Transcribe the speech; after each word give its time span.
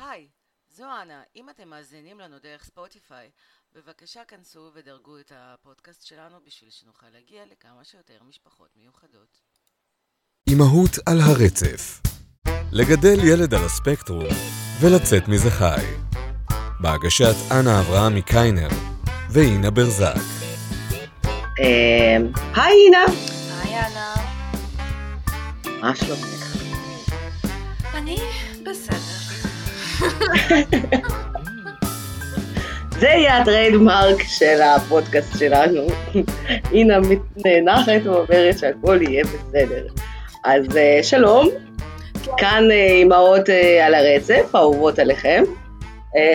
היי, 0.00 0.28
זו 0.68 0.84
אנה. 1.02 1.22
אם 1.36 1.50
אתם 1.50 1.68
מאזינים 1.68 2.20
לנו 2.20 2.38
דרך 2.38 2.64
ספוטיפיי, 2.64 3.30
בבקשה 3.72 4.24
כנסו 4.24 4.70
ודרגו 4.74 5.18
את 5.18 5.32
הפודקאסט 5.34 6.06
שלנו 6.06 6.40
בשביל 6.44 6.70
שנוכל 6.70 7.06
להגיע 7.12 7.44
לכמה 7.46 7.84
שיותר 7.84 8.22
משפחות 8.22 8.76
מיוחדות. 8.76 9.40
אימהות 10.48 10.90
על 11.06 11.20
הרצף 11.20 12.00
לגדל 12.72 13.18
ילד 13.24 13.54
על 13.54 13.64
הספקטרום 13.64 14.26
ולצאת 14.80 15.28
מזה 15.28 15.50
חי. 15.50 15.86
בהגשת 16.80 17.34
אנה 17.50 17.80
אברהם 17.80 18.14
מקיינר 18.14 18.68
ואינה 19.30 19.70
ברזק. 19.70 20.14
אמ, 21.60 22.32
היי 22.54 22.84
אינה, 22.84 23.04
היי 23.62 23.86
אנה. 23.86 24.14
מה 25.80 25.96
שלומך? 25.96 26.56
אני 27.94 28.16
בסדר. 28.62 29.05
זה 33.00 33.06
יהיה 33.06 33.38
הטריידמרק 33.38 34.22
של 34.22 34.62
הפודקאסט 34.62 35.38
שלנו. 35.38 35.86
אינה 36.72 36.98
נאנחת 37.36 38.06
ואומרת 38.06 38.58
שהכל 38.58 38.98
יהיה 39.02 39.24
בסדר. 39.24 39.86
אז 40.44 40.76
אה, 40.76 40.98
שלום, 41.02 41.48
כאן 42.36 42.70
אה, 42.70 42.86
אימהות 42.86 43.50
אה, 43.50 43.86
על 43.86 43.94
הרצף, 43.94 44.54
אהובות 44.54 44.98
עליכם. 44.98 45.42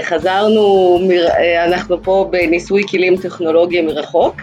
חזרנו, 0.02 0.99
אנחנו 1.66 2.03
פה 2.03 2.27
בניסוי 2.31 2.83
כלים 2.89 3.17
טכנולוגיים 3.17 3.85
מרחוק, 3.85 4.35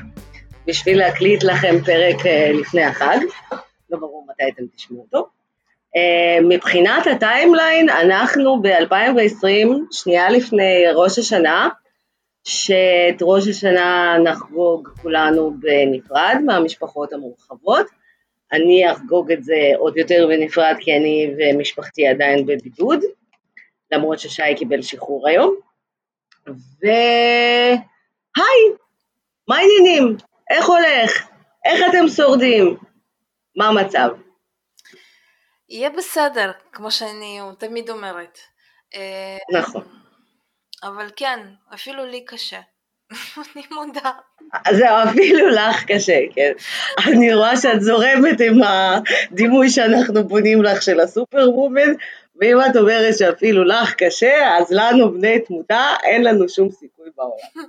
בשביל 0.66 0.98
להקליט 0.98 1.42
לכם 1.42 1.76
פרק 1.84 2.16
לפני 2.54 2.84
החג, 2.84 3.18
לא 3.90 3.98
ברור 3.98 4.26
מתי 4.30 4.42
אתם 4.54 4.62
תשמעו 4.76 5.00
אותו. 5.00 5.37
אה, 5.96 6.38
מבחינת 6.48 7.06
הטיימליין, 7.06 7.88
אנחנו 7.88 8.62
ב-2020, 8.62 9.68
שנייה 9.90 10.30
לפני 10.30 10.84
ראש 10.94 11.18
השנה, 11.18 11.68
שאת 12.44 13.16
ראש 13.22 13.48
השנה 13.48 14.16
נחגוג 14.24 14.88
כולנו 15.02 15.54
בנפרד 15.60 16.36
מהמשפחות 16.46 17.12
המורחבות. 17.12 17.86
אני 18.52 18.92
אחגוג 18.92 19.32
את 19.32 19.44
זה 19.44 19.72
עוד 19.78 19.96
יותר 19.96 20.26
בנפרד 20.28 20.74
כי 20.80 20.96
אני 20.96 21.34
ומשפחתי 21.38 22.06
עדיין 22.06 22.46
בבידוד, 22.46 23.00
למרות 23.92 24.18
ששי 24.18 24.54
קיבל 24.56 24.82
שחרור 24.82 25.28
היום. 25.28 25.54
והי, 26.80 27.72
מה 29.48 29.56
העניינים? 29.56 30.16
איך 30.50 30.66
הולך? 30.66 31.28
איך 31.64 31.80
אתם 31.90 32.08
שורדים? 32.08 32.76
מה 33.56 33.68
המצב? 33.68 34.08
יהיה 35.68 35.90
בסדר, 35.90 36.50
כמו 36.72 36.90
שאני 36.90 37.40
תמיד 37.58 37.90
אומרת. 37.90 38.38
אה, 38.94 39.60
נכון. 39.60 39.84
אבל 40.82 41.10
כן, 41.16 41.40
אפילו 41.74 42.06
לי 42.06 42.24
קשה. 42.24 42.60
אני 43.54 43.62
מודה. 43.70 44.10
זהו, 44.72 44.96
אפילו 45.10 45.48
לך 45.48 45.84
קשה, 45.84 46.18
כן. 46.34 46.52
אני 47.06 47.34
רואה 47.34 47.56
שאת 47.56 47.80
זורמת 47.80 48.40
עם 48.40 48.60
הדימוי 48.62 49.70
שאנחנו 49.70 50.28
בונים 50.28 50.62
לך 50.62 50.82
של 50.82 51.00
הסופר 51.00 51.50
וומן, 51.50 51.92
ואם 52.40 52.56
את 52.70 52.76
אומרת 52.76 53.18
שאפילו 53.18 53.64
לך 53.64 53.94
קשה, 53.94 54.56
אז 54.58 54.66
לנו 54.70 55.12
בני 55.12 55.40
תמותה, 55.40 55.94
אין 56.04 56.24
לנו 56.24 56.48
שום 56.48 56.70
סיכוי 56.70 57.10
בעולם. 57.16 57.68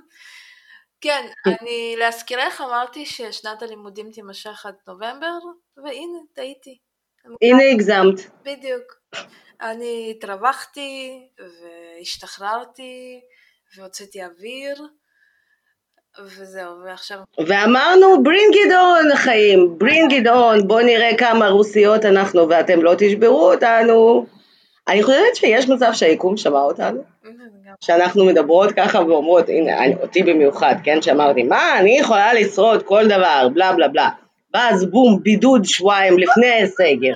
כן, 1.02 1.26
אני 1.46 1.94
להזכירך 1.98 2.60
אמרתי 2.60 3.06
ששנת 3.06 3.62
הלימודים 3.62 4.10
תימשך 4.12 4.66
עד 4.66 4.74
נובמבר, 4.88 5.38
והנה, 5.76 6.18
טעיתי. 6.34 6.78
הנה 7.42 7.62
הגזמת. 7.72 8.20
בדיוק. 8.42 9.00
אני 9.62 10.14
התרווחתי 10.16 11.20
והשתחררתי 11.98 13.20
והוצאתי 13.76 14.24
אוויר 14.24 14.82
וזהו, 16.24 16.72
ועכשיו 16.84 17.18
ואמרנו, 17.46 18.06
bring 18.14 18.54
it 18.54 18.70
on, 18.70 19.16
חיים, 19.16 19.78
bring 19.84 20.12
it 20.12 20.26
on, 20.26 20.66
בואו 20.66 20.86
נראה 20.86 21.16
כמה 21.18 21.48
רוסיות 21.48 22.04
אנחנו 22.04 22.48
ואתם 22.48 22.82
לא 22.82 22.94
תשברו 22.98 23.52
אותנו. 23.52 24.26
אני 24.88 25.02
חושבת 25.02 25.36
שיש 25.36 25.68
מצב 25.68 25.90
שהיקום 25.92 26.36
שמע 26.36 26.60
אותנו. 26.60 27.02
שאנחנו 27.80 28.24
מדברות 28.24 28.72
ככה 28.72 29.00
ואומרות, 29.00 29.48
הנה, 29.48 29.84
אני, 29.84 29.94
אותי 30.02 30.22
במיוחד, 30.22 30.74
כן, 30.84 31.02
שאמרתי, 31.02 31.42
מה, 31.42 31.78
אני 31.78 31.98
יכולה 31.98 32.34
לשרוד 32.34 32.82
כל 32.82 33.06
דבר, 33.08 33.48
בלה 33.54 33.72
בלה 33.72 33.88
בלה. 33.88 34.08
ואז 34.54 34.86
בום, 34.90 35.22
בידוד 35.22 35.64
שבועיים 35.64 36.18
לפני 36.18 36.66
סגר. 36.66 37.14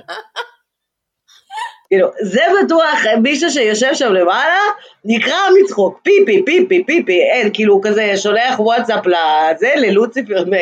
כאילו, 1.87 2.07
זה 2.21 2.41
בטוח 2.65 2.99
מישהו 3.21 3.49
שיושב 3.49 3.93
שם 3.93 4.13
למעלה, 4.13 4.59
נקרע 5.05 5.39
מצחוק, 5.61 5.99
פיפי, 6.03 6.45
פיפי, 6.45 6.83
פיפי, 6.83 7.21
אין, 7.21 7.49
כאילו, 7.53 7.81
כזה 7.83 8.17
שולח 8.17 8.59
וואטסאפ 8.59 9.05
לזה, 9.05 9.73
ללוציפר 9.75 10.41
אומר, 10.41 10.57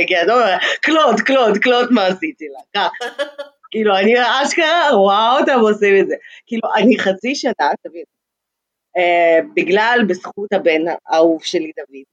קלוט, 0.82 1.20
קלוט, 1.22 1.58
קלוט 1.58 1.92
מה 1.92 2.06
עשיתי 2.06 2.46
לה, 2.48 2.60
ככה. 2.76 3.06
כאילו, 3.72 3.98
אני 3.98 4.14
אשכרה 4.44 4.90
רואה 4.92 5.40
אותם 5.40 5.60
עושים 5.60 6.00
את 6.00 6.08
זה. 6.08 6.16
כאילו, 6.48 6.70
אני 6.76 7.00
חצי 7.00 7.36
שנה, 7.36 7.70
תבין, 7.88 8.04
אה, 8.98 9.40
בגלל, 9.54 10.00
בזכות 10.08 10.54
הבן 10.54 10.82
האהוב 11.08 11.44
שלי 11.44 11.72
דוד, 11.78 12.04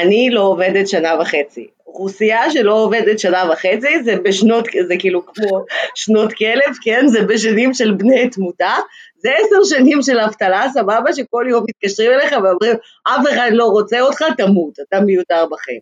אני 0.00 0.30
לא 0.30 0.40
עובדת 0.40 0.88
שנה 0.88 1.14
וחצי. 1.20 1.66
רוסיה 1.84 2.50
שלא 2.50 2.74
עובדת 2.82 3.18
שנה 3.18 3.50
וחצי 3.52 4.02
זה 4.02 4.16
בשנות, 4.16 4.68
זה 4.88 4.94
כאילו 4.98 5.26
כמו 5.26 5.64
שנות 5.94 6.32
כלב, 6.32 6.74
כן? 6.82 7.06
זה 7.06 7.22
בשנים 7.22 7.74
של 7.74 7.92
בני 7.92 8.30
תמותה. 8.30 8.74
זה 9.16 9.30
עשר 9.32 9.76
שנים 9.76 10.02
של 10.02 10.18
אבטלה, 10.18 10.66
סבבה, 10.74 11.12
שכל 11.12 11.46
יום 11.50 11.64
מתקשרים 11.68 12.12
אליך 12.12 12.32
ואומרים, 12.32 12.76
אף 13.04 13.32
אחד 13.32 13.50
לא 13.52 13.64
רוצה 13.64 14.00
אותך, 14.00 14.24
תמות, 14.36 14.80
אתה 14.88 15.00
מיותר 15.00 15.44
בחיים. 15.50 15.80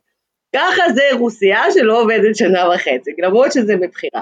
ככה 0.56 0.82
זה 0.94 1.02
רוסיה 1.19 1.62
שלא 1.75 2.00
עובדת 2.00 2.36
שנה 2.36 2.69
וחצי, 2.75 3.10
למרות 3.19 3.52
שזה 3.52 3.76
מבחירה. 3.76 4.20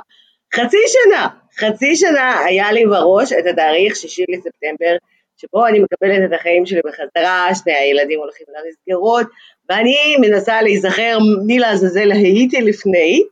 חצי 0.54 0.76
שנה, 0.86 1.28
חצי 1.58 1.96
שנה 1.96 2.38
היה 2.44 2.72
לי 2.72 2.86
בראש 2.86 3.32
את 3.32 3.46
התאריך 3.46 3.96
שישי 3.96 4.24
לספטמבר, 4.28 4.96
שבו 5.36 5.66
אני 5.66 5.78
מקבלת 5.78 6.28
את 6.28 6.40
החיים 6.40 6.66
שלי 6.66 6.80
בחזרה, 6.84 7.54
שני 7.54 7.72
הילדים 7.72 8.18
הולכים 8.18 8.46
למסגרות, 8.48 9.26
ואני 9.68 10.16
מנסה 10.20 10.62
להיזכר 10.62 11.18
מי 11.46 11.58
לעזאזל 11.58 12.12
הייתי 12.12 12.60
לפני, 12.60 13.22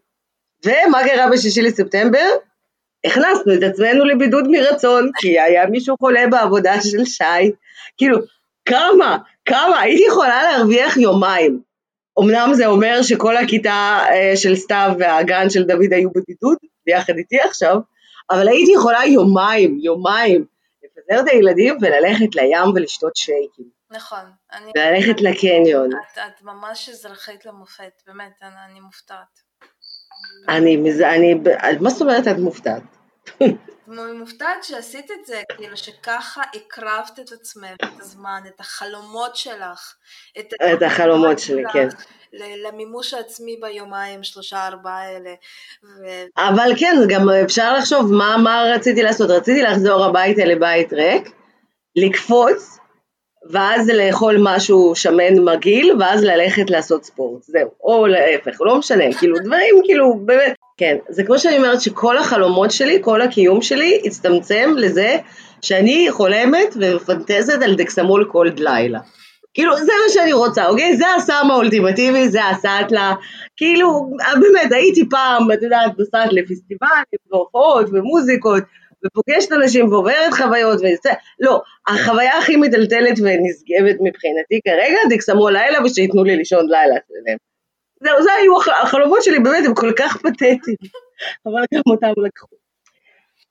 ומה 0.64 0.98
קרה 1.04 1.30
בשישי 1.32 1.62
לספטמבר? 1.62 2.28
הכנסנו 3.04 3.54
את 3.54 3.62
עצמנו 3.62 4.04
לבידוד 4.04 4.48
מרצון, 4.48 5.10
כי 5.16 5.41
היה 5.41 5.66
מישהו 5.66 5.96
חולה 6.00 6.26
בעבודה 6.30 6.80
של 6.82 7.04
שי. 7.04 7.50
כאילו, 7.96 8.18
כמה, 8.64 9.18
כמה, 9.44 9.80
הייתי 9.80 10.02
יכולה 10.08 10.42
להרוויח 10.42 10.96
יומיים. 10.96 11.60
אמנם 12.20 12.50
זה 12.54 12.66
אומר 12.66 13.02
שכל 13.02 13.36
הכיתה 13.36 13.98
אה, 14.10 14.36
של 14.36 14.56
סתיו 14.56 14.92
והגן 14.98 15.50
של 15.50 15.62
דוד 15.62 15.92
היו 15.92 16.10
בבידוד, 16.10 16.56
ביחד 16.86 17.12
איתי 17.16 17.41
עכשיו, 17.41 17.76
אבל 18.30 18.48
הייתי 18.48 18.72
יכולה 18.72 19.04
יומיים, 19.06 19.78
יומיים, 19.82 20.44
לפזר 20.84 21.20
את 21.20 21.28
הילדים 21.32 21.76
וללכת 21.80 22.34
לים 22.36 22.68
ולשתות 22.74 23.16
שייקים, 23.16 23.79
נכון, 23.91 24.31
אני... 24.53 24.73
וללכת 24.77 25.21
לקניון. 25.21 25.91
את, 25.93 26.19
את 26.19 26.43
ממש 26.43 26.89
אזרחית 26.89 27.47
למופת, 27.47 28.03
באמת, 28.06 28.33
אני, 28.43 28.55
אני 28.71 28.81
מופתעת. 28.81 29.51
אני, 30.49 30.77
אני, 31.05 31.34
מה 31.81 31.91
זאת 31.91 32.03
אומרת 32.03 32.28
את 32.28 32.37
מופתעת? 32.39 32.83
אני 33.41 34.12
מופתעת 34.19 34.65
שעשית 34.65 35.11
את 35.11 35.27
זה, 35.27 35.43
כאילו 35.56 35.77
שככה 35.77 36.43
הקרבת 36.55 37.21
את 37.21 37.33
עצמך, 37.33 37.75
את 37.75 38.01
הזמן, 38.01 38.43
את 38.47 38.61
החלומות 38.61 39.37
שלך. 39.37 39.95
את, 40.39 40.47
את 40.75 40.83
החלומות 40.83 41.39
שלי, 41.39 41.62
כן. 41.72 41.89
למימוש 42.67 43.15
העצמי 43.15 43.57
ביומיים, 43.61 44.22
שלושה, 44.22 44.67
ארבעה 44.67 45.03
האלה. 45.03 45.31
ו... 45.84 46.07
אבל 46.37 46.72
כן, 46.78 46.97
גם 47.09 47.28
אפשר 47.45 47.77
לחשוב 47.78 48.12
מה, 48.12 48.37
מה 48.37 48.62
רציתי 48.75 49.03
לעשות. 49.03 49.31
רציתי 49.31 49.62
לחזור 49.62 50.05
הביתה 50.05 50.45
לבית 50.45 50.93
ריק, 50.93 51.31
לקפוץ, 51.97 52.79
ואז 53.51 53.89
לאכול 53.89 54.37
משהו 54.42 54.92
שמן 54.95 55.39
מגעיל, 55.39 55.92
ואז 56.01 56.25
ללכת 56.25 56.71
לעשות 56.71 57.04
ספורט. 57.04 57.42
זהו. 57.42 57.69
או 57.84 58.07
להפך, 58.07 58.60
לא 58.60 58.78
משנה, 58.78 59.04
כאילו 59.19 59.37
דברים 59.45 59.81
כאילו 59.84 60.15
באמת. 60.25 60.54
כן, 60.77 60.97
זה 61.09 61.25
כמו 61.25 61.39
שאני 61.39 61.57
אומרת 61.57 61.81
שכל 61.81 62.19
החלומות 62.19 62.71
שלי, 62.71 62.98
כל 63.01 63.22
הקיום 63.22 63.63
שלי, 63.63 64.01
הצטמצם 64.04 64.75
לזה 64.77 65.16
שאני 65.63 66.07
חולמת 66.10 66.77
ומפנטזת 66.81 67.63
על 67.63 67.75
דקסמול 67.75 68.28
כל 68.33 68.48
לילה. 68.57 68.98
כאילו, 69.54 69.77
זה 69.77 69.93
מה 70.04 70.13
שאני 70.13 70.33
רוצה, 70.33 70.66
אוקיי? 70.66 70.97
זה 70.97 71.04
הסם 71.16 71.47
האולטימטיבי, 71.51 72.28
זה 72.28 72.45
הסאטלה. 72.45 73.15
כאילו, 73.57 74.10
באמת, 74.41 74.72
הייתי 74.72 75.09
פעם, 75.09 75.53
את 75.53 75.63
יודעת, 75.63 75.98
נוסעת 75.98 76.33
לפסטיבלים, 76.33 77.04
והופעות, 77.33 77.86
ומוזיקות, 77.93 78.63
ופוגשת 79.06 79.52
אנשים 79.52 79.92
ועוברת 79.92 80.32
חוויות, 80.32 80.76
וזה, 80.78 81.10
לא, 81.41 81.60
החוויה 81.88 82.38
הכי 82.38 82.56
מטלטלת 82.56 83.18
ונשגבת 83.18 83.97
מבחינתי 84.00 84.60
כרגע, 84.64 84.98
דקסמול 85.10 85.52
לילה 85.52 85.84
ושייתנו 85.84 86.24
לי 86.24 86.36
לישון 86.36 86.66
לילה 86.68 86.94
שלם. 87.08 87.36
זהו, 88.04 88.22
זה 88.22 88.30
היו 88.32 88.56
הח- 88.60 88.82
החלומות 88.82 89.22
שלי, 89.22 89.38
באמת, 89.38 89.64
הם 89.66 89.74
כל 89.74 89.92
כך 89.98 90.16
פתטיים, 90.16 90.58
אבל 91.47 91.64
גם 91.74 91.82
אותם 91.86 92.22
לקחו. 92.26 92.56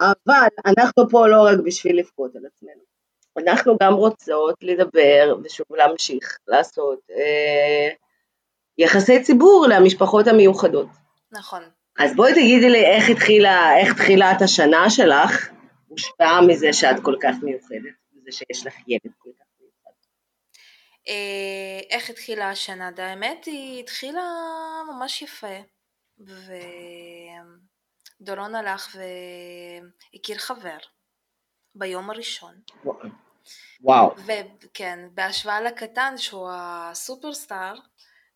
אבל 0.01 0.47
אנחנו 0.65 1.09
פה 1.09 1.27
לא 1.27 1.41
רק 1.41 1.59
בשביל 1.65 1.99
לבכות 1.99 2.35
על 2.35 2.41
עצמנו. 2.45 2.89
אנחנו 3.37 3.77
גם 3.83 3.93
רוצות 3.93 4.55
לדבר 4.61 5.35
ושוב 5.43 5.67
להמשיך 5.71 6.37
לעשות 6.47 6.99
אה, 7.11 7.89
יחסי 8.77 9.23
ציבור 9.23 9.67
למשפחות 9.69 10.27
המיוחדות. 10.27 10.87
נכון. 11.31 11.61
אז 11.99 12.15
בואי 12.15 12.33
תגידי 12.33 12.69
לי 12.69 12.85
איך 12.85 13.09
התחילה, 13.09 13.77
איך 13.77 13.93
תחילת 13.93 14.41
השנה 14.41 14.89
שלך 14.89 15.49
הושפעה 15.87 16.41
מזה 16.41 16.73
שאת 16.73 16.95
כל 17.03 17.15
כך 17.21 17.35
מיוחדת, 17.43 17.93
מזה 18.13 18.31
שיש 18.31 18.65
לך 18.65 18.73
ילד 18.87 19.13
כל 19.17 19.29
כך 19.39 19.45
מיוחד. 19.59 19.91
אה, 21.07 21.79
איך 21.89 22.09
התחילה 22.09 22.49
השנה? 22.49 22.89
האמת 22.97 23.45
היא 23.45 23.79
התחילה 23.79 24.21
ממש 24.87 25.21
יפה. 25.21 25.57
ודורון 28.19 28.55
הלך 28.55 28.95
והכיר 30.13 30.37
חבר 30.37 30.77
ביום 31.75 32.09
הראשון. 32.09 32.55
וואו. 33.81 34.15
וכן, 34.63 34.99
בהשוואה 35.13 35.61
לקטן 35.61 36.17
שהוא 36.17 36.49
הסופרסטאר, 36.53 37.73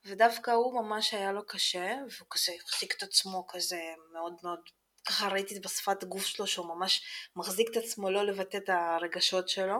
ודווקא 0.06 0.52
הוא 0.52 0.74
ממש 0.82 1.14
היה 1.14 1.32
לו 1.32 1.46
קשה, 1.46 1.96
והוא 1.96 2.28
כזה 2.30 2.52
החזיק 2.66 2.98
את 2.98 3.04
עצמו 3.04 3.48
כזה 3.48 3.82
מאוד 4.14 4.36
מאוד, 4.44 4.60
ככה 5.06 5.28
ראיתי 5.28 5.60
בשפת 5.60 6.04
הגוף 6.04 6.26
שלו 6.26 6.48
שהוא 6.48 6.66
ממש 6.66 7.04
מחזיק 7.36 7.70
את 7.72 7.78
עצמו 7.78 8.12
לא 8.12 8.26
לבטא 8.26 8.58
את 8.58 8.70
הרגשות 8.70 9.50
שלו. 9.50 9.78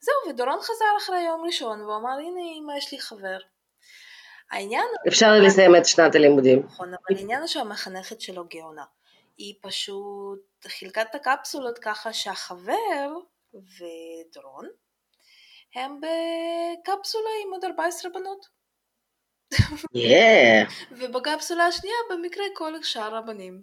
זהו, 0.00 0.14
ודורון 0.28 0.60
חזר 0.60 0.96
אחרי 0.98 1.20
יום 1.20 1.44
ראשון, 1.46 1.80
והוא 1.80 1.96
אמר, 1.96 2.10
הנה 2.10 2.40
אמא, 2.58 2.72
יש 2.78 2.92
לי 2.92 3.00
חבר. 3.00 3.38
העניין... 4.50 4.86
אפשר 5.08 5.32
לסיים 5.46 5.76
את 5.76 5.86
שנת 5.86 6.14
הלימודים. 6.14 6.62
נכון, 6.64 6.88
אבל 6.88 7.18
העניין 7.18 7.40
הוא 7.40 7.46
שהמחנכת 7.46 8.20
שלו 8.20 8.44
גאונה. 8.48 8.84
היא 9.36 9.54
פשוט 9.62 10.40
חילקה 10.66 11.02
את 11.02 11.14
הקפסולות 11.14 11.78
ככה 11.78 12.12
שהחבר 12.12 13.10
ודורון 13.54 14.68
הם 15.74 16.00
בקפסולה 16.00 17.30
עם 17.44 17.52
עוד 17.52 17.64
14 17.64 18.10
בנות. 18.10 18.57
ובקפסולה 20.90 21.66
השנייה 21.66 21.96
במקרה 22.10 22.44
כל 22.56 22.82
שאר 22.82 23.14
הבנים. 23.14 23.62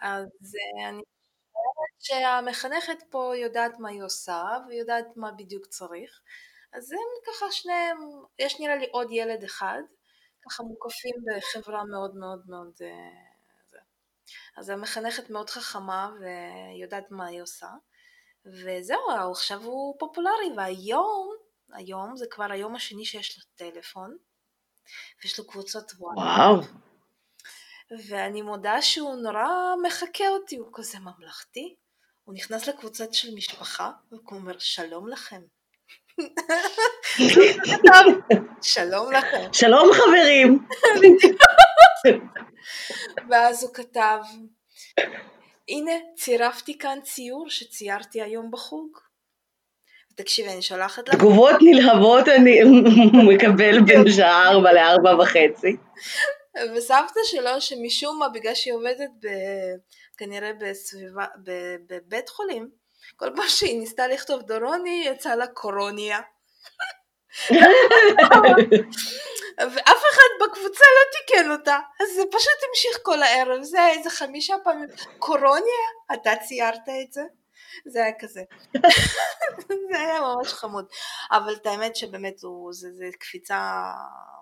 אז 0.00 0.28
אה, 0.56 0.88
אני 0.88 1.02
חושבת 1.02 2.00
שהמחנכת 2.00 3.02
פה 3.10 3.32
יודעת 3.36 3.78
מה 3.78 3.88
היא 3.88 4.02
עושה 4.02 4.42
ויודעת 4.68 5.06
מה 5.16 5.32
בדיוק 5.32 5.66
צריך. 5.66 6.20
אז 6.72 6.92
הם 6.92 6.98
ככה 7.26 7.46
שניהם, 7.50 7.98
יש 8.38 8.60
נראה 8.60 8.76
לי 8.76 8.86
עוד 8.92 9.08
ילד 9.10 9.44
אחד, 9.44 9.80
ככה 10.44 10.62
מוקפים 10.62 11.14
בחברה 11.26 11.84
מאוד 11.84 12.16
מאוד 12.16 12.42
מאוד... 12.48 12.72
אה, 12.82 13.30
אז 14.56 14.68
המחנכת 14.68 15.30
מאוד 15.30 15.50
חכמה 15.50 16.10
ויודעת 16.20 17.10
מה 17.10 17.26
היא 17.26 17.42
עושה. 17.42 17.68
וזהו, 18.46 19.10
עכשיו 19.30 19.62
הוא 19.62 19.96
פופולרי, 19.98 20.50
והיום, 20.56 21.36
היום 21.72 22.16
זה 22.16 22.26
כבר 22.30 22.52
היום 22.52 22.74
השני 22.76 23.04
שיש 23.04 23.38
לו 23.38 23.44
טלפון, 23.54 24.16
ויש 25.22 25.38
לו 25.38 25.46
קבוצות 25.46 25.92
וואו. 25.98 26.60
ואני 28.08 28.42
מודה 28.42 28.82
שהוא 28.82 29.14
נורא 29.14 29.48
מחקה 29.86 30.28
אותי, 30.28 30.56
הוא 30.56 30.68
כזה 30.72 30.98
ממלכתי. 30.98 31.74
הוא 32.24 32.34
נכנס 32.34 32.68
לקבוצות 32.68 33.14
של 33.14 33.34
משפחה, 33.34 33.90
והוא 34.12 34.22
אומר 34.32 34.58
שלום 34.58 35.08
לכם. 35.08 35.40
שלום 38.62 39.12
לכם. 39.12 39.52
שלום 39.52 39.88
חברים. 39.92 40.66
ואז 43.30 43.64
הוא 43.64 43.74
כתב, 43.74 44.18
הנה 45.68 45.92
צירפתי 46.16 46.78
כאן 46.78 46.98
ציור 47.02 47.50
שציירתי 47.50 48.22
היום 48.22 48.50
בחוג. 48.50 48.98
תקשיבי, 50.22 50.48
אני 50.48 50.62
שולחת 50.62 51.08
לך... 51.08 51.14
תגובות 51.14 51.56
נלהבות 51.60 52.28
אני 52.28 52.60
מקבל 53.34 53.80
בין 53.80 54.12
שעה 54.12 54.48
ארבע 54.48 54.72
לארבע 54.72 55.22
וחצי. 55.22 55.76
וסבתא 56.76 57.20
שלו, 57.24 57.60
שמשום 57.60 58.18
מה, 58.18 58.28
בגלל 58.28 58.54
שהיא 58.54 58.74
עובדת 58.74 59.10
ב... 59.22 59.28
כנראה 60.18 60.50
בסביבה, 60.60 61.24
בבית 61.86 62.28
חולים, 62.28 62.68
כל 63.16 63.28
פעם 63.36 63.48
שהיא 63.48 63.80
ניסתה 63.80 64.06
לכתוב 64.06 64.42
דורוני, 64.42 65.04
יצא 65.06 65.34
לה 65.34 65.46
קורוניה. 65.46 66.20
ואף 69.58 70.02
אחד 70.10 70.30
בקבוצה 70.40 70.84
לא 70.96 71.04
תיקן 71.12 71.50
אותה, 71.50 71.78
אז 72.00 72.08
זה 72.14 72.22
פשוט 72.30 72.58
המשיך 72.68 72.98
כל 73.02 73.22
הערב, 73.22 73.62
זה 73.62 73.86
איזה 73.86 74.10
חמישה 74.10 74.54
פעמים, 74.64 74.88
קורוניה, 75.18 75.86
אתה 76.14 76.30
ציירת 76.46 76.88
את 77.02 77.12
זה? 77.12 77.22
זה 77.86 78.04
היה 78.04 78.12
כזה. 78.18 78.42
זה 79.90 79.98
היה 79.98 80.20
ממש 80.20 80.52
חמוד. 80.52 80.86
אבל 81.30 81.54
את 81.54 81.66
האמת 81.66 81.96
שבאמת 81.96 82.42
הוא, 82.42 82.72
זה, 82.72 82.92
זה 82.92 83.08
קפיצה 83.18 83.82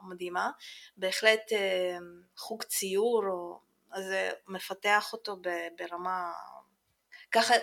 מדהימה. 0.02 0.50
בהחלט 0.96 1.52
אה, 1.52 1.98
חוג 2.36 2.62
ציור, 2.62 3.24
או, 3.26 3.60
אז 3.92 4.04
זה 4.04 4.30
מפתח 4.48 5.12
אותו 5.12 5.36
ברמה... 5.78 6.32
ככה, 7.32 7.54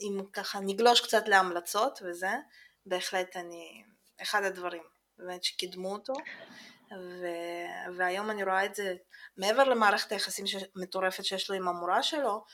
אם 0.00 0.20
ככה 0.32 0.60
נגלוש 0.60 1.00
קצת 1.00 1.28
להמלצות 1.28 1.98
וזה, 2.04 2.32
בהחלט 2.86 3.36
אני, 3.36 3.84
אחד 4.22 4.44
הדברים 4.44 4.82
באמת 5.18 5.44
שקידמו 5.44 5.92
אותו. 5.92 6.12
ו... 6.92 7.26
והיום 7.96 8.30
אני 8.30 8.44
רואה 8.44 8.64
את 8.64 8.74
זה, 8.74 8.94
מעבר 9.36 9.64
למערכת 9.64 10.12
היחסים 10.12 10.44
המטורפת 10.76 11.24
שיש 11.24 11.50
לו 11.50 11.56
עם 11.56 11.68
המורה 11.68 12.02
שלו, 12.02 12.44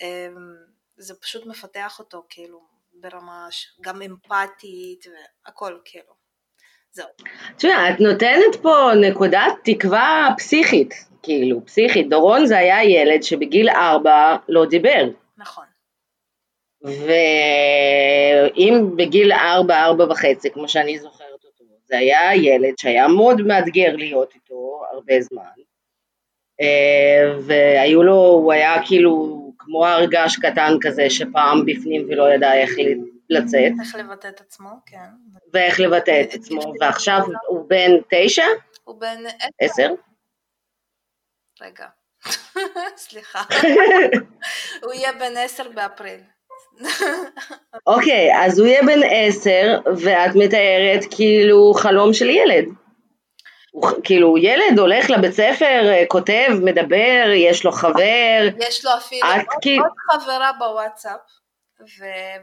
אמ, 0.00 0.56
זה 0.98 1.14
פשוט 1.14 1.46
מפתח 1.46 1.98
אותו 1.98 2.24
כאילו 2.28 2.60
ברמה 2.92 3.48
גם 3.80 4.02
אמפתית 4.02 5.06
והכל 5.06 5.78
כאילו, 5.84 6.14
זהו. 6.90 7.08
תשמע, 7.56 7.90
את 7.90 8.00
נותנת 8.00 8.56
פה 8.62 8.90
נקודת 9.00 9.52
תקווה 9.64 10.28
פסיכית, 10.38 10.94
כאילו, 11.22 11.66
פסיכית. 11.66 12.08
דורון 12.08 12.46
זה 12.46 12.58
היה 12.58 12.84
ילד 12.84 13.22
שבגיל 13.22 13.68
ארבע 13.68 14.36
לא 14.48 14.66
דיבר. 14.66 15.08
נכון. 15.36 15.64
ואם 16.82 17.14
בגיל 18.96 19.32
ארבע, 19.32 19.84
ארבע 19.84 20.04
וחצי, 20.04 20.50
כמו 20.50 20.68
שאני 20.68 20.98
זוכרת 20.98 21.44
אותו, 21.44 21.64
זה 21.84 21.98
היה 21.98 22.36
ילד 22.36 22.78
שהיה 22.78 23.08
מאוד 23.08 23.40
מאתגר 23.40 23.96
להיות 23.96 24.34
איתו 24.34 24.82
הרבה 24.92 25.20
זמן, 25.20 25.42
והיו 27.46 28.02
לו, 28.02 28.14
הוא 28.14 28.52
היה 28.52 28.86
כאילו 28.86 29.38
כמו 29.58 29.86
הרגש 29.86 30.36
קטן 30.36 30.72
כזה 30.80 31.10
שפעם 31.10 31.66
בפנים 31.66 32.06
ולא 32.08 32.34
ידע 32.34 32.54
איך 32.54 32.70
לצאת. 33.30 33.72
איך 33.80 33.94
לבטא 33.94 34.28
את 34.28 34.40
עצמו, 34.40 34.70
כן. 34.86 35.08
ואיך 35.52 35.80
לבטא 35.80 36.22
את 36.22 36.34
עצמו, 36.34 36.72
ועכשיו 36.80 37.20
הוא 37.48 37.68
בן 37.68 37.90
תשע? 38.10 38.46
הוא 38.84 39.00
בן 39.00 39.18
עשר. 39.60 39.90
רגע, 41.60 41.86
סליחה. 43.06 43.42
הוא 44.82 44.92
יהיה 44.92 45.12
בן 45.12 45.36
עשר 45.36 45.68
באפריל. 45.74 46.20
אוקיי, 47.86 48.44
אז 48.44 48.58
הוא 48.58 48.68
יהיה 48.68 48.82
בן 48.82 49.00
עשר, 49.10 49.80
ואת 49.96 50.30
מתארת 50.34 51.04
כאילו 51.16 51.72
חלום 51.74 52.12
של 52.12 52.30
ילד. 52.30 52.64
הוא 53.82 53.90
כאילו 54.04 54.38
ילד 54.38 54.78
הולך 54.78 55.10
לבית 55.10 55.32
ספר, 55.32 55.88
אה, 55.88 56.04
כותב, 56.08 56.48
מדבר, 56.62 57.30
יש 57.34 57.64
לו 57.64 57.72
חבר. 57.72 58.48
יש 58.58 58.84
לו 58.84 58.90
אפילו 58.96 59.28
עוד, 59.28 59.60
כי... 59.62 59.78
עוד 59.78 59.92
חברה 60.10 60.52
בוואטסאפ, 60.58 61.20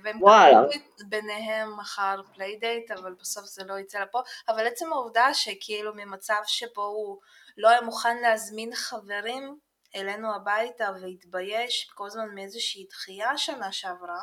והם 0.03 0.19
קראו 0.19 0.69
ביניהם 1.07 1.77
מחר 1.77 2.21
playdate, 2.33 2.91
אבל 2.91 3.13
בסוף 3.19 3.45
זה 3.45 3.63
לא 3.65 3.79
יצא 3.79 3.99
לפה, 3.99 4.21
אבל 4.49 4.67
עצם 4.67 4.93
העובדה 4.93 5.33
שכאילו 5.33 5.91
ממצב 5.95 6.41
שבו 6.45 6.83
הוא 6.83 7.19
לא 7.57 7.69
היה 7.69 7.81
מוכן 7.81 8.17
להזמין 8.17 8.75
חברים 8.75 9.57
אלינו 9.95 10.35
הביתה 10.35 10.89
והתבייש 11.01 11.89
כל 11.95 12.07
הזמן 12.07 12.35
מאיזושהי 12.35 12.85
דחייה 12.89 13.37
שנה 13.37 13.71
שעברה, 13.71 14.21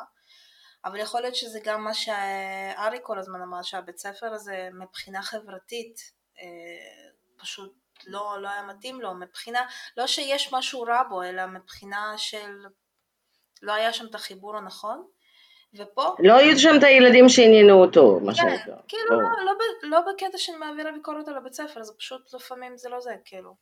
אבל 0.85 0.99
יכול 0.99 1.21
להיות 1.21 1.35
שזה 1.35 1.59
גם 1.63 1.83
מה 1.83 1.93
שארי 1.93 2.97
כל 3.01 3.19
הזמן 3.19 3.41
אמר, 3.41 3.61
שהבית 3.61 3.97
ספר 3.97 4.33
הזה 4.33 4.69
מבחינה 4.73 5.21
חברתית 5.21 6.22
פשוט 7.37 7.73
לא, 8.07 8.35
לא 8.41 8.49
היה 8.49 8.63
מתאים 8.63 9.01
לו 9.01 9.13
מבחינה, 9.13 9.61
לא 9.97 10.07
שיש 10.07 10.53
משהו 10.53 10.81
רע 10.81 11.03
בו, 11.09 11.23
אלא 11.23 11.45
מבחינה 11.45 12.13
של 12.17 12.51
לא 13.61 13.73
היה 13.73 13.93
שם 13.93 14.05
את 14.05 14.15
החיבור 14.15 14.57
הנכון, 14.57 15.03
ופה... 15.75 16.15
לא 16.19 16.33
היו 16.33 16.59
שם 16.59 16.75
את 16.79 16.83
הילדים 16.83 17.29
שעניינו 17.29 17.81
אותו, 17.81 18.19
מה 18.19 18.33
כן, 18.33 18.41
שנקרא. 18.41 18.75
כאילו, 18.87 19.21
לא, 19.21 19.27
לא, 19.45 19.53
לא 19.83 19.99
בקטע 19.99 20.37
של 20.37 20.53
מעבירה 20.59 20.91
ביקורת 20.91 21.27
על 21.27 21.37
הבית 21.37 21.53
ספר, 21.53 21.83
זה 21.83 21.93
פשוט 21.97 22.33
לפעמים 22.33 22.77
זה 22.77 22.89
לא 22.89 22.99
זה, 22.99 23.13
כאילו. 23.25 23.55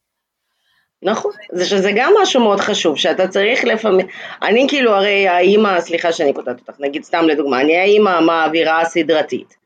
נכון, 1.04 1.32
זה 1.52 1.66
שזה 1.66 1.92
גם 1.96 2.14
משהו 2.22 2.42
מאוד 2.42 2.60
חשוב, 2.60 2.98
שאתה 2.98 3.28
צריך 3.28 3.64
לפעמים, 3.64 4.08
אני 4.42 4.66
כאילו 4.70 4.92
הרי 4.92 5.28
האימא, 5.28 5.82
סליחה 5.82 6.12
שאני 6.12 6.34
קוטעת 6.34 6.60
אותך, 6.60 6.80
נגיד 6.80 7.04
סתם 7.04 7.28
לדוגמה, 7.28 7.62
אני 7.62 7.78
האימא 7.78 8.10
המעבירה 8.10 8.82
הסדרתית. 8.82 9.61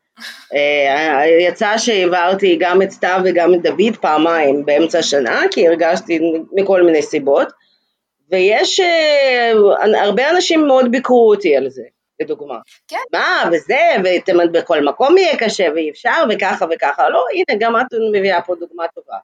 אה, 0.54 1.26
יצא 1.40 1.78
שהעברתי 1.78 2.58
גם 2.60 2.82
את 2.82 2.92
סתיו 2.92 3.22
וגם 3.26 3.54
את 3.54 3.62
דוד 3.62 3.98
פעמיים 4.02 4.66
באמצע 4.66 5.00
השנה, 5.00 5.42
כי 5.52 5.68
הרגשתי 5.68 6.20
מכל 6.54 6.84
מיני 6.84 7.02
סיבות, 7.02 7.48
ויש, 8.32 8.80
אה, 8.80 9.52
הרבה 10.02 10.30
אנשים 10.30 10.68
מאוד 10.68 10.92
ביקרו 10.92 11.30
אותי 11.30 11.58
על 11.58 11.70
זה. 11.70 11.84
לדוגמה. 12.20 12.56
כן. 12.88 12.98
מה, 13.14 13.50
וזה, 13.52 13.82
ואתם 14.04 14.38
בכל 14.52 14.84
מקום 14.84 15.18
יהיה 15.18 15.38
קשה 15.38 15.68
ואי 15.76 15.90
אפשר, 15.90 16.24
וככה 16.30 16.66
וככה. 16.72 17.10
לא, 17.10 17.26
הנה, 17.34 17.60
גם 17.60 17.76
את 17.76 17.86
מביאה 18.14 18.42
פה 18.42 18.56
דוגמה 18.60 18.84
טובה. 18.96 19.18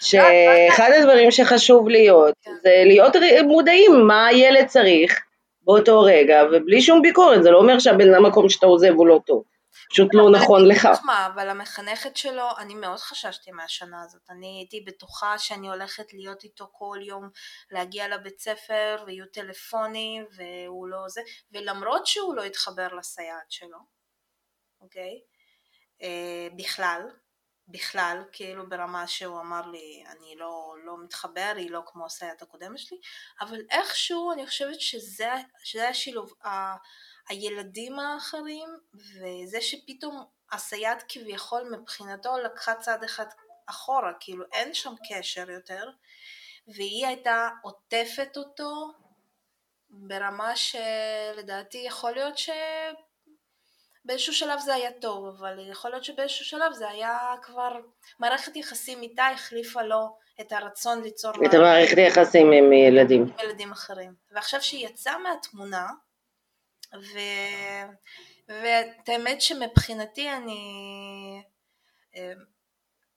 שאחד 0.00 0.90
הדברים 0.98 1.30
שחשוב 1.30 1.88
להיות, 1.88 2.34
כן. 2.42 2.50
זה 2.62 2.82
להיות 2.84 3.16
מודעים 3.46 4.06
מה 4.06 4.26
הילד 4.26 4.66
צריך 4.66 5.20
באותו 5.62 6.00
רגע, 6.00 6.42
ובלי 6.52 6.80
שום 6.80 7.02
ביקורת, 7.02 7.42
זה 7.42 7.50
לא 7.50 7.58
אומר 7.58 7.78
שהבן 7.78 8.14
המקום 8.14 8.48
שאתה 8.48 8.66
עוזב 8.66 8.92
הוא 8.96 9.06
לא 9.06 9.20
טוב. 9.26 9.42
פשוט 9.90 10.08
לא 10.12 10.30
נכון 10.30 10.68
לך. 10.68 10.88
מה, 11.04 11.26
אבל 11.26 11.48
המחנכת 11.48 12.16
שלו, 12.16 12.48
אני 12.58 12.74
מאוד 12.74 12.98
חששתי 12.98 13.50
מהשנה 13.50 14.02
הזאת. 14.02 14.22
אני 14.30 14.58
הייתי 14.58 14.80
בטוחה 14.80 15.38
שאני 15.38 15.68
הולכת 15.68 16.12
להיות 16.12 16.44
איתו 16.44 16.68
כל 16.72 16.98
יום, 17.02 17.30
להגיע 17.70 18.08
לבית 18.08 18.38
ספר, 18.38 19.04
ויהיו 19.06 19.26
טלפונים, 19.26 20.26
והוא 20.36 20.88
לא 20.88 21.08
זה, 21.08 21.20
ולמרות 21.52 22.06
שהוא 22.06 22.34
לא 22.34 22.42
התחבר 22.42 22.88
לסייעת 22.94 23.50
שלו, 23.50 23.78
אוקיי? 24.80 25.20
אה, 26.02 26.48
בכלל, 26.56 27.02
בכלל, 27.68 28.22
כאילו 28.32 28.68
ברמה 28.68 29.06
שהוא 29.06 29.40
אמר 29.40 29.66
לי, 29.66 30.04
אני 30.06 30.36
לא, 30.36 30.74
לא 30.84 31.04
מתחבר, 31.04 31.52
היא 31.56 31.70
לא 31.70 31.82
כמו 31.86 32.06
הסייעת 32.06 32.42
הקודמת 32.42 32.78
שלי, 32.78 32.98
אבל 33.40 33.60
איכשהו 33.70 34.32
אני 34.32 34.46
חושבת 34.46 34.80
שזה, 34.80 35.32
שזה 35.64 35.88
השילוב, 35.88 36.32
ה, 36.44 36.76
הילדים 37.28 37.98
האחרים, 37.98 38.68
וזה 38.94 39.60
שפתאום 39.60 40.24
הסייעת 40.52 41.04
כביכול 41.08 41.76
מבחינתו 41.76 42.38
לקחה 42.38 42.74
צעד 42.74 43.04
אחד 43.04 43.26
אחורה, 43.66 44.12
כאילו 44.20 44.44
אין 44.52 44.74
שם 44.74 44.94
קשר 45.08 45.50
יותר, 45.50 45.90
והיא 46.68 47.06
הייתה 47.06 47.48
עוטפת 47.62 48.36
אותו 48.36 48.92
ברמה 49.90 50.56
שלדעתי 50.56 51.78
יכול 51.78 52.12
להיות 52.12 52.38
ש... 52.38 52.50
באיזשהו 54.08 54.34
שלב 54.34 54.60
זה 54.60 54.74
היה 54.74 54.92
טוב, 54.92 55.26
אבל 55.26 55.70
יכול 55.70 55.90
להיות 55.90 56.04
שבאיזשהו 56.04 56.44
שלב 56.44 56.72
זה 56.72 56.88
היה 56.88 57.34
כבר, 57.42 57.80
מערכת 58.18 58.56
יחסים 58.56 59.02
איתה 59.02 59.26
החליפה 59.26 59.82
לו 59.82 60.16
את 60.40 60.52
הרצון 60.52 61.02
ליצור 61.02 61.30
את 61.46 61.54
המערכת 61.54 61.96
היחסים 61.96 62.52
עם 62.52 62.72
ילדים. 62.72 63.22
עם 63.22 63.44
ילדים 63.44 63.72
אחרים. 63.72 64.14
ועכשיו 64.30 64.62
שהיא 64.62 64.86
יצאה 64.86 65.18
מהתמונה, 65.18 65.86
ו... 66.94 67.18
ואת 68.48 69.08
האמת 69.08 69.42
שמבחינתי 69.42 70.30
אני, 70.30 70.62
אה, 72.16 72.32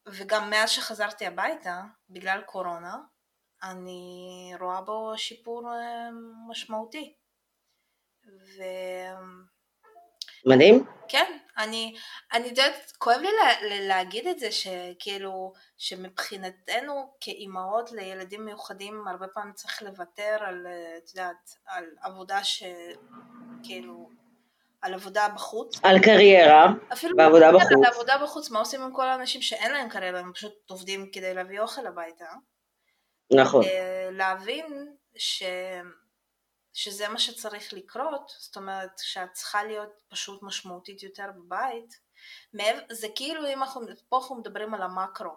וגם 0.06 0.50
מאז 0.50 0.70
שחזרתי 0.70 1.26
הביתה, 1.26 1.82
בגלל 2.10 2.42
קורונה, 2.42 2.96
אני 3.64 4.54
רואה 4.60 4.82
בו 4.82 5.14
שיפור 5.18 5.70
אה, 5.70 6.10
משמעותי. 6.50 7.14
ו... 8.26 8.64
מדהים? 10.46 10.86
כן, 11.08 11.38
אני, 11.58 11.96
אני 12.34 12.48
יודעת, 12.48 12.92
כואב 12.98 13.18
לי 13.22 13.28
לה, 13.32 13.70
לה- 13.70 13.88
להגיד 13.88 14.28
את 14.28 14.40
זה, 14.40 14.52
שכאילו, 14.52 15.54
שמבחינתנו 15.78 17.14
כאימהות 17.22 17.92
לילדים 17.92 18.46
מיוחדים, 18.46 19.08
הרבה 19.08 19.28
פעמים 19.28 19.54
צריך 19.54 19.82
לוותר 19.82 20.38
על, 20.40 20.68
את 20.98 21.10
יודעת, 21.10 21.56
על 21.68 21.86
עבודה 22.02 22.40
שכאילו, 22.44 24.10
על 24.82 24.94
עבודה 24.94 25.28
בחוץ. 25.36 25.80
על 25.84 26.00
קריירה, 26.00 26.68
אפילו 26.94 27.18
בעבודה 27.18 27.52
בחוץ. 27.52 27.72
על 27.72 27.94
עבודה 27.94 28.18
בחוץ, 28.24 28.50
מה 28.50 28.60
עושים 28.60 28.82
עם 28.82 28.94
כל 28.94 29.08
האנשים 29.08 29.42
שאין 29.42 29.72
להם 29.72 29.90
קריירה, 29.90 30.20
הם 30.20 30.34
פשוט 30.34 30.54
עובדים 30.70 31.10
כדי 31.12 31.34
להביא 31.34 31.60
אוכל 31.60 31.88
הביתה. 31.88 32.26
נכון. 33.34 33.64
אה, 33.64 34.10
להבין 34.12 34.96
ש... 35.16 35.44
שזה 36.74 37.08
מה 37.08 37.20
שצריך 37.20 37.74
לקרות, 37.74 38.34
זאת 38.38 38.56
אומרת 38.56 38.92
שאת 38.98 39.34
צריכה 39.34 39.64
להיות 39.64 40.02
פשוט 40.10 40.44
משמעותית 40.44 41.04
יותר 41.04 41.26
בבית, 41.36 42.00
זה 42.92 43.08
כאילו 43.16 43.48
אם 43.48 43.64
אנחנו, 43.64 43.82
פה 44.10 44.18
אנחנו 44.18 44.36
מדברים 44.36 44.74
על 44.74 44.82
המקרו, 44.82 45.32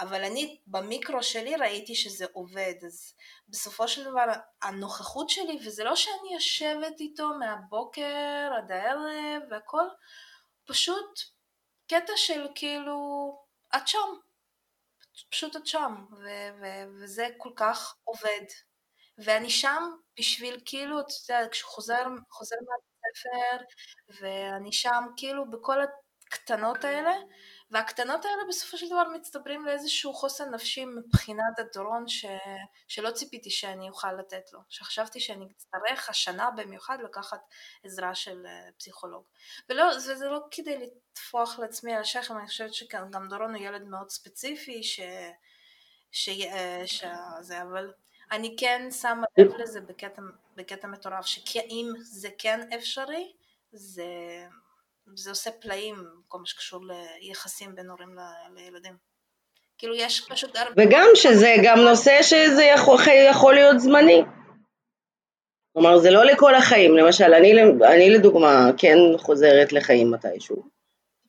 אבל 0.00 0.24
אני 0.24 0.60
במיקרו 0.66 1.22
שלי 1.22 1.56
ראיתי 1.56 1.94
שזה 1.94 2.26
עובד, 2.32 2.74
אז 2.86 3.14
בסופו 3.48 3.88
של 3.88 4.04
דבר 4.04 4.24
הנוכחות 4.62 5.30
שלי, 5.30 5.58
וזה 5.66 5.84
לא 5.84 5.96
שאני 5.96 6.34
יושבת 6.34 7.00
איתו 7.00 7.28
מהבוקר 7.38 8.50
עד 8.58 8.72
הערב 8.72 9.42
והכל, 9.50 9.84
פשוט 10.64 11.20
קטע 11.88 12.12
של 12.16 12.46
כאילו, 12.54 12.98
את 13.76 13.88
שם, 13.88 14.08
פשוט 15.30 15.56
את 15.56 15.66
שם, 15.66 16.06
ו- 16.12 16.50
ו- 16.60 16.84
וזה 17.00 17.28
כל 17.36 17.50
כך 17.56 17.96
עובד. 18.04 18.44
ואני 19.18 19.50
שם 19.50 19.90
בשביל 20.18 20.60
כאילו, 20.64 21.00
אתה 21.00 21.12
יודע, 21.28 21.48
כשהוא 21.50 21.70
חוזר, 21.70 22.08
מהבית 22.08 23.16
ספר, 23.16 23.64
ואני 24.20 24.72
שם 24.72 25.04
כאילו 25.16 25.50
בכל 25.50 25.78
הקטנות 26.28 26.84
האלה, 26.84 27.14
והקטנות 27.70 28.24
האלה 28.24 28.42
בסופו 28.48 28.78
של 28.78 28.86
דבר 28.86 29.08
מצטברים 29.14 29.66
לאיזשהו 29.66 30.14
חוסן 30.14 30.54
נפשי 30.54 30.84
מבחינת 30.84 31.58
הדורון 31.58 32.08
ש... 32.08 32.26
שלא 32.88 33.10
ציפיתי 33.10 33.50
שאני 33.50 33.88
אוכל 33.88 34.12
לתת 34.12 34.52
לו, 34.52 34.60
שחשבתי 34.68 35.20
שאני 35.20 35.46
אצטרך 35.56 36.08
השנה 36.08 36.50
במיוחד 36.50 36.98
לקחת 37.04 37.40
עזרה 37.84 38.14
של 38.14 38.46
אה, 38.46 38.68
פסיכולוג. 38.78 39.24
ולא, 39.68 39.98
זה, 39.98 40.14
זה 40.16 40.28
לא 40.28 40.40
כדי 40.50 40.78
לטפוח 40.78 41.58
לעצמי 41.58 41.94
על 41.94 42.00
השכם, 42.00 42.38
אני 42.38 42.46
חושבת 42.46 42.74
שגם 42.74 43.28
דורון 43.28 43.54
הוא 43.54 43.64
ילד 43.64 43.82
מאוד 43.82 44.10
ספציפי, 44.10 44.82
ש... 44.82 45.00
ש... 46.12 46.28
אה, 46.28 46.82
שזה, 46.86 47.62
אבל 47.62 47.92
אני 48.32 48.54
כן 48.58 48.88
שמה 48.90 49.26
לב 49.38 49.52
לזה 49.58 49.80
בקטע, 49.80 50.22
בקטע 50.56 50.88
מטורף, 50.88 51.26
שאם 51.26 51.92
זה 52.02 52.28
כן 52.38 52.60
אפשרי, 52.74 53.32
זה, 53.72 54.04
זה 55.14 55.30
עושה 55.30 55.50
פלאים, 55.50 55.94
כל 56.28 56.38
מה 56.38 56.46
שקשור 56.46 56.84
ליחסים 57.20 57.74
בין 57.74 57.90
הורים 57.90 58.14
ל- 58.14 58.58
לילדים. 58.60 58.96
כאילו 59.78 59.94
יש 59.94 60.26
פשוט 60.28 60.56
הרבה... 60.56 60.82
וגם 60.82 61.06
שזה 61.14 61.54
גם 61.64 61.78
נושא 61.78 62.22
שזה 62.22 62.62
יכול, 62.62 62.98
יכול 63.30 63.54
להיות 63.54 63.80
זמני. 63.80 64.22
כלומר, 65.72 65.98
זה 65.98 66.10
לא 66.10 66.24
לכל 66.24 66.54
החיים. 66.54 66.96
למשל, 66.96 67.34
אני, 67.34 67.52
אני 67.94 68.10
לדוגמה 68.10 68.70
כן 68.78 68.96
חוזרת 69.18 69.72
לחיים 69.72 70.10
מתישהו, 70.10 70.62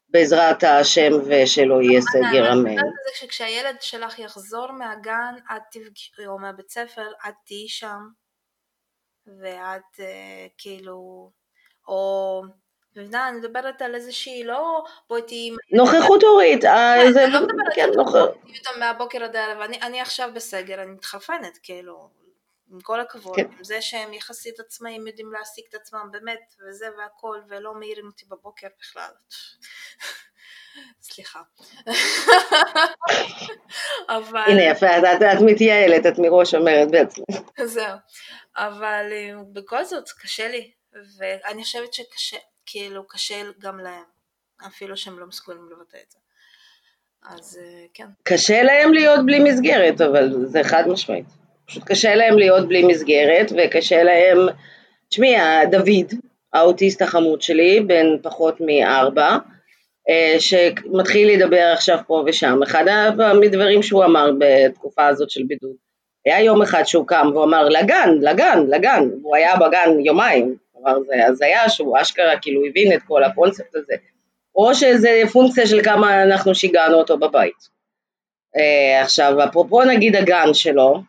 בעזרת 0.09 0.63
השם 0.63 1.11
ושלא 1.25 1.81
יהיה 1.81 2.01
סגר 2.01 2.53
אמן. 2.53 2.75
זה 2.75 3.15
שכשהילד 3.15 3.81
שלך 3.81 4.19
יחזור 4.19 4.71
מהגן, 4.71 5.35
את 5.55 5.61
תפגשי, 5.71 6.27
או 6.27 6.39
מהבית 6.39 6.69
ספר, 6.69 7.07
את 7.27 7.33
תהיי 7.45 7.67
שם, 7.67 7.99
ואת 9.41 9.99
אה, 9.99 10.47
כאילו, 10.57 11.31
או, 11.87 12.41
מבינה, 12.95 13.29
אני 13.29 13.37
מדברת 13.37 13.81
על 13.81 13.95
איזושהי, 13.95 14.43
לא 14.43 14.83
בואי 15.09 15.21
תהיי... 15.21 15.49
נוכחות 15.73 16.23
הורית, 16.23 16.65
אה, 16.65 16.95
כן, 17.03 17.13
זה, 17.13 17.23
אני 17.23 17.33
לא 17.33 17.39
מדברת 17.41 17.73
כן, 17.75 17.81
על 17.81 17.95
נוכחות. 17.95 18.37
מהבוקר 18.79 19.23
עד 19.23 19.35
הערב, 19.35 19.61
אני, 19.61 19.81
אני 19.81 20.01
עכשיו 20.01 20.29
בסגר, 20.33 20.81
אני 20.81 20.91
מתחרפנת, 20.91 21.59
כאילו, 21.63 22.09
עם 22.71 22.81
כל 22.81 22.99
הכבוד, 22.99 23.35
כן. 23.35 23.47
עם 23.57 23.63
זה 23.63 23.81
שהם 23.81 24.13
יחסית 24.13 24.59
עצמאים 24.59 25.07
יודעים 25.07 25.31
להעסיק 25.31 25.65
את 25.69 25.75
עצמם 25.75 26.09
באמת, 26.11 26.55
וזה 26.67 26.87
והכל, 26.97 27.39
ולא 27.49 27.73
מעירים 27.73 28.05
אותי 28.05 28.25
בבוקר 28.25 28.67
בכלל. 28.79 29.11
סליחה. 31.01 31.41
אבל... 34.17 34.43
הנה 34.47 34.63
יפה, 34.63 34.97
את, 34.97 35.03
את, 35.03 35.21
את 35.21 35.41
מתייעלת, 35.45 36.05
את 36.05 36.19
מראש 36.19 36.55
אומרת 36.55 36.91
בעצמך. 36.91 37.35
זהו. 37.63 37.97
אבל 38.57 39.05
אה, 39.11 39.33
בכל 39.53 39.85
זאת 39.85 40.09
קשה 40.21 40.47
לי, 40.47 40.71
ואני 41.17 41.63
חושבת 41.63 41.93
שקשה, 41.93 42.37
כאילו 42.65 43.07
קשה 43.07 43.41
גם 43.59 43.79
להם, 43.79 44.03
אפילו 44.67 44.97
שהם 44.97 45.19
לא 45.19 45.27
מסוגלים 45.27 45.69
לבטא 45.71 45.97
את 45.97 46.11
זה. 46.11 46.19
אז 47.23 47.59
אה, 47.61 47.85
כן. 47.93 48.07
קשה 48.23 48.63
להם 48.63 48.93
להיות 48.93 49.25
בלי 49.25 49.39
מסגרת, 49.39 50.01
אבל 50.01 50.45
זה 50.45 50.61
חד 50.63 50.83
משמעית. 50.87 51.25
פשוט 51.69 51.83
קשה 51.83 52.15
להם 52.15 52.37
להיות 52.37 52.67
בלי 52.67 52.83
מסגרת, 52.83 53.51
וקשה 53.57 54.03
להם... 54.03 54.37
תשמעי, 55.09 55.35
דוד, 55.71 56.13
האוטיסט 56.53 57.01
החמוד 57.01 57.41
שלי, 57.41 57.79
בן 57.79 58.05
פחות 58.21 58.55
מארבע, 58.59 59.37
אה, 60.09 60.35
שמתחיל 60.39 61.31
לדבר 61.31 61.71
עכשיו 61.73 61.97
פה 62.07 62.23
ושם, 62.25 62.59
אחד 62.63 62.85
הדברים 63.43 63.83
שהוא 63.83 64.05
אמר 64.05 64.31
בתקופה 64.39 65.07
הזאת 65.07 65.29
של 65.29 65.43
בידוד, 65.47 65.75
היה 66.25 66.41
יום 66.41 66.61
אחד 66.61 66.83
שהוא 66.83 67.07
קם 67.07 67.29
והוא 67.33 67.43
אמר 67.43 67.69
לגן, 67.69 68.09
לגן, 68.21 68.63
לגן, 68.67 69.09
והוא 69.21 69.35
היה 69.35 69.55
בגן 69.55 69.99
יומיים, 69.99 70.55
כלומר 70.73 70.99
זה 71.07 71.27
הזיה 71.27 71.69
שהוא 71.69 71.97
אשכרה 72.01 72.39
כאילו 72.41 72.61
הבין 72.65 72.93
את 72.93 72.99
כל 73.07 73.23
הקונספט 73.23 73.75
הזה, 73.75 73.93
או 74.55 74.75
שזה 74.75 75.21
פונקציה 75.31 75.67
של 75.67 75.83
כמה 75.83 76.23
אנחנו 76.23 76.55
שיגענו 76.55 76.97
אותו 76.97 77.17
בבית. 77.17 77.79
Uh, 78.57 79.03
עכשיו, 79.03 79.43
אפרופו 79.43 79.83
נגיד 79.83 80.15
הגן 80.15 80.53
שלו, 80.53 81.01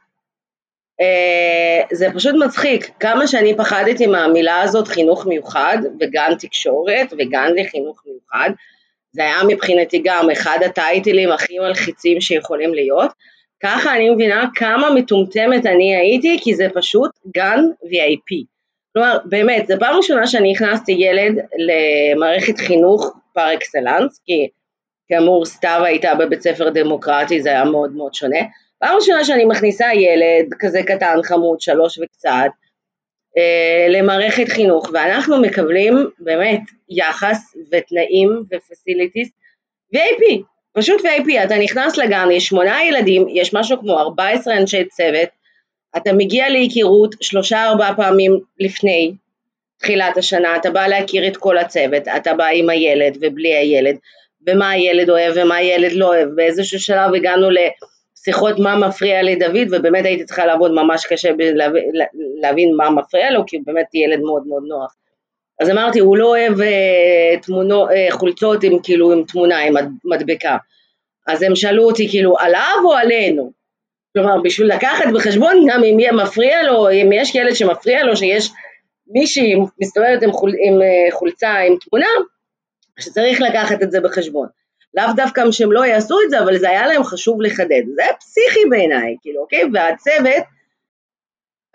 זה 1.93 2.07
פשוט 2.15 2.35
מצחיק, 2.45 2.91
כמה 3.01 3.27
שאני 3.27 3.57
פחדתי 3.57 4.07
מהמילה 4.07 4.61
הזאת 4.61 4.89
חינוך 4.89 5.27
מיוחד, 5.27 5.79
וגן 6.01 6.35
תקשורת, 6.41 7.13
וגן 7.13 7.51
לחינוך 7.57 8.03
מיוחד, 8.07 8.51
זה 9.13 9.23
היה 9.23 9.39
מבחינתי 9.49 10.03
גם 10.05 10.31
אחד 10.31 10.59
הטייטלים 10.67 11.33
הכי 11.33 11.59
מלחיצים 11.59 12.21
שיכולים 12.21 12.75
להיות, 12.75 13.11
ככה 13.63 13.97
אני 13.97 14.11
מבינה 14.11 14.45
כמה 14.55 14.91
מטומטמת 14.91 15.67
אני 15.67 15.97
הייתי, 15.97 16.39
כי 16.41 16.55
זה 16.55 16.67
פשוט 16.75 17.11
גן 17.35 17.65
VIP. 17.85 18.45
כלומר, 18.93 19.19
באמת, 19.25 19.67
זו 19.67 19.75
פעם 19.81 19.97
ראשונה 19.97 20.27
שאני 20.27 20.53
הכנסתי 20.53 20.93
ילד 20.93 21.39
למערכת 21.59 22.59
חינוך 22.59 23.17
פר 23.35 23.55
אקסלנס, 23.55 24.21
כי 24.25 24.49
כאמור 25.09 25.47
סתיו 25.47 25.81
הייתה 25.85 26.15
בבית 26.15 26.43
ספר 26.43 26.71
דמוקרטי, 26.71 27.43
זה 27.43 27.49
היה 27.49 27.65
מאוד 27.65 27.93
מאוד 27.93 28.15
שונה. 28.15 28.39
פעם 28.81 28.97
ראשונה 28.97 29.25
שאני 29.25 29.45
מכניסה 29.45 29.87
ילד 29.95 30.55
כזה 30.59 30.83
קטן, 30.83 31.23
חמוד, 31.23 31.61
שלוש 31.61 31.99
וקצת, 31.99 32.51
אה, 33.39 33.87
למערכת 33.89 34.49
חינוך, 34.49 34.91
ואנחנו 34.93 35.41
מקבלים 35.41 36.11
באמת 36.19 36.61
יחס 36.89 37.55
ותנאים 37.73 38.43
ופסיליטיס 38.51 39.29
VIP, 39.95 40.43
פשוט 40.73 41.01
VIP, 41.01 41.45
אתה 41.45 41.59
נכנס 41.59 41.97
לגן, 41.97 42.29
יש 42.33 42.47
שמונה 42.47 42.85
ילדים, 42.85 43.27
יש 43.29 43.55
משהו 43.55 43.79
כמו 43.81 44.01
14 44.01 44.57
אנשי 44.57 44.85
צוות, 44.85 45.29
אתה 45.97 46.13
מגיע 46.13 46.49
להיכרות 46.49 47.15
שלושה 47.21 47.65
ארבעה 47.65 47.97
פעמים 47.97 48.41
לפני 48.61 49.13
תחילת 49.79 50.17
השנה, 50.17 50.57
אתה 50.57 50.71
בא 50.71 50.87
להכיר 50.87 51.27
את 51.27 51.37
כל 51.37 51.59
הצוות, 51.59 52.09
אתה 52.17 52.35
בא 52.35 52.47
עם 52.55 52.71
הילד 52.71 53.17
ובלי 53.21 53.55
הילד, 53.55 53.97
ומה 54.47 54.71
הילד 54.71 55.11
אוהב 55.11 55.35
ומה 55.37 55.57
הילד 55.57 55.93
לא 55.93 56.07
אוהב, 56.07 56.29
באיזשהו 56.29 56.81
שלב 56.81 57.15
הגענו 57.15 57.51
לשיחות 58.21 58.59
מה 58.59 58.77
מפריע 58.77 59.23
לדוד, 59.23 59.69
ובאמת 59.71 60.05
הייתי 60.05 60.25
צריכה 60.25 60.47
לעבוד 60.47 60.73
ממש 60.73 61.07
קשה 61.07 61.31
להבין 62.41 62.75
מה 62.77 62.91
מפריע 62.91 63.31
לו, 63.31 63.47
כי 63.47 63.57
הוא 63.57 63.65
באמת 63.67 63.87
ילד 63.95 64.21
מאוד 64.21 64.47
מאוד 64.47 64.63
נוח. 64.69 64.97
אז 65.61 65.71
אמרתי, 65.71 65.99
הוא 65.99 66.17
לא 66.17 66.27
אוהב 66.27 66.61
אה, 66.61 67.37
תמונו, 67.43 67.91
אה, 67.91 68.07
חולצות 68.11 68.65
עם 68.65 68.79
כאילו 68.83 69.13
עם 69.13 69.25
תמונה, 69.25 69.59
עם 69.59 69.75
מדבקה. 70.05 70.57
אז 71.27 71.43
הם 71.43 71.57
שאלו 71.57 71.85
אותי 71.85 72.09
כאילו, 72.09 72.39
עליו 72.39 72.77
או 72.85 72.93
עלינו? 72.93 73.53
כלומר, 74.13 74.41
בשביל 74.45 74.75
לקחת 74.75 75.05
בחשבון 75.15 75.67
גם 75.69 75.85
אם 75.85 76.01
יהיה 76.01 76.13
מפריע 76.13 76.63
לו, 76.63 76.91
אם 76.91 77.11
יש 77.13 77.35
ילד 77.35 77.55
שמפריע 77.55 78.05
לו, 78.05 78.17
שיש 78.17 78.51
מישהי 79.07 79.55
מסתובבת 79.81 80.23
עם, 80.23 80.33
חול, 80.33 80.51
עם 80.51 80.83
אה, 80.83 81.13
חולצה 81.13 81.59
עם 81.59 81.77
תמונה, 81.81 82.07
שצריך 82.99 83.41
לקחת 83.41 83.83
את 83.83 83.91
זה 83.91 84.01
בחשבון. 84.01 84.47
לאו 84.95 85.13
דווקא 85.17 85.43
שהם 85.51 85.73
לא 85.73 85.87
יעשו 85.87 86.19
את 86.25 86.31
זה, 86.31 86.41
אבל 86.41 86.59
זה 86.59 86.71
היה 86.71 86.87
להם 86.87 87.05
חשוב 87.05 87.43
לחדד. 87.43 87.83
זה 87.95 88.03
היה 88.03 88.13
פסיכי 88.13 88.61
בעיניי, 88.71 89.17
כאילו, 89.23 89.41
אוקיי? 89.41 89.63
והצוות, 89.73 90.45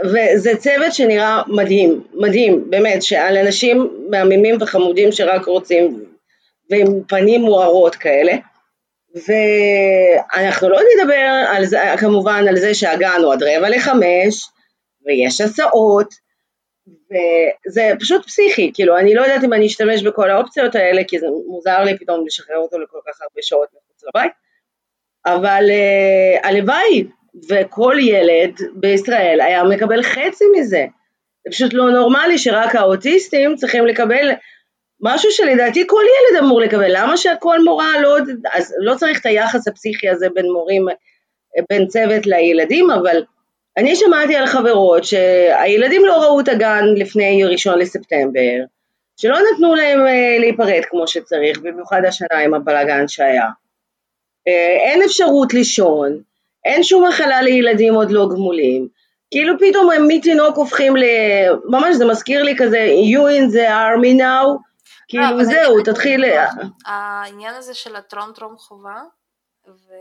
וזה 0.01 0.57
צוות 0.57 0.93
שנראה 0.93 1.41
מדהים, 1.47 2.03
מדהים, 2.13 2.69
באמת, 2.69 3.03
שעל 3.03 3.37
אנשים 3.37 4.05
מהממים 4.09 4.55
וחמודים 4.61 5.11
שרק 5.11 5.45
רוצים, 5.45 6.05
ועם 6.69 7.03
פנים 7.07 7.41
מוארות 7.41 7.95
כאלה. 7.95 8.33
ואנחנו 9.15 10.69
לא 10.69 10.79
נדבר 10.79 11.43
על 11.47 11.65
זה, 11.65 11.79
כמובן 11.99 12.45
על 12.49 12.57
זה 12.57 12.73
שהגן 12.73 13.21
הוא 13.23 13.33
עד 13.33 13.43
רבע 13.43 13.69
לחמש, 13.69 14.45
ויש 15.05 15.41
הסעות, 15.41 16.24
וזה 17.11 17.91
פשוט 17.99 18.25
פסיכי, 18.25 18.71
כאילו 18.73 18.97
אני 18.97 19.13
לא 19.13 19.21
יודעת 19.21 19.43
אם 19.43 19.53
אני 19.53 19.67
אשתמש 19.67 20.03
בכל 20.03 20.29
האופציות 20.29 20.75
האלה, 20.75 21.01
כי 21.07 21.19
זה 21.19 21.27
מוזר 21.47 21.83
לי 21.83 21.97
פתאום 21.97 22.25
לשחרר 22.25 22.57
אותו 22.57 22.79
לכל 22.79 22.97
כך 23.07 23.21
הרבה 23.21 23.41
שעות 23.41 23.67
מחוץ 23.73 24.03
לבית, 24.03 24.31
אבל 25.25 25.63
uh, 25.69 26.47
הלוואי 26.47 27.07
וכל 27.49 27.95
ילד 27.99 28.51
בישראל 28.75 29.41
היה 29.41 29.63
מקבל 29.63 30.03
חצי 30.03 30.45
מזה. 30.57 30.85
זה 31.45 31.51
פשוט 31.51 31.73
לא 31.73 31.91
נורמלי 31.91 32.37
שרק 32.37 32.75
האוטיסטים 32.75 33.55
צריכים 33.55 33.85
לקבל 33.85 34.31
משהו 35.01 35.31
שלדעתי 35.31 35.83
כל 35.87 36.01
ילד 36.03 36.43
אמור 36.43 36.61
לקבל, 36.61 36.89
למה 36.89 37.17
שכל 37.17 37.63
מורה 37.63 38.01
לא, 38.01 38.17
אז 38.53 38.73
לא 38.79 38.95
צריך 38.95 39.21
את 39.21 39.25
היחס 39.25 39.67
הפסיכי 39.67 40.09
הזה 40.09 40.27
בין 40.33 40.45
מורים, 40.45 40.85
בין 41.69 41.87
צוות 41.87 42.25
לילדים, 42.25 42.91
אבל 42.91 43.23
אני 43.77 43.95
שמעתי 43.95 44.35
על 44.35 44.45
חברות 44.45 45.03
שהילדים 45.03 46.05
לא 46.05 46.23
ראו 46.23 46.39
את 46.39 46.47
הגן 46.47 46.85
לפני 46.95 47.43
ראשון 47.43 47.79
לספטמבר, 47.79 48.63
שלא 49.17 49.37
נתנו 49.51 49.75
להם 49.75 49.99
אה, 50.07 50.37
להיפרד 50.39 50.81
כמו 50.89 51.07
שצריך, 51.07 51.59
במיוחד 51.59 52.01
השנה 52.07 52.39
עם 52.43 52.53
הבלאגן 52.53 53.07
שהיה. 53.07 53.49
אה, 54.47 54.77
אין 54.91 55.01
אפשרות 55.03 55.53
לישון, 55.53 56.21
אין 56.65 56.83
שום 56.83 57.07
מחלה 57.07 57.41
לילדים 57.41 57.93
עוד 57.93 58.11
לא 58.11 58.27
גמולים, 58.29 58.87
כאילו 59.31 59.53
פתאום 59.59 59.91
הם 59.91 60.07
מתינוק 60.07 60.57
הופכים 60.57 60.95
ל... 60.97 61.03
ממש 61.65 61.95
זה 61.95 62.05
מזכיר 62.05 62.43
לי 62.43 62.55
כזה 62.57 62.87
you 63.13 63.19
in 63.19 63.53
the 63.55 63.69
army 63.69 64.21
now, 64.21 64.47
כאילו 65.07 65.43
זהו, 65.43 65.83
תתחיל... 65.83 66.25
העניין 66.85 67.55
הזה 67.55 67.73
של 67.73 67.95
הטרום 67.95 68.31
טרום 68.35 68.57
חובה, 68.57 69.01
ו... 69.67 69.93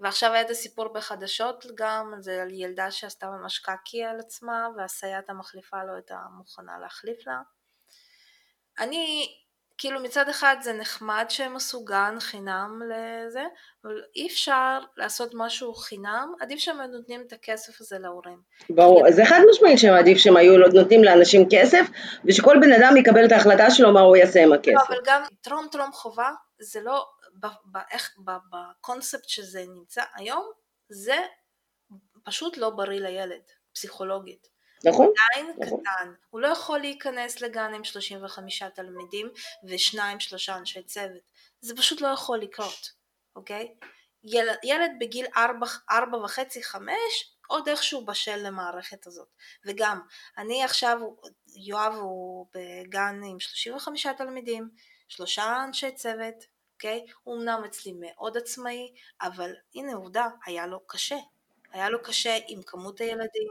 ועכשיו 0.00 0.32
היה 0.32 0.42
את 0.42 0.50
הסיפור 0.50 0.88
בחדשות 0.88 1.66
גם, 1.74 2.14
זה 2.18 2.42
על 2.42 2.48
ילדה 2.50 2.90
שעשתה 2.90 3.26
ממש 3.26 3.58
קקי 3.58 4.04
על 4.04 4.20
עצמה, 4.20 4.68
והסייעת 4.76 5.30
המחליפה 5.30 5.84
לא 5.84 5.92
הייתה 5.92 6.18
מוכנה 6.38 6.78
להחליף 6.78 7.26
לה. 7.26 7.40
אני, 8.78 9.26
כאילו 9.78 10.00
מצד 10.00 10.28
אחד 10.28 10.56
זה 10.62 10.72
נחמד 10.72 11.24
שהם 11.28 11.56
עשו 11.56 11.84
גן 11.84 12.16
חינם 12.20 12.80
לזה, 12.84 13.42
אבל 13.84 14.02
אי 14.16 14.26
אפשר 14.26 14.78
לעשות 14.96 15.30
משהו 15.34 15.74
חינם, 15.74 16.32
עדיף 16.40 16.58
שהם 16.58 16.80
נותנים 16.80 17.24
את 17.26 17.32
הכסף 17.32 17.80
הזה 17.80 17.98
להורים. 17.98 18.38
ברור, 18.70 19.10
זה 19.10 19.24
חד 19.24 19.40
משמעית 19.50 19.78
שעדיף 19.78 20.18
שהם 20.18 20.36
היו 20.36 20.58
נותנים 20.58 21.04
לאנשים 21.04 21.46
כסף, 21.50 21.86
ושכל 22.24 22.56
בן 22.60 22.72
אדם 22.72 22.96
יקבל 22.96 23.26
את 23.26 23.32
ההחלטה 23.32 23.70
שלו 23.70 23.92
מה 23.92 24.00
הוא 24.00 24.16
יעשה 24.16 24.42
עם 24.42 24.52
הכסף. 24.52 24.74
לא, 24.74 24.80
אבל 24.88 24.98
גם 25.04 25.22
טרום 25.40 25.66
טרום 25.72 25.92
חובה, 25.92 26.30
זה 26.60 26.80
לא, 26.80 27.06
בקונספט 28.50 29.28
שזה 29.28 29.64
נמצא 29.68 30.02
היום, 30.14 30.50
זה 30.88 31.16
פשוט 32.24 32.56
לא 32.56 32.70
בריא 32.70 33.00
לילד, 33.00 33.42
פסיכולוגית. 33.72 34.48
נכון. 34.84 35.06
עדיין 35.06 35.56
נכון. 35.58 35.80
קטן, 35.80 36.12
הוא 36.30 36.40
לא 36.40 36.48
יכול 36.48 36.78
להיכנס 36.78 37.40
לגן 37.40 37.74
עם 37.74 37.84
35 37.84 38.62
תלמידים 38.62 39.30
ושניים 39.64 40.20
שלושה 40.20 40.56
אנשי 40.56 40.82
צוות, 40.82 41.22
זה 41.60 41.76
פשוט 41.76 42.00
לא 42.00 42.08
יכול 42.08 42.38
לקרות, 42.38 42.90
אוקיי? 43.36 43.74
ילד, 44.24 44.56
ילד 44.64 44.90
בגיל 45.00 45.26
4, 45.36 45.66
4 45.90 46.18
וחצי, 46.18 46.62
5, 46.62 46.94
עוד 47.46 47.68
איכשהו 47.68 48.04
בשל 48.04 48.36
למערכת 48.36 49.06
הזאת. 49.06 49.28
וגם, 49.64 50.00
אני 50.38 50.64
עכשיו, 50.64 50.98
יואב 51.56 51.94
הוא 51.94 52.46
בגן 52.54 53.20
עם 53.24 53.40
35 53.40 54.06
תלמידים, 54.06 54.70
שלושה 55.08 55.64
אנשי 55.64 55.92
צוות, 55.92 56.34
אוקיי? 56.84 57.06
הוא 57.22 57.36
אמנם 57.36 57.62
אצלי 57.64 57.92
מאוד 58.00 58.36
עצמאי, 58.36 58.94
אבל 59.20 59.54
הנה 59.74 59.94
עובדה, 59.94 60.28
היה 60.46 60.66
לו 60.66 60.86
קשה. 60.86 61.16
היה 61.72 61.88
לו 61.88 62.02
קשה 62.02 62.38
עם 62.48 62.62
כמות 62.62 63.00
הילדים, 63.00 63.48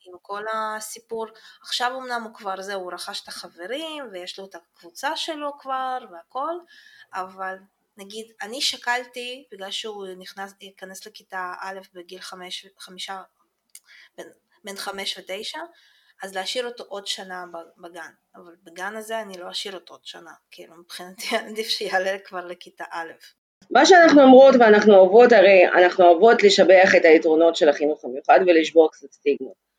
עם 0.00 0.14
כל 0.22 0.42
הסיפור. 0.54 1.26
עכשיו 1.62 1.96
אמנם 1.98 2.22
הוא 2.22 2.34
כבר 2.34 2.62
זה, 2.62 2.74
הוא 2.74 2.92
רכש 2.92 3.22
את 3.22 3.28
החברים 3.28 4.04
ויש 4.12 4.38
לו 4.38 4.44
את 4.44 4.54
הקבוצה 4.54 5.16
שלו 5.16 5.58
כבר 5.58 5.98
והכל, 6.12 6.54
אבל 7.12 7.56
נגיד 7.96 8.32
אני 8.42 8.60
שקלתי, 8.60 9.48
בגלל 9.52 9.70
שהוא 9.70 10.06
נכנס, 10.18 10.54
ייכנס 10.60 11.06
לכיתה 11.06 11.54
א' 11.60 11.78
בגיל 11.94 12.20
חמש, 12.20 12.66
חמישה, 12.78 13.22
בין, 14.16 14.28
בין 14.64 14.76
חמש 14.76 15.18
ותשע, 15.18 15.60
אז 16.22 16.34
להשאיר 16.34 16.66
אותו 16.66 16.84
עוד 16.88 17.06
שנה 17.06 17.44
בגן, 17.78 18.10
אבל 18.36 18.52
בגן 18.64 18.96
הזה 18.96 19.20
אני 19.20 19.38
לא 19.38 19.50
אשאיר 19.50 19.74
אותו 19.74 19.94
עוד 19.94 20.04
שנה, 20.04 20.30
כאילו 20.50 20.74
מבחינתי 20.76 21.36
עדיף 21.46 21.68
שיעלה 21.68 22.18
כבר 22.24 22.46
לכיתה 22.46 22.84
א'. 22.90 23.12
מה 23.70 23.86
שאנחנו 23.86 24.22
אומרות 24.22 24.54
ואנחנו 24.60 24.94
אוהבות, 24.94 25.32
הרי 25.32 25.66
אנחנו 25.68 26.04
אוהבות 26.04 26.42
לשבח 26.42 26.94
את 26.96 27.04
היתרונות 27.04 27.56
של 27.56 27.68
החינוך 27.68 28.04
המיוחד 28.04 28.40
ולשבור 28.46 28.90
קצת 28.92 29.12
סטיגמות. 29.12 29.70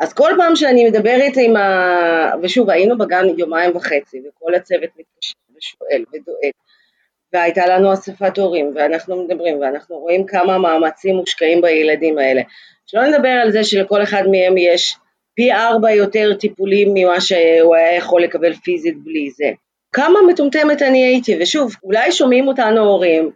אז 0.00 0.12
כל 0.12 0.32
פעם 0.38 0.56
שאני 0.56 0.90
מדברת 0.90 1.32
עם 1.36 1.56
ה... 1.56 2.32
ושוב, 2.42 2.70
היינו 2.70 2.98
בגן 2.98 3.24
יומיים 3.38 3.76
וחצי, 3.76 4.22
וכל 4.28 4.54
הצוות 4.54 4.90
מתקשר 4.96 5.34
ושואל 5.56 6.04
ודואג, 6.12 6.52
והייתה 7.32 7.66
לנו 7.66 7.92
אספת 7.92 8.38
הורים, 8.38 8.72
ואנחנו 8.76 9.24
מדברים, 9.24 9.60
ואנחנו 9.60 9.98
רואים 9.98 10.26
כמה 10.26 10.58
מאמצים 10.58 11.16
מושקעים 11.16 11.60
בילדים 11.60 12.18
האלה. 12.18 12.42
שלא 12.86 13.06
נדבר 13.06 13.28
על 13.28 13.52
זה 13.52 13.64
שלכל 13.64 14.02
אחד 14.02 14.22
מהם 14.30 14.58
יש 14.58 14.96
פי 15.34 15.52
ארבע 15.52 15.90
יותר 15.90 16.34
טיפולים 16.34 16.88
ממה 16.94 17.20
שהוא 17.20 17.74
היה 17.74 17.96
יכול 17.96 18.22
לקבל 18.22 18.54
פיזית 18.54 19.04
בלי 19.04 19.30
זה. 19.30 19.50
כמה 19.92 20.18
מטומטמת 20.28 20.82
אני 20.82 21.04
הייתי, 21.04 21.38
ושוב, 21.40 21.76
אולי 21.82 22.12
שומעים 22.12 22.48
אותנו 22.48 22.80
הורים 22.80 23.30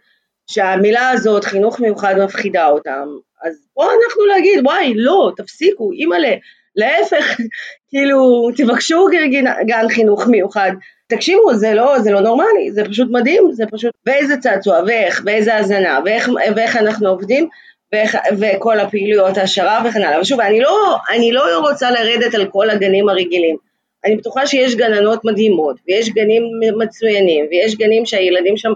שהמילה 0.50 1.10
הזאת, 1.10 1.44
חינוך 1.44 1.80
מיוחד, 1.80 2.14
מפחידה 2.18 2.66
אותם, 2.66 3.08
אז 3.44 3.66
בואו 3.76 3.88
אנחנו 3.88 4.24
להגיד, 4.24 4.66
וואי, 4.66 4.92
לא, 4.96 5.32
תפסיקו, 5.36 5.92
אימא'לה, 5.92 6.34
להפך, 6.76 7.36
כאילו, 7.90 8.48
תבקשו 8.56 9.06
גן 9.66 9.88
חינוך 9.88 10.26
מיוחד. 10.26 10.70
תקשיבו, 11.06 11.54
זה 11.54 11.74
לא, 11.74 11.98
זה 11.98 12.10
לא 12.10 12.20
נורמלי, 12.20 12.72
זה 12.72 12.84
פשוט 12.84 13.08
מדהים, 13.10 13.52
זה 13.52 13.64
פשוט, 13.70 13.94
ואיזה 14.06 14.36
צעצוע, 14.36 14.80
ואיך, 14.86 15.22
ואיזה 15.26 15.56
הזנה, 15.56 16.00
ואיך, 16.04 16.30
ואיך 16.56 16.76
אנחנו 16.76 17.08
עובדים, 17.08 17.48
וכל 18.40 18.80
הפעילויות 18.80 19.36
העשרה 19.36 19.82
וכן 19.88 20.02
הלאה. 20.02 20.20
ושוב, 20.20 20.40
אני 20.40 20.60
לא, 20.60 20.96
אני 21.10 21.32
לא 21.32 21.58
רוצה 21.58 21.90
לרדת 21.90 22.34
על 22.34 22.46
כל 22.46 22.70
הגנים 22.70 23.08
הרגילים. 23.08 23.56
אני 24.04 24.16
בטוחה 24.16 24.46
שיש 24.46 24.74
גננות 24.74 25.24
מדהימות, 25.24 25.76
ויש 25.88 26.08
גנים 26.08 26.42
מצוינים, 26.78 27.46
ויש 27.50 27.76
גנים 27.76 28.06
שהילדים 28.06 28.56
שם 28.56 28.72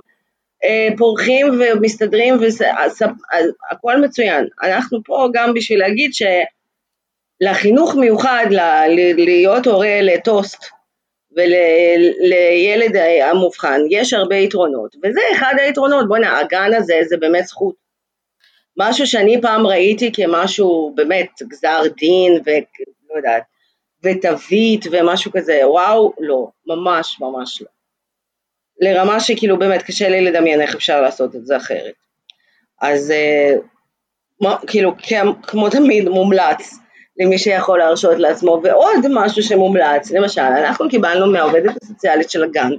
אה, 0.64 0.88
פורחים 0.96 1.60
ומסתדרים, 1.60 2.34
והכל 2.40 4.00
מצוין. 4.00 4.46
אנחנו 4.62 4.98
פה 5.04 5.28
גם 5.32 5.54
בשביל 5.54 5.78
להגיד 5.78 6.14
ש... 6.14 6.22
לחינוך 7.40 7.96
מיוחד, 7.96 8.46
ל- 8.50 9.14
להיות 9.16 9.66
הורה 9.66 10.00
לטוסט 10.02 10.64
ולילד 11.36 12.96
המובחן, 13.22 13.80
יש 13.90 14.12
הרבה 14.12 14.36
יתרונות, 14.36 14.96
וזה 14.96 15.20
אחד 15.32 15.54
היתרונות, 15.58 16.08
בוא'נה, 16.08 16.38
הגן 16.38 16.70
הזה 16.76 16.94
זה 17.08 17.16
באמת 17.16 17.44
זכות. 17.44 17.74
משהו 18.78 19.06
שאני 19.06 19.40
פעם 19.42 19.66
ראיתי 19.66 20.12
כמשהו 20.12 20.92
באמת 20.96 21.42
גזר 21.42 21.82
דין 21.96 22.32
ולא 22.32 23.16
יודעת, 23.16 23.42
ותווית 24.02 24.84
ומשהו 24.90 25.32
כזה, 25.32 25.60
וואו, 25.64 26.12
לא, 26.20 26.48
ממש 26.66 27.20
ממש 27.20 27.62
לא. 27.62 27.68
לרמה 28.80 29.20
שכאילו 29.20 29.58
באמת 29.58 29.82
קשה 29.82 30.08
לי 30.08 30.20
לדמיין 30.20 30.60
איך 30.60 30.74
אפשר 30.74 31.00
לעשות 31.00 31.36
את 31.36 31.46
זה 31.46 31.56
אחרת. 31.56 31.94
אז 32.80 33.10
אה, 33.10 33.54
כאילו 34.66 34.92
כמו 35.42 35.70
תמיד 35.70 36.08
מומלץ 36.08 36.78
למי 37.20 37.38
שיכול 37.38 37.78
להרשות 37.78 38.18
לעצמו, 38.18 38.60
ועוד 38.64 38.98
משהו 39.10 39.42
שמומלץ, 39.42 40.10
למשל 40.10 40.40
אנחנו 40.40 40.88
קיבלנו 40.88 41.32
מהעובדת 41.32 41.82
הסוציאלית 41.82 42.30
של 42.30 42.44
הגן 42.44 42.70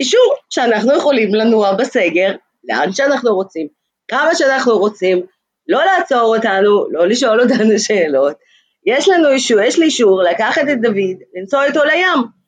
אישור 0.00 0.34
שאנחנו 0.50 0.96
יכולים 0.96 1.34
לנוע 1.34 1.72
בסגר 1.72 2.32
לאן 2.64 2.92
שאנחנו 2.92 3.34
רוצים, 3.34 3.68
כמה 4.08 4.34
שאנחנו 4.34 4.78
רוצים, 4.78 5.22
לא 5.68 5.80
לעצור 5.84 6.36
אותנו, 6.36 6.90
לא 6.90 7.06
לשאול 7.06 7.40
אותנו 7.40 7.78
שאלות, 7.86 8.36
יש 8.86 9.08
לנו 9.08 9.28
אישור, 9.28 9.60
יש 9.60 9.78
לי 9.78 9.84
אישור 9.84 10.22
לקחת 10.22 10.62
את 10.72 10.80
דוד, 10.80 11.16
לנסוע 11.34 11.64
איתו 11.64 11.84
לים. 11.84 12.38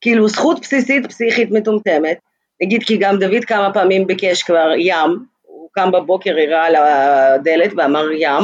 כאילו 0.00 0.28
זכות 0.28 0.60
בסיסית 0.60 1.06
פסיכית 1.06 1.50
מטומטמת, 1.50 2.18
נגיד 2.62 2.82
כי 2.82 2.96
גם 2.96 3.18
דוד 3.18 3.44
כמה 3.44 3.72
פעמים 3.72 4.06
ביקש 4.06 4.42
כבר 4.42 4.70
ים, 4.78 5.24
הוא 5.42 5.68
קם 5.72 5.92
בבוקר, 5.92 6.30
הראה 6.30 6.66
על 6.66 6.74
הדלת 6.76 7.72
ואמר 7.76 8.10
ים, 8.12 8.42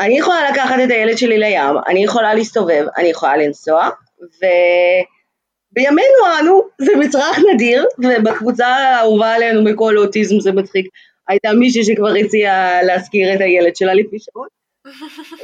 אני 0.00 0.18
יכולה 0.18 0.50
לקחת 0.50 0.76
את 0.84 0.90
הילד 0.90 1.18
שלי 1.18 1.38
לים, 1.38 1.76
אני 1.88 2.04
יכולה 2.04 2.34
להסתובב, 2.34 2.86
אני 2.96 3.08
יכולה 3.08 3.36
לנסוע, 3.36 3.88
ובימינו 5.72 6.38
אנו 6.40 6.62
זה 6.78 6.92
מצרך 6.96 7.38
נדיר, 7.54 7.86
ובקבוצה 7.98 8.66
האהובה 8.66 9.34
עלינו 9.34 9.64
מכל 9.64 9.98
אוטיזם 9.98 10.40
זה 10.40 10.52
מצחיק, 10.52 10.86
הייתה 11.28 11.52
מישהי 11.52 11.84
שכבר 11.84 12.14
הציעה 12.24 12.82
להשכיר 12.82 13.34
את 13.34 13.40
הילד 13.40 13.76
שלה 13.76 13.94
לפני 13.94 14.18
שעות, 14.18 14.48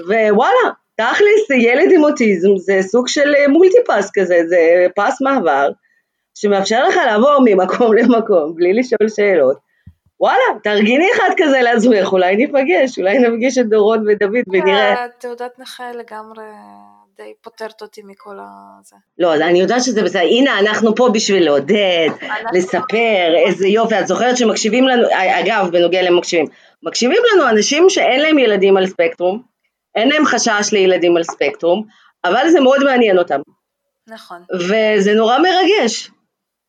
ווואלה, 0.07 0.71
תכלס 0.97 1.51
ילד 1.63 1.93
עם 1.93 2.05
אוטיזם 2.05 2.57
זה 2.57 2.79
סוג 2.83 3.09
של 3.09 3.35
אה, 3.35 3.49
מולטיפס 3.49 4.11
כזה, 4.15 4.41
זה 4.49 4.87
פס 4.97 5.21
מעבר 5.21 5.71
שמאפשר 6.35 6.89
לך 6.89 6.97
לעבור 7.07 7.39
ממקום 7.45 7.95
למקום 7.99 8.55
בלי 8.55 8.73
לשאול 8.73 9.09
שאלות. 9.17 9.57
וואלה, 10.21 10.61
תארגני 10.63 11.07
אחד 11.17 11.31
כזה 11.37 11.61
לעצמך, 11.63 12.13
אולי 12.13 12.37
ניפגש, 12.37 12.99
אולי 12.99 13.19
נפגיש 13.19 13.59
את 13.59 13.69
דורון 13.69 14.05
ודוד 14.09 14.45
ונראה. 14.53 15.07
תעודת 15.19 15.59
נכה 15.59 15.93
לגמרי 15.93 16.45
די 17.17 17.33
פותרת 17.43 17.83
אותי 17.83 18.03
מכל 18.05 18.37
הזה. 18.41 18.97
לא, 19.19 19.35
אני 19.35 19.61
יודעת 19.61 19.83
שזה 19.83 20.03
בסדר, 20.03 20.23
הנה 20.23 20.59
אנחנו 20.59 20.95
פה 20.95 21.09
בשביל 21.15 21.45
לעודד, 21.45 22.09
לספר, 22.53 23.35
איזה 23.47 23.69
יופי, 23.69 24.01
את 24.01 24.07
זוכרת 24.07 24.37
שמקשיבים 24.37 24.89
לנו, 24.89 25.07
אגב, 25.13 25.69
בנוגע 25.73 26.03
למקשיבים, 26.03 26.47
מקשיבים 26.83 27.23
לנו 27.33 27.49
אנשים 27.49 27.91
שאין 27.91 28.21
להם 28.21 28.39
ילדים 28.39 28.77
על 28.77 28.87
ספקטרום, 28.87 29.43
אין 29.95 30.09
להם 30.09 30.25
חשש 30.25 30.73
לילדים 30.73 31.17
על 31.17 31.23
ספקטרום, 31.23 31.85
אבל 32.25 32.49
זה 32.51 32.61
מאוד 32.61 32.85
מעניין 32.85 33.19
אותם. 33.19 33.41
נכון. 34.07 34.43
וזה 34.55 35.15
נורא 35.15 35.39
מרגש. 35.39 36.11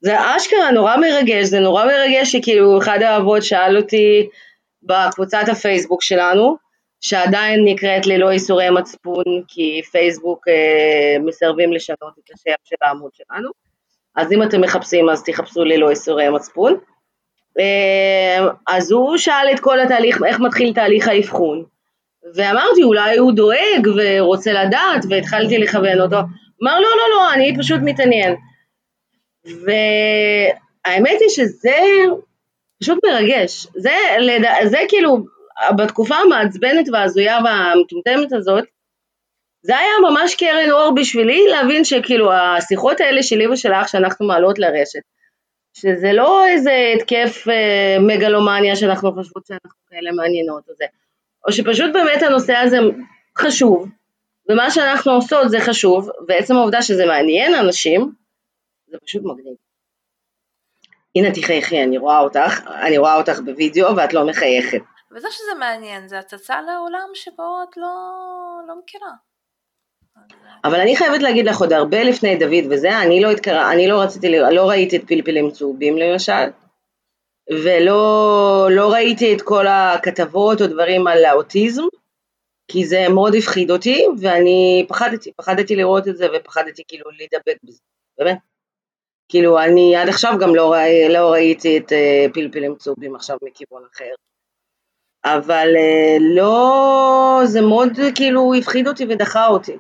זה 0.01 0.35
אשכרה 0.37 0.71
נורא 0.71 0.97
מרגש, 0.97 1.45
זה 1.45 1.59
נורא 1.59 1.85
מרגש 1.85 2.31
שכאילו 2.31 2.77
אחד 2.77 3.01
האבות 3.01 3.43
שאל 3.43 3.77
אותי 3.77 4.29
בקבוצת 4.83 5.43
הפייסבוק 5.51 6.01
שלנו, 6.01 6.57
שעדיין 7.07 7.65
נקראת 7.65 8.07
ללא 8.07 8.31
איסורי 8.31 8.69
מצפון, 8.69 9.23
כי 9.47 9.81
פייסבוק 9.91 10.47
אה, 10.47 11.17
מסרבים 11.25 11.73
לשנות 11.73 12.13
את 12.19 12.33
השם 12.33 12.55
של 12.63 12.75
העמוד 12.81 13.11
שלנו, 13.13 13.49
אז 14.15 14.31
אם 14.31 14.43
אתם 14.43 14.61
מחפשים 14.61 15.09
אז 15.09 15.23
תחפשו 15.23 15.63
ללא 15.63 15.89
איסורי 15.89 16.29
מצפון. 16.29 16.77
אה, 17.59 18.47
אז 18.67 18.91
הוא 18.91 19.17
שאל 19.17 19.47
את 19.53 19.59
כל 19.59 19.79
התהליך, 19.79 20.23
איך 20.27 20.39
מתחיל 20.39 20.73
תהליך 20.73 21.07
האבחון, 21.07 21.63
ואמרתי 22.35 22.83
אולי 22.83 23.17
הוא 23.17 23.31
דואג 23.31 23.87
ורוצה 23.97 24.53
לדעת, 24.53 25.05
והתחלתי 25.09 25.57
לכוון 25.57 26.01
אותו, 26.01 26.17
אמר 26.63 26.79
לא 26.79 26.89
לא 26.89 27.15
לא, 27.15 27.33
אני 27.33 27.55
פשוט 27.59 27.79
מתעניין. 27.83 28.35
והאמת 29.45 31.17
היא 31.19 31.29
שזה 31.29 31.77
פשוט 32.81 32.99
מרגש, 33.05 33.67
זה, 33.75 33.95
זה 34.65 34.77
כאילו 34.89 35.34
בתקופה 35.77 36.15
המעצבנת 36.15 36.85
וההזויה 36.91 37.39
והמטומטמת 37.45 38.33
הזאת, 38.33 38.63
זה 39.61 39.77
היה 39.77 39.91
ממש 40.09 40.35
קרן 40.35 40.71
אור 40.71 40.95
בשבילי 40.95 41.47
להבין 41.51 41.83
שכאילו 41.83 42.33
השיחות 42.33 42.99
האלה 42.99 43.23
שלי 43.23 43.47
ושלך 43.47 43.89
שאנחנו 43.89 44.27
מעלות 44.27 44.59
לרשת, 44.59 44.99
שזה 45.73 46.13
לא 46.13 46.47
איזה 46.47 46.93
התקף 46.95 47.47
אה, 47.49 47.97
מגלומניה 47.99 48.75
שאנחנו 48.75 49.13
חושבות 49.13 49.45
שאנחנו 49.45 49.79
כאלה 49.89 50.11
מעניינות 50.11 50.63
או 50.69 50.73
זה, 50.77 50.85
או 51.47 51.51
שפשוט 51.51 51.93
באמת 51.93 52.23
הנושא 52.23 52.53
הזה 52.53 52.77
חשוב, 53.37 53.87
ומה 54.49 54.71
שאנחנו 54.71 55.11
עושות 55.11 55.49
זה 55.49 55.59
חשוב, 55.59 56.09
ועצם 56.27 56.55
העובדה 56.55 56.81
שזה 56.81 57.05
מעניין 57.05 57.55
אנשים, 57.55 58.11
זה 58.87 58.97
פשוט 59.05 59.21
מגניב. 59.23 59.55
הנה 61.15 61.31
תחייכי, 61.31 61.83
אני 61.83 61.97
רואה 61.97 62.19
אותך, 62.19 62.59
אני 62.67 62.97
רואה 62.97 63.15
אותך 63.15 63.39
בווידאו 63.39 63.95
ואת 63.95 64.13
לא 64.13 64.27
מחייכת. 64.27 64.81
וזה 65.15 65.27
שזה 65.31 65.53
מעניין, 65.59 66.07
זה 66.07 66.19
הצצה 66.19 66.61
לעולם 66.61 67.09
שבו 67.13 67.63
את 67.69 67.77
לא, 67.77 67.93
לא 68.67 68.79
מכירה. 68.79 69.11
אבל 70.63 70.79
אני 70.79 70.95
חייבת 70.95 71.21
להגיד 71.21 71.45
לך 71.45 71.59
עוד 71.59 71.73
הרבה 71.73 72.03
לפני 72.03 72.35
דוד 72.35 72.71
וזה, 72.71 73.01
אני 73.01 73.21
לא 73.21 73.31
התקרא, 73.31 73.71
אני 73.71 73.87
לא 73.87 74.01
רציתי, 74.01 74.29
לא 74.29 74.69
ראיתי 74.69 74.97
את 74.97 75.07
פלפלים 75.07 75.51
צהובים 75.51 75.97
למשל, 75.97 76.51
ולא 77.51 78.67
לא 78.71 78.91
ראיתי 78.93 79.35
את 79.35 79.41
כל 79.41 79.67
הכתבות 79.67 80.61
או 80.61 80.67
דברים 80.67 81.07
על 81.07 81.25
האוטיזם, 81.25 81.83
כי 82.67 82.85
זה 82.85 83.05
מאוד 83.09 83.35
הפחיד 83.35 83.71
אותי, 83.71 84.05
ואני 84.21 84.85
פחדתי, 84.89 85.31
פחדתי 85.33 85.75
לראות 85.75 86.07
את 86.07 86.17
זה 86.17 86.27
ופחדתי 86.35 86.83
כאילו 86.87 87.11
להידבק 87.11 87.57
בזה, 87.63 87.79
באמת. 88.17 88.37
כאילו 89.29 89.59
אני 89.59 89.95
עד 89.95 90.09
עכשיו 90.09 90.33
גם 90.41 90.55
לא, 90.55 90.73
ראי, 90.73 91.09
לא 91.09 91.31
ראיתי 91.31 91.77
את 91.77 91.91
uh, 91.91 92.33
פלפלים 92.33 92.75
צהובים 92.75 93.15
עכשיו 93.15 93.37
מכיוון 93.43 93.83
אחר. 93.95 94.13
אבל 95.25 95.67
uh, 95.75 96.21
לא, 96.21 97.41
זה 97.43 97.61
מאוד 97.61 97.91
כאילו 98.15 98.53
הפחיד 98.57 98.87
אותי 98.87 99.05
ודחה 99.09 99.47
אותי. 99.47 99.77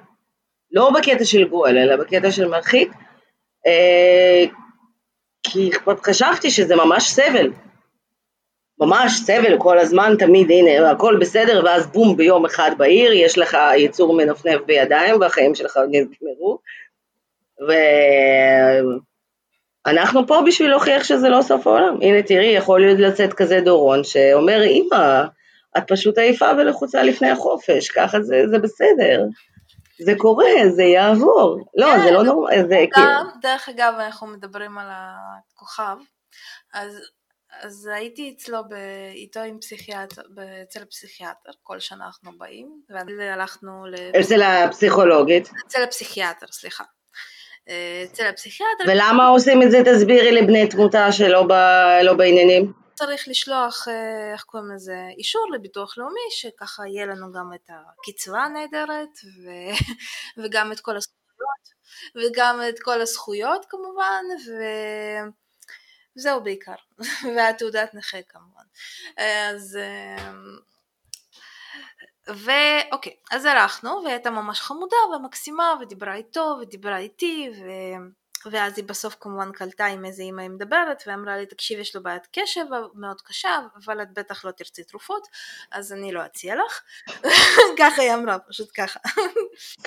לא 0.71 0.91
בקטע 0.91 1.25
של 1.25 1.47
גואל, 1.47 1.77
אלא 1.77 1.95
בקטע 1.95 2.31
של 2.31 2.47
מרחיק, 2.47 2.91
uh, 3.67 4.49
כי 5.43 5.71
חשבתי 6.03 6.51
שזה 6.51 6.75
ממש 6.75 7.09
סבל. 7.09 7.51
ממש 8.79 9.19
סבל 9.25 9.57
כל 9.59 9.79
הזמן, 9.79 10.15
תמיד 10.19 10.51
הנה 10.51 10.91
הכל 10.91 11.17
בסדר 11.21 11.61
ואז 11.65 11.87
בום 11.87 12.17
ביום 12.17 12.45
אחד 12.45 12.71
בעיר 12.77 13.13
יש 13.13 13.37
לך 13.37 13.57
יצור 13.77 14.17
מנפנף 14.17 14.61
בידיים 14.65 15.21
והחיים 15.21 15.55
שלך 15.55 15.79
נגמרו 15.91 16.59
ואנחנו 19.85 20.27
פה 20.27 20.41
בשביל 20.47 20.69
להוכיח 20.69 21.03
שזה 21.03 21.29
לא 21.29 21.41
סוף 21.41 21.67
העולם, 21.67 21.97
הנה 22.01 22.23
תראי 22.23 22.45
יכול 22.45 22.81
להיות 22.81 22.99
לצאת 22.99 23.33
כזה 23.33 23.61
דורון 23.61 24.03
שאומר 24.03 24.63
אמא 24.63 25.23
את 25.77 25.83
פשוט 25.87 26.17
עייפה 26.17 26.51
ולחוצה 26.57 27.03
לפני 27.03 27.29
החופש, 27.29 27.89
ככה 27.89 28.21
זה, 28.21 28.43
זה 28.51 28.59
בסדר, 28.59 29.23
זה 29.99 30.13
קורה, 30.17 30.69
זה 30.69 30.83
יעבור, 30.83 31.59
לא 31.75 31.99
זה 32.03 32.11
לא 32.11 32.23
נורמלי, 32.23 32.67
זה 32.67 32.85
כאילו. 32.93 33.07
דרך 33.41 33.69
אגב 33.69 33.93
אנחנו 33.99 34.27
מדברים 34.27 34.77
על 34.77 34.87
הכוכב, 34.91 35.97
אז 36.73 37.01
אז 37.61 37.89
הייתי 37.93 38.33
אצלו, 38.37 38.63
ב... 38.69 38.73
איתו 39.13 39.39
עם 39.39 39.59
פסיכיאטר, 39.59 40.21
אצל 40.63 40.81
הפסיכיאטר, 40.81 41.51
כל 41.63 41.79
שנה 41.79 42.05
אנחנו 42.05 42.37
באים, 42.37 42.81
והלכנו 42.89 43.85
ל... 43.85 43.95
אצל 44.21 44.41
הפסיכולוגית. 44.41 45.49
אצל 45.67 45.83
הפסיכיאטר, 45.83 46.45
סליחה. 46.51 46.83
אה, 47.69 48.03
אצל 48.03 48.25
הפסיכיאטר. 48.25 48.83
ולמה 48.87 49.27
עושים 49.27 49.63
את 49.63 49.71
זה? 49.71 49.77
תסבירי 49.85 50.31
לבני 50.31 50.67
תמותה 50.69 51.11
שלא 51.11 51.43
ב... 51.43 51.53
לא 52.03 52.13
בעניינים. 52.13 52.73
צריך 52.95 53.27
לשלוח, 53.27 53.87
אה, 53.87 54.33
איך 54.33 54.43
קוראים 54.43 54.71
לזה, 54.75 54.95
אישור 55.17 55.47
לביטוח 55.53 55.97
לאומי, 55.97 56.27
שככה 56.29 56.83
יהיה 56.87 57.05
לנו 57.05 57.31
גם 57.31 57.51
את 57.55 57.69
הקצבה 57.69 58.39
הנהדרת, 58.39 59.09
ו... 59.43 59.49
וגם 60.43 60.71
את 60.71 60.79
כל 60.79 60.95
הזכויות, 60.97 61.65
וגם 62.15 62.61
את 62.69 62.79
כל 62.79 63.01
הזכויות 63.01 63.65
כמובן, 63.69 64.23
ו... 64.47 64.51
זהו 66.15 66.43
בעיקר, 66.43 66.75
והתעודת 67.35 67.93
נכה 67.93 68.17
כמובן. 68.29 68.63
אז... 69.17 69.77
ואוקיי, 72.29 73.13
אז 73.31 73.45
הלכנו, 73.45 73.89
והיא 74.03 74.13
הייתה 74.13 74.29
ממש 74.29 74.61
חמודה 74.61 74.97
ומקסימה, 75.15 75.73
ודיברה 75.81 76.15
איתו, 76.15 76.57
ודיברה 76.61 76.97
איתי, 76.97 77.49
ואז 78.51 78.77
היא 78.77 78.85
בסוף 78.85 79.15
כמובן 79.19 79.51
קלטה 79.51 79.85
עם 79.85 80.05
איזה 80.05 80.23
אימא 80.23 80.41
היא 80.41 80.49
מדברת 80.49 81.03
ואמרה 81.07 81.37
לי 81.37 81.45
תקשיב 81.45 81.79
יש 81.79 81.95
לו 81.95 82.03
בעיית 82.03 82.27
קשב 82.31 82.65
מאוד 82.93 83.21
קשה 83.21 83.59
אבל 83.83 84.01
את 84.01 84.13
בטח 84.13 84.45
לא 84.45 84.51
תרצי 84.51 84.83
תרופות 84.83 85.27
אז 85.71 85.93
אני 85.93 86.11
לא 86.11 86.25
אציע 86.25 86.55
לך. 86.55 86.81
ככה 87.79 88.01
היא 88.01 88.13
אמרה 88.13 88.39
פשוט 88.39 88.69
ככה. 88.73 88.99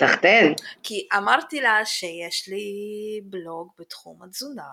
סחטיין. 0.00 0.54
כי 0.82 1.08
אמרתי 1.16 1.60
לה 1.60 1.84
שיש 1.84 2.48
לי 2.48 2.66
בלוג 3.24 3.72
בתחום 3.78 4.22
התזונה 4.22 4.68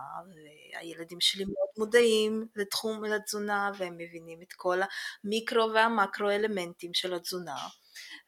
והילדים 0.73 1.21
שלי 1.21 1.43
מאוד 1.43 1.69
מודעים 1.77 2.47
לתחום 2.55 3.03
התזונה 3.03 3.71
והם 3.77 3.93
מבינים 3.97 4.41
את 4.41 4.53
כל 4.53 4.79
המיקרו 5.23 5.73
והמקרו 5.73 6.29
אלמנטים 6.29 6.93
של 6.93 7.13
התזונה 7.13 7.55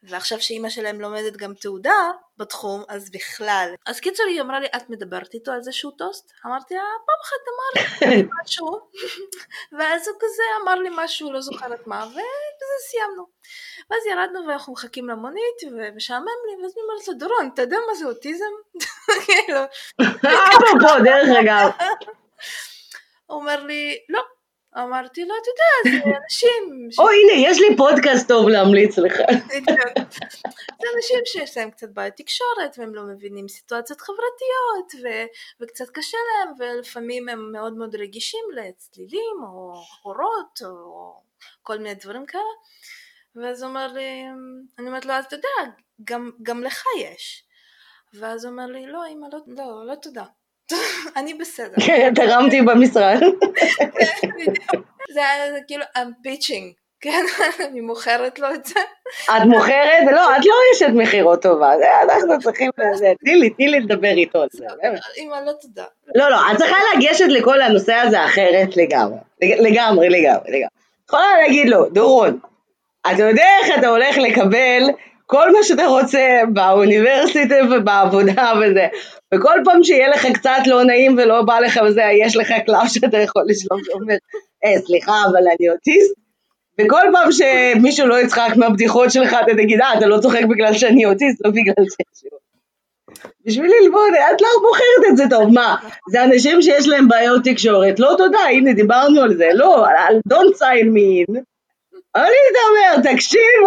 ועכשיו 0.02 0.40
שאימא 0.40 0.70
שלהם 0.70 1.00
לומדת 1.00 1.36
גם 1.36 1.54
תעודה 1.54 2.10
בתחום, 2.36 2.84
אז 2.88 3.10
בכלל. 3.10 3.74
אז 3.86 4.00
קיצור 4.00 4.26
היא 4.26 4.40
אמרה 4.40 4.60
לי, 4.60 4.66
את 4.76 4.90
מדברת 4.90 5.34
איתו 5.34 5.52
על 5.52 5.62
זה 5.62 5.72
שהוא 5.72 5.92
טוסט? 5.98 6.32
אמרתי 6.46 6.74
לה, 6.74 6.80
פעם 7.06 7.16
אחת 7.24 7.42
אמר 7.48 8.10
לי 8.10 8.22
משהו, 8.42 8.66
ואז 9.78 10.08
הוא 10.08 10.16
כזה 10.20 10.42
אמר 10.62 10.74
לי 10.74 10.88
משהו, 10.92 11.32
לא 11.32 11.40
זוכרת 11.40 11.86
מה, 11.86 12.04
ובזה 12.06 12.78
סיימנו. 12.90 13.26
ואז 13.90 14.06
ירדנו 14.06 14.48
ואנחנו 14.48 14.72
מחכים 14.72 15.08
למונית, 15.08 15.58
ומשעמם 15.72 16.26
לי, 16.26 16.62
ואז 16.62 16.72
אני 16.76 16.82
אומרת 16.82 17.08
לו, 17.08 17.14
דורון, 17.14 17.50
אתה 17.54 17.62
יודע 17.62 17.76
מה 17.88 17.94
זה 17.94 18.06
אוטיזם? 18.06 18.44
כאילו. 19.26 19.60
אפרופו, 20.54 21.04
דרך 21.04 21.28
אגב. 21.40 21.70
הוא 23.26 23.40
אומר 23.40 23.62
לי, 23.62 23.98
לא. 24.08 24.37
אמרתי 24.78 25.24
לו, 25.24 25.34
אתה 25.42 25.50
יודע, 25.50 25.98
זה 26.04 26.10
אנשים... 26.24 26.88
או 26.98 27.08
הנה, 27.08 27.50
יש 27.50 27.60
לי 27.60 27.76
פודקאסט 27.76 28.28
טוב 28.28 28.48
להמליץ 28.48 28.98
לך. 28.98 29.16
זה 30.80 30.86
אנשים 30.96 31.18
שיש 31.24 31.56
להם 31.56 31.70
קצת 31.70 31.88
בעיית 31.88 32.16
תקשורת, 32.16 32.78
והם 32.78 32.94
לא 32.94 33.02
מבינים 33.02 33.48
סיטואציות 33.48 34.00
חברתיות, 34.00 35.04
ו- 35.04 35.26
וקצת 35.60 35.90
קשה 35.90 36.18
להם, 36.28 36.54
ולפעמים 36.58 37.28
הם 37.28 37.52
מאוד 37.52 37.76
מאוד 37.76 37.96
רגישים 37.96 38.44
לצלילים, 38.54 39.36
או 39.42 39.72
אורות, 40.04 40.62
או 40.64 41.14
כל 41.62 41.78
מיני 41.78 41.94
דברים 41.94 42.26
כאלה. 42.26 42.42
ואז 43.36 43.62
הוא 43.62 43.68
אומר 43.68 43.92
לי, 43.92 44.24
אני 44.78 44.86
אומרת 44.86 45.04
לו, 45.06 45.12
אז 45.12 45.24
אתה 45.24 45.36
יודע, 45.36 45.76
גם, 46.04 46.30
גם 46.42 46.62
לך 46.62 46.84
יש. 47.00 47.44
ואז 48.14 48.44
הוא 48.44 48.52
אומר 48.52 48.66
לי, 48.66 48.86
לא, 48.86 49.06
אמא, 49.06 49.26
לא, 49.32 49.38
לא, 49.46 49.86
לא 49.86 49.94
תודה. 49.94 50.24
אני 51.16 51.34
בסדר. 51.34 51.74
כן, 51.86 52.12
תרמתי 52.14 52.62
במשרד. 52.62 53.18
זה 55.10 55.20
היה 55.20 55.62
כאילו, 55.66 55.84
I'm 55.96 56.26
pitching. 56.26 56.78
כן, 57.00 57.24
אני 57.70 57.80
מוכרת 57.80 58.38
לו 58.38 58.54
את 58.54 58.64
זה. 58.64 58.80
את 59.24 59.42
מוכרת? 59.46 60.02
לא, 60.12 60.36
את 60.36 60.46
לא 60.46 60.54
אשת 60.74 60.88
מכירות 60.94 61.42
טובה, 61.42 61.72
אנחנו 62.02 62.38
צריכים, 62.42 62.70
תני 63.20 63.36
לי, 63.36 63.50
תני 63.50 63.68
לי 63.68 63.80
לדבר 63.80 64.08
איתו 64.08 64.42
על 64.42 64.48
זה. 64.52 64.64
אמא, 65.18 65.36
לא 65.46 65.52
תודה. 65.60 65.84
לא, 66.14 66.30
לא, 66.30 66.36
את 66.52 66.56
צריכה 66.56 66.76
לגשת 66.96 67.28
לכל 67.28 67.60
הנושא 67.60 67.94
הזה 67.94 68.24
אחרת 68.24 68.76
לגמרי. 68.76 69.18
לגמרי, 69.42 70.08
לגמרי, 70.08 70.48
לגמרי. 70.48 70.68
יכולה 71.08 71.36
להגיד 71.42 71.68
לו, 71.68 71.88
דורון, 71.88 72.38
אתה 73.12 73.22
יודע 73.22 73.46
איך 73.62 73.78
אתה 73.78 73.88
הולך 73.88 74.18
לקבל 74.18 74.82
כל 75.30 75.52
מה 75.52 75.58
שאתה 75.62 75.86
רוצה 75.86 76.40
באוניברסיטה 76.52 77.54
ובעבודה 77.70 78.52
וזה, 78.60 78.86
וכל 79.34 79.58
פעם 79.64 79.84
שיהיה 79.84 80.08
לך 80.08 80.26
קצת 80.34 80.66
לא 80.66 80.84
נעים 80.84 81.16
ולא 81.18 81.42
בא 81.42 81.58
לך 81.58 81.80
וזה, 81.86 82.02
יש 82.20 82.36
לך 82.36 82.52
קלף 82.66 82.88
שאתה 82.92 83.18
יכול 83.18 83.42
לשלום 83.46 83.80
שאומר, 83.84 84.14
אה, 84.64 84.80
סליחה, 84.86 85.12
אבל 85.30 85.40
אני 85.58 85.70
אוטיסט. 85.70 86.14
וכל 86.80 87.02
פעם 87.12 87.32
שמישהו 87.32 88.06
לא 88.06 88.20
יצחק 88.20 88.56
מהבדיחות 88.56 89.10
שלך, 89.10 89.36
אתה 89.44 89.52
תגיד, 89.54 89.80
אה, 89.80 89.98
אתה 89.98 90.06
לא 90.06 90.18
צוחק 90.18 90.44
בגלל 90.50 90.72
שאני 90.72 91.06
אוטיסט, 91.06 91.44
לא 91.44 91.50
בגלל 91.50 91.84
זה. 91.88 92.28
בשביל 93.46 93.70
ללמוד, 93.82 94.12
את 94.34 94.40
לא 94.40 94.48
בוחרת 94.60 95.12
את 95.12 95.16
זה 95.16 95.24
טוב, 95.30 95.52
מה? 95.52 95.76
זה 96.10 96.24
אנשים 96.24 96.62
שיש 96.62 96.88
להם 96.88 97.08
בעיות 97.08 97.44
תקשורת, 97.44 98.00
לא 98.00 98.14
תודה, 98.18 98.38
הנה 98.38 98.72
דיברנו 98.72 99.20
על 99.20 99.34
זה, 99.36 99.48
לא, 99.54 99.86
don't 100.32 100.54
sign 100.54 100.86
me 100.94 101.32
in. 101.36 101.40
אני 102.16 102.36
מדבר, 102.50 103.10
תקשיב, 103.12 103.60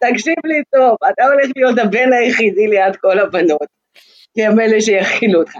תקשיב 0.00 0.34
לי 0.44 0.62
טוב, 0.76 0.96
אתה 1.12 1.24
הולך 1.24 1.50
להיות 1.56 1.78
הבן 1.78 2.12
היחידי 2.12 2.66
ליד 2.66 2.96
כל 2.96 3.18
הבנות. 3.18 3.74
כי 4.34 4.44
הם 4.44 4.60
אלה 4.60 4.80
שיכילו 4.80 5.40
אותך. 5.40 5.52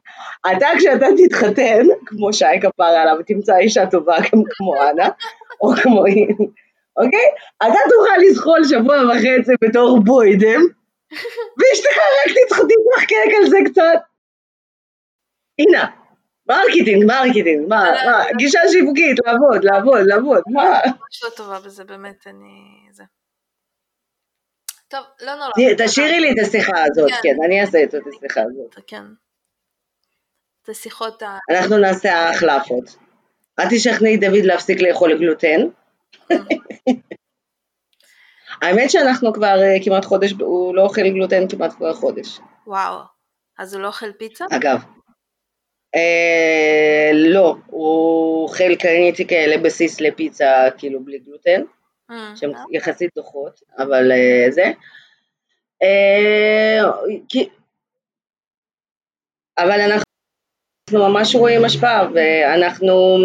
אתה 0.52 0.66
כשאתה 0.78 1.06
תתחתן, 1.16 1.86
כמו 2.06 2.32
שי 2.32 2.60
כפרה 2.62 3.02
עליו, 3.02 3.16
תמצא 3.26 3.56
אישה 3.56 3.86
טובה 3.90 4.16
גם 4.18 4.42
כמו 4.50 4.74
אנה, 4.74 5.08
או 5.60 5.68
כמו 5.82 6.04
היא, 6.04 6.26
אוקיי? 6.96 7.26
אתה 7.62 7.78
תוכל 7.90 8.18
לזחול 8.22 8.64
שבוע 8.64 8.96
וחצי 8.96 9.52
בתור 9.64 10.00
בוידם, 10.04 10.60
ואשתך 11.58 11.96
רק 11.96 12.34
תצחקק 12.34 13.30
על 13.40 13.46
זה 13.50 13.58
קצת. 13.64 13.98
הנה, 15.58 15.86
marketing, 16.46 17.04
marketing, 17.04 17.68
מה, 17.68 17.84
מה, 18.06 18.24
גישה 18.36 18.60
שיווקית, 18.70 19.16
לעבוד, 19.26 19.64
לעבוד, 19.64 20.00
לעבוד, 20.06 20.42
מה? 20.46 20.80
ממש 20.86 21.22
לא 21.24 21.28
טובה 21.36 21.60
בזה, 21.60 21.84
באמת, 21.84 22.26
אני... 22.26 22.88
זה. 22.92 23.04
טוב, 24.88 25.00
לא 25.20 25.34
נורא. 25.34 25.50
תשאירי 25.78 26.20
לי 26.20 26.32
את 26.32 26.46
השיחה 26.46 26.84
הזאת, 26.84 27.10
כן, 27.10 27.16
כן 27.22 27.34
אני 27.46 27.60
אעשה 27.60 27.82
את 27.82 27.94
השיחה 27.94 28.40
הזאת. 28.42 28.74
כן. 28.86 29.02
את 30.62 30.68
השיחות 30.68 31.22
ה... 31.22 31.38
אנחנו 31.50 31.78
נעשה 31.78 32.30
החלפות. 32.30 32.96
את 33.60 33.66
תשכנעי 33.70 34.16
דוד 34.16 34.44
להפסיק 34.44 34.80
לאכול 34.80 35.18
גלוטן. 35.18 35.60
האמת 38.62 38.90
שאנחנו 38.90 39.32
כבר 39.32 39.62
אה, 39.62 39.76
כמעט 39.84 40.04
חודש, 40.04 40.32
הוא 40.32 40.74
לא 40.74 40.82
אוכל 40.82 41.08
גלוטן 41.08 41.48
כמעט 41.48 41.72
כבר 41.72 41.94
חודש. 41.94 42.40
וואו, 42.66 43.00
אז 43.58 43.74
הוא 43.74 43.82
לא 43.82 43.86
אוכל 43.86 44.12
פיצה? 44.12 44.44
אגב. 44.50 44.82
אה, 45.94 47.10
לא, 47.14 47.56
הוא 47.66 48.42
אוכל 48.42 48.74
קניתי 48.74 49.26
כאלה 49.26 49.58
בסיס 49.58 50.00
לפיצה 50.00 50.68
כאילו 50.78 51.04
בלי 51.04 51.18
גלוטן. 51.18 51.62
אה, 52.10 52.32
שהן 52.36 52.50
אוקיי. 52.50 52.76
יחסית 52.76 53.10
דוחות, 53.16 53.60
אבל 53.78 54.12
אה, 54.12 54.46
זה. 54.50 54.64
אה, 55.82 56.90
אבל 59.58 59.80
אנחנו 59.80 60.04
ממש 60.92 61.34
רואים 61.34 61.64
השפעה 61.64 62.08
ואנחנו, 62.14 63.18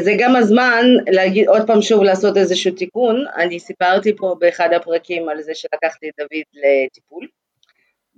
זה 0.00 0.12
גם 0.18 0.36
הזמן 0.36 0.84
להגיד 1.06 1.48
עוד 1.48 1.66
פעם 1.66 1.82
שוב 1.82 2.02
לעשות 2.02 2.36
איזשהו 2.36 2.74
תיקון, 2.74 3.24
אני 3.36 3.60
סיפרתי 3.60 4.16
פה 4.16 4.36
באחד 4.38 4.68
הפרקים 4.72 5.28
על 5.28 5.42
זה 5.42 5.54
שלקחתי 5.54 6.08
את 6.08 6.14
דוד 6.18 6.42
לטיפול 6.52 7.26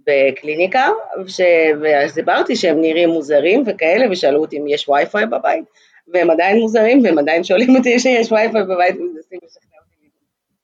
בקליניקה, 0.07 0.89
ש... 1.27 1.41
וסיפרתי 1.81 2.57
שהם 2.57 2.81
נראים 2.81 3.09
מוזרים 3.09 3.65
וכאלה 3.67 4.07
ושאלו 4.11 4.41
אותי 4.41 4.59
אם 4.59 4.69
יש 4.69 4.89
וי-פיי 4.89 5.27
בבית 5.27 5.65
והם 6.09 6.31
עדיין 6.31 6.59
מוזרים 6.59 7.05
והם 7.05 7.19
עדיין 7.19 7.45
שואלים 7.45 7.77
אותי 7.77 7.99
שיש 7.99 8.33
וי-פיי 8.33 8.63
בבית 8.63 8.97
ומנסים 8.97 9.39
לשכנע 9.45 9.77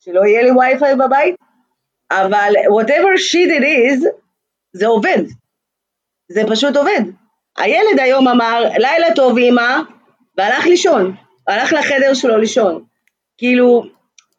שלא 0.05 0.21
יהיה 0.27 0.43
לי 0.43 0.51
וי-פיי 0.51 0.97
בבית, 0.97 1.35
אבל 2.11 2.53
whatever 2.69 3.19
shit 3.31 3.51
it 3.59 3.63
is, 3.63 4.07
זה 4.73 4.87
עובד. 4.87 5.19
זה 6.29 6.43
פשוט 6.51 6.77
עובד. 6.77 7.01
הילד 7.59 8.01
היום 8.01 8.29
אמר, 8.29 8.65
לילה 8.79 9.15
טוב 9.15 9.39
אמא, 9.39 9.81
והלך 10.39 10.67
לישון, 10.67 11.15
הלך 11.49 11.73
לחדר 11.73 12.15
שלו 12.15 12.37
לישון. 12.37 12.85
כאילו, 13.39 13.85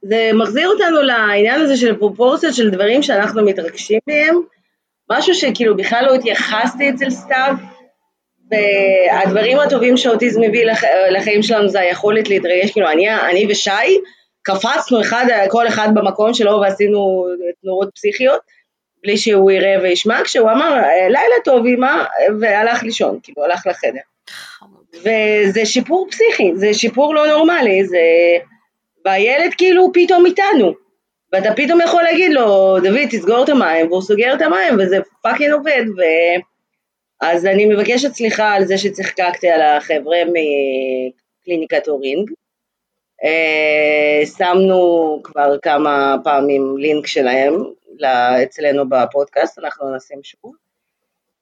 זה 0.01 0.31
מחזיר 0.33 0.69
אותנו 0.69 1.01
לעניין 1.01 1.61
הזה 1.61 1.77
של 1.77 1.97
פרופורציות 1.97 2.53
של 2.53 2.69
דברים 2.69 3.03
שאנחנו 3.03 3.45
מתרגשים 3.45 3.99
מהם, 4.07 4.41
משהו 5.11 5.33
שכאילו 5.33 5.77
בכלל 5.77 6.05
לא 6.05 6.13
התייחסתי 6.13 6.89
אצל 6.89 7.09
סתיו, 7.09 7.55
והדברים 8.51 9.59
הטובים 9.59 9.97
שאוטיזם 9.97 10.41
מביא 10.41 10.65
לח... 10.65 10.83
לחיים 11.09 11.43
שלנו 11.43 11.69
זה 11.69 11.79
היכולת 11.79 12.29
להתרגש, 12.29 12.71
כאילו 12.71 12.89
אני, 12.89 13.09
אני 13.09 13.47
ושי, 13.49 13.99
קפצנו 14.41 15.01
אחד, 15.01 15.25
כל 15.49 15.67
אחד 15.67 15.89
במקום 15.93 16.33
שלו 16.33 16.59
ועשינו 16.61 17.25
תנועות 17.61 17.89
פסיכיות, 17.95 18.41
בלי 19.03 19.17
שהוא 19.17 19.51
יראה 19.51 19.75
וישמע, 19.81 20.23
כשהוא 20.23 20.51
אמר 20.51 20.73
לילה 21.09 21.35
טוב 21.43 21.65
אמא, 21.65 22.03
והלך 22.39 22.83
לישון, 22.83 23.19
כאילו 23.23 23.43
הלך 23.43 23.67
לחדר. 23.67 23.99
וזה 24.93 25.65
שיפור 25.65 26.07
פסיכי, 26.11 26.51
זה 26.55 26.73
שיפור 26.73 27.15
לא 27.15 27.27
נורמלי, 27.27 27.85
זה... 27.85 27.97
והילד 29.05 29.53
כאילו 29.57 29.91
פתאום 29.93 30.25
איתנו, 30.25 30.73
ואתה 31.33 31.53
פתאום 31.55 31.81
יכול 31.81 32.03
להגיד 32.03 32.31
לו, 32.31 32.77
דוד 32.83 33.07
תסגור 33.09 33.43
את 33.43 33.49
המים, 33.49 33.87
והוא 33.87 34.01
סוגר 34.01 34.33
את 34.33 34.41
המים, 34.41 34.73
וזה 34.79 34.97
fucking 35.21 35.51
עובד, 35.51 35.83
ו... 35.97 36.01
אז 37.21 37.45
אני 37.45 37.65
מבקשת 37.65 38.13
סליחה 38.13 38.53
על 38.53 38.65
זה 38.65 38.77
שצחקקתי 38.77 39.49
על 39.49 39.61
החבר'ה 39.61 40.17
מקליניקת 40.27 41.87
אורינג, 41.87 42.31
אה, 43.23 44.25
שמנו 44.37 45.19
כבר 45.23 45.57
כמה 45.61 46.15
פעמים 46.23 46.77
לינק 46.77 47.07
שלהם 47.07 47.53
אצלנו 48.43 48.89
בפודקאסט, 48.89 49.59
אנחנו 49.59 49.95
נשים 49.95 50.19
שוב. 50.23 50.55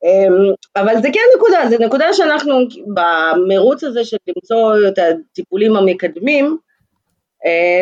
אמ, 0.04 0.54
אבל 0.76 1.02
זה 1.02 1.08
כן 1.14 1.20
נקודה, 1.38 1.70
זה 1.70 1.78
נקודה 1.80 2.14
שאנחנו 2.14 2.54
במרוץ 2.94 3.84
הזה 3.84 4.06
של 4.06 4.18
למצוא 4.28 4.74
את 4.88 5.00
הטיפולים 5.00 5.76
המקדמים 5.76 6.58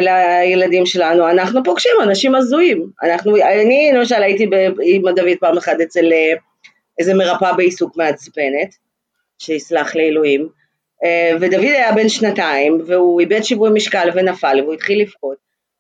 לילדים 0.02 0.86
שלנו, 0.86 1.30
אנחנו 1.30 1.64
פוגשים 1.64 1.92
אנשים 2.04 2.36
הזויים. 2.36 2.90
אנחנו, 3.04 3.36
אני 3.36 3.92
למשל 3.94 4.24
הייתי 4.24 4.50
עם 4.84 5.02
דוד 5.16 5.38
פעם 5.40 5.58
אחת 5.58 5.82
אצל 5.82 6.14
אה, 6.14 6.34
איזה 7.00 7.14
מרפאה 7.14 7.54
בעיסוק 7.54 7.98
מעצבנת, 7.98 8.76
שיסלח 9.40 9.96
לאלוהים, 9.96 10.50
אה, 11.04 11.32
ודוד 11.40 11.64
היה 11.64 11.92
בן 11.92 12.10
שנתיים, 12.10 12.82
והוא 12.88 13.20
איבד 13.20 13.42
שיווי 13.42 13.70
משקל 13.74 14.10
ונפל, 14.14 14.60
והוא 14.62 14.74
התחיל 14.74 15.02
לבכות. 15.02 15.38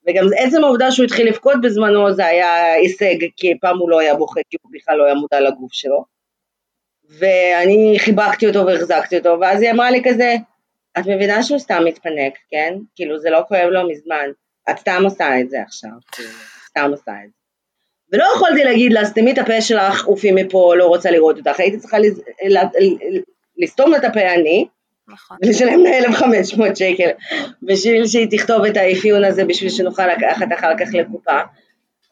וגם 0.08 0.26
עצם 0.38 0.63
העובדה 0.63 0.92
שהוא 0.92 1.06
התחיל 1.06 1.28
לבכות 1.28 1.62
בזמנו 1.62 2.13
זה 2.13 2.26
היה 2.26 2.74
הישג, 2.74 3.15
כי 3.38 3.54
פעם 3.62 3.78
הוא 3.78 3.89
לא 3.89 4.00
היה 4.00 4.15
בוכה, 4.15 4.42
כי 4.50 4.58
הוא 4.62 4.72
בכלל 4.74 4.98
לא 4.98 5.06
היה 5.06 5.13
מודע 5.13 5.39
לגוף 5.39 5.74
שלו. 5.74 6.04
ואני 7.20 7.96
חיבקתי 8.00 8.48
אותו 8.48 8.65
והחזקתי 8.65 9.18
אותו, 9.18 9.38
ואז 9.42 9.62
היא 9.62 9.72
אמרה 9.72 9.92
לי 9.92 10.02
כזה, 10.04 10.36
את 10.97 11.08
מבינה 11.08 11.43
שהוא 11.43 11.60
סתם 11.60 11.82
מתפנק, 11.86 12.34
כן? 12.49 12.73
כאילו 12.95 13.19
זה 13.19 13.30
לא 13.30 13.39
כואב 13.47 13.69
לו 13.69 13.89
מזמן, 13.89 14.30
את 14.69 14.78
סתם 14.78 15.02
עושה 15.04 15.39
את 15.39 15.49
זה 15.49 15.58
עכשיו, 15.62 15.89
כאילו, 16.12 16.30
סתם 16.69 16.89
עושה 16.91 17.12
את 17.12 17.30
זה. 17.30 17.39
ולא 18.13 18.25
יכולתי 18.36 18.63
להגיד 18.63 18.93
לה, 18.93 19.06
סתמי 19.06 19.32
את 19.32 19.38
הפה 19.38 19.62
שלך, 19.62 20.06
עופי 20.06 20.32
מפה, 20.32 20.75
לא 20.75 20.86
רוצה 20.86 21.12
לראות 21.12 21.38
אותך, 21.38 21.60
הייתי 21.60 21.78
צריכה 21.78 21.97
לסתום 23.58 23.95
את 23.95 24.04
הפה 24.04 24.34
אני, 24.34 24.67
נכון. 25.08 25.38
ולשלם 25.43 25.84
לה 25.84 25.97
1,500 25.97 26.78
שקל 26.78 27.10
בשביל 27.63 28.08
שהיא 28.08 28.28
תכתוב 28.32 28.65
את 28.65 28.78
האפיון 28.78 29.23
הזה 29.23 29.45
בשביל 29.45 29.69
שנוכל 29.69 30.08
לקחת 30.08 30.47
אחר 30.60 30.78
כך 30.80 30.88
לקופה. 30.93 31.39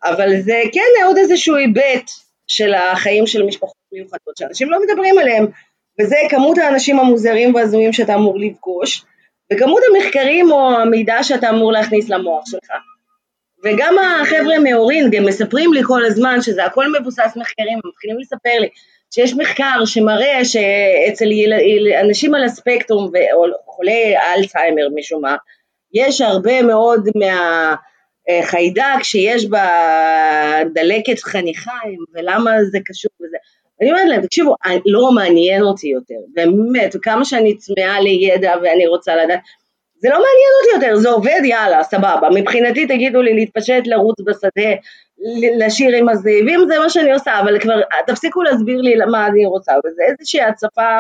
אבל 0.04 0.42
זה 0.42 0.62
כן 0.74 1.06
עוד 1.06 1.18
איזשהו 1.18 1.56
היבט 1.56 2.10
של 2.48 2.74
החיים 2.74 3.28
של 3.28 3.44
משפחות 3.44 3.76
מיוחדות 3.92 4.38
שאנשים 4.38 4.70
לא 4.70 4.78
מדברים 4.82 5.18
עליהם, 5.18 5.46
וזה 6.02 6.16
כמות 6.30 6.58
האנשים 6.58 7.00
המוזרים 7.00 7.56
והזויים 7.56 7.94
שאתה 7.94 8.16
אמור 8.16 8.40
לפגוש, 8.40 9.06
וכמות 9.54 9.82
המחקרים 9.90 10.52
או 10.52 10.72
המידע 10.72 11.24
שאתה 11.24 11.50
אמור 11.50 11.72
להכניס 11.72 12.10
למוח 12.10 12.46
שלך. 12.46 12.72
וגם 13.64 13.96
החבר'ה 14.00 14.60
מאורין 14.64 15.10
גם 15.12 15.26
מספרים 15.26 15.74
לי 15.74 15.82
כל 15.84 16.06
הזמן 16.06 16.42
שזה 16.42 16.66
הכל 16.66 16.86
מבוסס 17.00 17.34
מחקרים, 17.36 17.80
הם 17.84 17.90
מתחילים 17.90 18.20
לספר 18.20 18.60
לי 18.60 18.70
שיש 19.14 19.34
מחקר 19.34 19.86
שמראה 19.86 20.46
שאצל 20.46 21.26
אנשים 22.04 22.36
על 22.36 22.44
הספקטרום 22.44 23.12
וחולי 23.14 24.14
אלצהיימר 24.36 24.88
משום 24.96 25.22
מה, 25.22 25.36
יש 25.94 26.22
הרבה 26.22 26.62
מאוד 26.62 27.10
מהחיידק 27.16 29.04
שיש 29.04 29.46
בדלקת 29.46 31.20
חניכיים 31.20 32.00
ולמה 32.14 32.52
זה 32.72 32.80
קשור 32.86 33.12
וזה. 33.22 33.38
אני 33.82 33.92
אומרת 33.92 34.08
להם, 34.08 34.22
תקשיבו, 34.22 34.56
לא 34.86 35.12
מעניין 35.12 35.62
אותי 35.62 35.88
יותר, 35.88 36.16
באמת, 36.34 36.96
כמה 37.02 37.26
שאני 37.26 37.58
צמאה 37.58 38.00
לידע 38.00 38.54
ואני 38.63 38.88
רוצה 38.88 39.16
לדעת, 39.16 39.40
זה 40.00 40.10
לא 40.10 40.16
מעניין 40.16 40.52
אותי 40.62 40.86
יותר, 40.86 40.96
זה 40.96 41.10
עובד, 41.10 41.42
יאללה, 41.44 41.84
סבבה. 41.84 42.30
מבחינתי 42.36 42.88
תגידו 42.88 43.22
לי 43.22 43.34
להתפשט, 43.34 43.84
לרוץ 43.86 44.20
בשדה, 44.22 44.72
לשיר 45.58 45.96
עם 45.96 46.10
הזאבים, 46.10 46.60
זה 46.68 46.80
מה 46.80 46.90
שאני 46.90 47.13
עושה, 47.13 47.40
אבל 47.40 47.60
כבר 47.60 47.82
תפסיקו 48.08 48.44
להסביר 48.44 48.82
לי 48.82 48.96
מה 49.12 49.28
אני 49.28 49.46
רוצה, 49.46 49.74
וזה 49.86 50.04
איזושהי 50.08 50.42
הצפה 50.42 51.00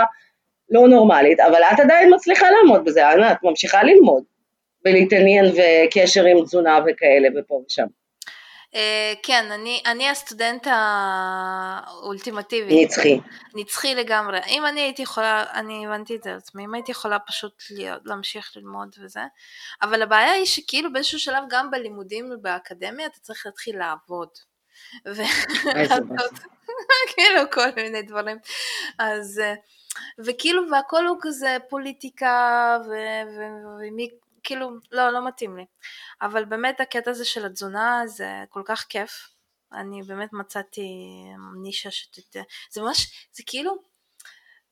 לא 0.69 0.87
נורמלית, 0.87 1.39
אבל 1.39 1.61
את 1.73 1.79
עדיין 1.79 2.13
מצליחה 2.15 2.45
לעמוד 2.51 2.85
בזה, 2.85 3.09
ענת, 3.09 3.37
ממשיכה 3.43 3.83
ללמוד, 3.83 4.23
ולהתעניין 4.85 5.45
וקשר 5.45 6.25
עם 6.25 6.43
תזונה 6.43 6.79
וכאלה 6.87 7.27
ופה 7.35 7.61
ושם. 7.67 7.85
אה, 8.75 9.13
כן, 9.23 9.51
אני, 9.51 9.81
אני 9.85 10.09
הסטודנט 10.09 10.67
האולטימטיבי. 10.71 12.85
נצחי. 12.85 13.19
נצחי 13.55 13.95
לגמרי. 13.95 14.39
אם 14.47 14.65
אני 14.65 14.81
הייתי 14.81 15.01
יכולה, 15.01 15.45
אני 15.53 15.85
הבנתי 15.85 16.15
את 16.15 16.23
זה 16.23 16.31
על 16.31 16.37
עצמי, 16.37 16.65
אם 16.65 16.73
הייתי 16.73 16.91
יכולה 16.91 17.19
פשוט 17.19 17.63
להיות, 17.69 18.01
להמשיך 18.05 18.51
ללמוד 18.55 18.95
וזה, 18.99 19.21
אבל 19.81 20.01
הבעיה 20.01 20.31
היא 20.31 20.45
שכאילו 20.45 20.93
באיזשהו 20.93 21.19
שלב 21.19 21.43
גם 21.49 21.71
בלימודים 21.71 22.29
באקדמיה 22.41 23.07
אתה 23.07 23.19
צריך 23.19 23.45
להתחיל 23.45 23.77
לעבוד. 23.77 24.29
כאילו 27.15 27.51
כל 27.51 27.71
מיני 27.75 28.01
דברים. 28.01 28.37
אז, 28.99 29.39
אה, 29.39 29.53
וכאילו 30.25 30.71
והכל 30.71 31.07
הוא 31.07 31.17
כזה 31.21 31.57
פוליטיקה 31.69 32.77
ומי 32.87 34.09
כאילו, 34.47 34.69
לא, 34.91 35.09
לא 35.09 35.27
מתאים 35.27 35.57
לי. 35.57 35.65
אבל 36.21 36.45
באמת 36.45 36.79
הקטע 36.79 37.11
הזה 37.11 37.25
של 37.25 37.45
התזונה 37.45 38.01
זה 38.05 38.43
כל 38.49 38.61
כך 38.65 38.85
כיף. 38.89 39.29
אני 39.73 40.03
באמת 40.03 40.33
מצאתי 40.33 40.89
נישה 41.61 41.91
שתת... 41.91 42.35
זה 42.71 42.81
ממש, 42.81 43.27
זה 43.33 43.43
כאילו, 43.45 43.75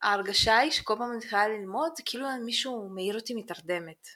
ההרגשה 0.01 0.57
היא 0.57 0.71
שכל 0.71 0.95
פעם 0.97 1.09
אני 1.09 1.17
מתחילה 1.17 1.47
ללמוד, 1.47 1.91
זה 1.97 2.03
כאילו 2.05 2.27
מישהו 2.45 2.89
מעיר 2.89 3.15
אותי 3.15 3.33
מתרדמת. 3.33 4.07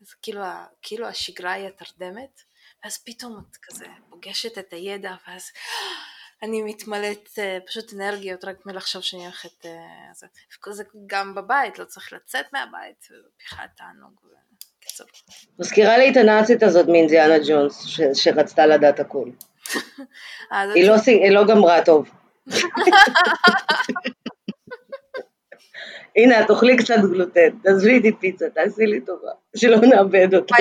זה 0.00 0.14
כאילו, 0.22 0.42
כאילו 0.82 1.06
השגרה 1.06 1.52
היא 1.52 1.66
התרדמת, 1.66 2.40
ואז 2.84 2.98
פתאום 3.04 3.44
את 3.50 3.56
כזה 3.56 3.86
פוגשת 4.10 4.58
את 4.58 4.72
הידע, 4.72 5.14
ואז 5.26 5.50
אני 6.42 6.62
מתמלאת 6.62 7.28
uh, 7.28 7.66
פשוט 7.66 7.92
אנרגיות 7.92 8.44
רק 8.44 8.66
מלחשוב 8.66 9.02
שאני 9.02 9.24
הולכת... 9.24 9.64
Uh, 9.64 10.72
זה 10.72 10.84
גם 11.06 11.34
בבית, 11.34 11.78
לא 11.78 11.84
צריך 11.84 12.12
לצאת 12.12 12.46
מהבית, 12.52 13.08
ובכלל 13.10 13.66
תענוג. 13.76 14.20
בקיצור. 15.02 15.06
מזכירה 15.58 15.98
לי 15.98 16.10
את 16.10 16.16
הנאצית 16.16 16.62
הזאת 16.62 16.88
מאינדיאנה 16.88 17.34
ג'ונס, 17.48 17.84
ש- 17.86 18.00
שרצתה 18.14 18.66
לדעת 18.66 19.00
הכול. 19.00 19.30
אה, 20.52 20.72
היא 20.74 20.88
לא, 20.88 20.94
היא 21.06 21.30
לא 21.30 21.46
גמרה 21.46 21.84
טוב. 21.84 22.08
הנה, 26.16 26.40
את 26.40 26.50
אוכלי 26.50 26.76
קצת 26.76 26.94
גלוטן, 27.12 27.58
תעזבי 27.62 27.92
איתי 27.92 28.12
פיצה, 28.20 28.50
תעשי 28.50 28.86
לי 28.86 29.00
טובה, 29.00 29.30
שלא 29.56 29.76
נאבד 29.76 30.34
אותך. 30.34 30.54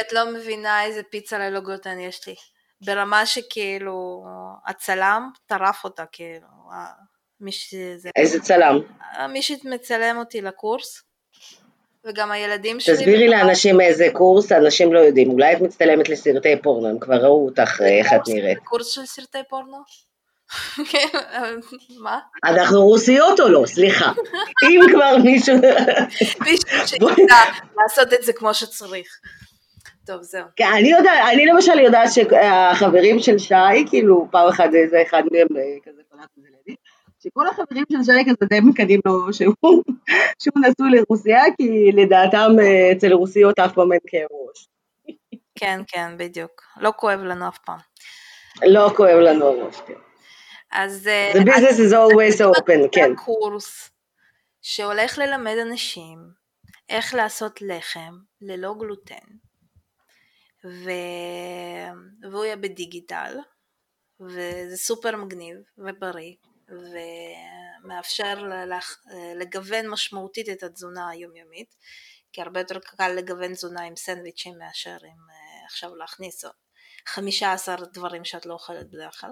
את 0.00 0.12
לא 0.12 0.32
מבינה 0.32 0.84
איזה 0.84 1.02
פיצה 1.10 1.38
ללא 1.38 1.60
גלוטן 1.60 2.00
יש 2.00 2.28
לי. 2.28 2.34
ברמה 2.84 3.26
שכאילו, 3.26 4.24
הצלם 4.66 5.30
טרף 5.46 5.84
אותה, 5.84 6.04
כאילו. 6.12 6.46
מי 7.40 7.52
שזה... 7.52 8.10
איזה 8.16 8.40
צלם? 8.40 8.78
מי 9.28 9.42
שמצלם 9.42 10.16
אותי 10.18 10.40
לקורס, 10.40 11.02
וגם 12.06 12.30
הילדים 12.30 12.80
שלי... 12.80 12.94
תסבירי 12.94 13.28
לאנשים 13.28 13.80
איזה 13.80 14.08
קורס, 14.12 14.52
אנשים 14.52 14.92
לא 14.92 14.98
יודעים, 14.98 15.30
אולי 15.30 15.52
את 15.52 15.60
מצטלמת 15.60 16.08
לסרטי 16.08 16.56
פורנו, 16.62 16.88
הם 16.88 16.98
כבר 16.98 17.16
ראו 17.16 17.46
אותך 17.46 17.80
איך 17.80 18.12
את 18.12 18.28
נראית. 18.28 18.58
קורס 18.64 18.88
של 18.88 19.06
סרטי 19.06 19.38
פורנו? 19.48 19.78
כן, 20.90 21.18
מה? 22.00 22.18
אנחנו 22.44 22.80
רוסיות 22.80 23.40
או 23.40 23.48
לא? 23.48 23.66
סליחה. 23.66 24.12
אם 24.70 24.80
כבר 24.92 25.16
מישהו... 25.24 25.54
מישהו 26.40 26.68
שידע 26.86 27.36
לעשות 27.82 28.12
את 28.12 28.22
זה 28.22 28.32
כמו 28.32 28.54
שצריך. 28.54 29.08
טוב, 30.06 30.22
זהו. 30.22 30.44
כן, 30.56 30.68
אני 30.78 30.88
יודעת, 30.88 31.32
אני 31.32 31.46
למשל 31.46 31.78
יודעת 31.78 32.08
שהחברים 32.12 33.18
של 33.18 33.38
שי, 33.38 33.54
כאילו, 33.90 34.28
פעם 34.30 34.48
אחת 34.48 34.74
איזה 34.74 35.02
אחד 35.02 35.22
מהם 35.32 35.46
אה, 35.56 35.62
כזה 35.84 36.02
קלט 36.10 36.28
את 36.38 36.42
זה 36.42 36.48
שכל 37.22 37.46
החברים 37.46 37.84
של 37.92 38.02
שי 38.02 38.24
כזה 38.24 38.46
די 38.48 38.60
מקדים 38.60 39.00
לו 39.06 39.32
שהוא, 39.32 39.54
שהוא 40.42 40.54
נשוי 40.56 40.90
לרוסיה, 40.90 41.42
כי 41.56 41.92
לדעתם 41.92 42.50
אה, 42.60 42.92
אצל 42.92 43.12
רוסיות 43.12 43.58
אף 43.58 43.72
פעם 43.72 43.92
אין 43.92 44.00
כאב 44.06 44.28
ראש. 44.30 44.68
כן, 45.54 45.80
כן, 45.86 46.16
בדיוק. 46.18 46.62
לא 46.80 46.92
כואב 46.96 47.20
לנו 47.20 47.48
אף 47.48 47.58
פעם. 47.58 47.78
לא 48.66 48.90
כואב 48.96 49.18
לנו 49.18 49.44
הראש, 49.44 49.80
כן. 49.86 49.94
אז... 50.72 51.06
אה, 51.08 51.32
The 51.34 51.44
business 51.44 51.78
is 51.78 51.92
always 51.92 52.40
open, 52.40 52.88
כן. 52.92 53.14
קורס 53.16 53.90
שהולך 54.62 55.18
ללמד 55.18 55.56
אנשים 55.62 56.18
איך 56.88 57.14
לעשות 57.14 57.62
לחם 57.62 58.18
ללא 58.40 58.74
גלוטן, 58.78 59.26
ו... 60.64 60.90
והוא 62.30 62.44
יהיה 62.44 62.56
בדיגיטל, 62.56 63.36
וזה 64.20 64.76
סופר 64.76 65.16
מגניב 65.16 65.56
ובריא, 65.78 66.34
ומאפשר 67.84 68.44
לגוון 69.36 69.88
משמעותית 69.88 70.48
את 70.48 70.62
התזונה 70.62 71.08
היומיומית, 71.08 71.74
כי 72.32 72.42
הרבה 72.42 72.60
יותר 72.60 72.78
קל 72.78 73.08
לגוון 73.08 73.52
תזונה 73.52 73.82
עם 73.82 73.96
סנדוויצ'ים 73.96 74.58
מאשר 74.58 74.90
עם 74.90 75.30
אה, 75.30 75.64
עכשיו 75.66 75.96
להכניס 75.96 76.44
חמישה 77.06 77.52
עשר 77.52 77.76
דברים 77.92 78.24
שאת 78.24 78.46
לא 78.46 78.52
אוכלת 78.54 78.90
בדרך 78.90 79.20
כלל. 79.20 79.30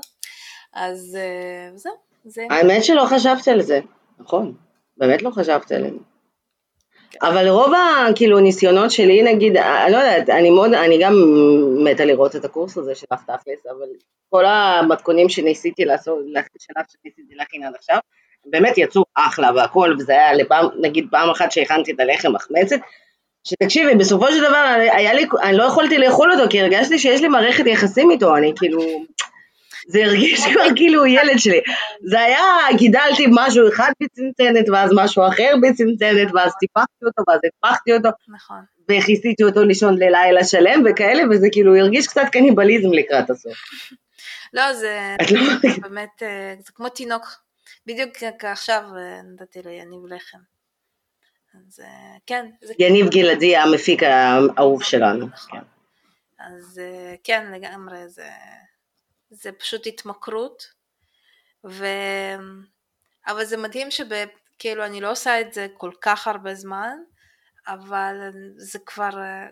אז 0.72 1.16
אה, 1.16 1.76
זהו, 1.76 1.94
זה... 2.24 2.46
האמת 2.50 2.84
שלא 2.84 3.04
חשבתי 3.10 3.50
על 3.50 3.62
זה, 3.62 3.80
נכון, 4.18 4.56
באמת 4.96 5.22
לא 5.22 5.30
חשבתי 5.30 5.74
על 5.74 5.82
זה. 5.82 5.88
אבל 7.22 7.48
רוב 7.48 7.72
כאילו 8.14 8.40
ניסיונות 8.40 8.90
שלי 8.90 9.22
נגיד, 9.22 9.56
אני 9.56 9.92
לא 9.92 9.96
יודעת, 9.96 10.30
אני 10.30 10.50
מאוד, 10.50 10.72
אני 10.74 10.98
גם 11.02 11.14
מתה 11.84 12.04
לראות 12.04 12.36
את 12.36 12.44
הקורס 12.44 12.78
הזה 12.78 12.94
שלך 12.94 13.20
תכלס, 13.22 13.66
אבל 13.66 13.86
כל 14.30 14.44
המתכונים 14.46 15.28
שניסיתי 15.28 15.84
לעשות, 15.84 16.18
שלב 16.58 16.84
שניסיתי 16.88 17.34
להכין 17.34 17.62
עד 17.62 17.74
עכשיו, 17.74 17.98
באמת 18.46 18.78
יצאו 18.78 19.02
אחלה 19.14 19.50
והכל, 19.56 19.94
וזה 19.98 20.12
היה 20.12 20.32
לפעם, 20.32 20.66
נגיד 20.80 21.06
פעם 21.10 21.30
אחת 21.30 21.52
שהכנתי 21.52 21.92
את 21.92 22.00
הלחם 22.00 22.32
מחמצת, 22.32 22.76
שתקשיבי, 23.44 23.94
בסופו 23.94 24.26
של 24.32 24.40
דבר 24.40 24.76
היה 24.92 25.14
לי, 25.14 25.26
אני 25.42 25.56
לא 25.56 25.64
יכולתי 25.64 25.98
לאכול 25.98 26.32
אותו, 26.32 26.50
כי 26.50 26.60
הרגשתי 26.60 26.98
שיש 26.98 27.20
לי 27.20 27.28
מערכת 27.28 27.66
יחסים 27.66 28.10
איתו, 28.10 28.36
אני 28.36 28.52
כאילו, 28.56 28.80
זה 29.86 30.04
הרגיש 30.04 30.40
כבר 30.52 30.76
כאילו 30.76 31.06
ילד 31.06 31.38
שלי. 31.38 31.60
זה 32.02 32.20
היה, 32.20 32.42
גידלתי 32.78 33.26
משהו 33.30 33.68
אחד 33.68 33.92
בצנצנת, 34.02 34.68
ואז 34.68 34.90
משהו 34.94 35.26
אחר 35.28 35.54
בצנצנת, 35.62 36.28
ואז 36.34 36.52
טיפחתי 36.60 37.04
אותו, 37.06 37.22
ואז 37.28 37.40
הפכתי 37.64 37.92
אותו. 37.92 38.08
נכון. 38.28 38.60
וכיסיתי 38.90 39.44
אותו 39.44 39.64
לישון 39.64 39.94
ללילה 39.98 40.44
שלם 40.44 40.82
וכאלה, 40.86 41.22
וזה 41.30 41.48
כאילו 41.52 41.76
הרגיש 41.76 42.06
קצת 42.06 42.24
קניבליזם 42.32 42.92
לקראת 42.92 43.30
הסוף. 43.30 43.52
לא, 44.52 44.72
זה 44.72 45.16
לא 45.30 45.40
באמת, 45.82 46.22
אה, 46.22 46.54
זה 46.58 46.72
כמו 46.74 46.88
תינוק. 46.88 47.26
בדיוק 47.86 48.10
עכשיו 48.42 48.82
אה, 48.96 49.20
נתתי 49.22 49.58
ליניב 49.64 50.06
לחם. 50.08 50.38
אז 51.54 51.80
אה, 51.80 52.16
כן, 52.26 52.46
זה 52.62 52.74
יניב 52.78 53.08
גלעדי 53.08 53.56
המפיק 53.56 54.02
האהוב 54.02 54.82
שלנו. 54.82 55.26
נכון. 55.26 55.60
אז 56.38 56.80
כן, 57.24 57.52
לגמרי, 57.52 58.08
זה, 58.08 58.28
זה 59.30 59.52
פשוט 59.52 59.86
התמכרות, 59.86 60.62
ו... 61.68 61.86
אבל 63.26 63.44
זה 63.44 63.56
מדהים 63.56 63.88
שכאילו 63.90 64.84
אני 64.84 65.00
לא 65.00 65.10
עושה 65.10 65.40
את 65.40 65.52
זה 65.52 65.66
כל 65.76 65.90
כך 66.00 66.28
הרבה 66.28 66.54
זמן, 66.54 66.96
אבל 67.68 68.16
זה 68.56 68.78
כבר, 68.86 69.10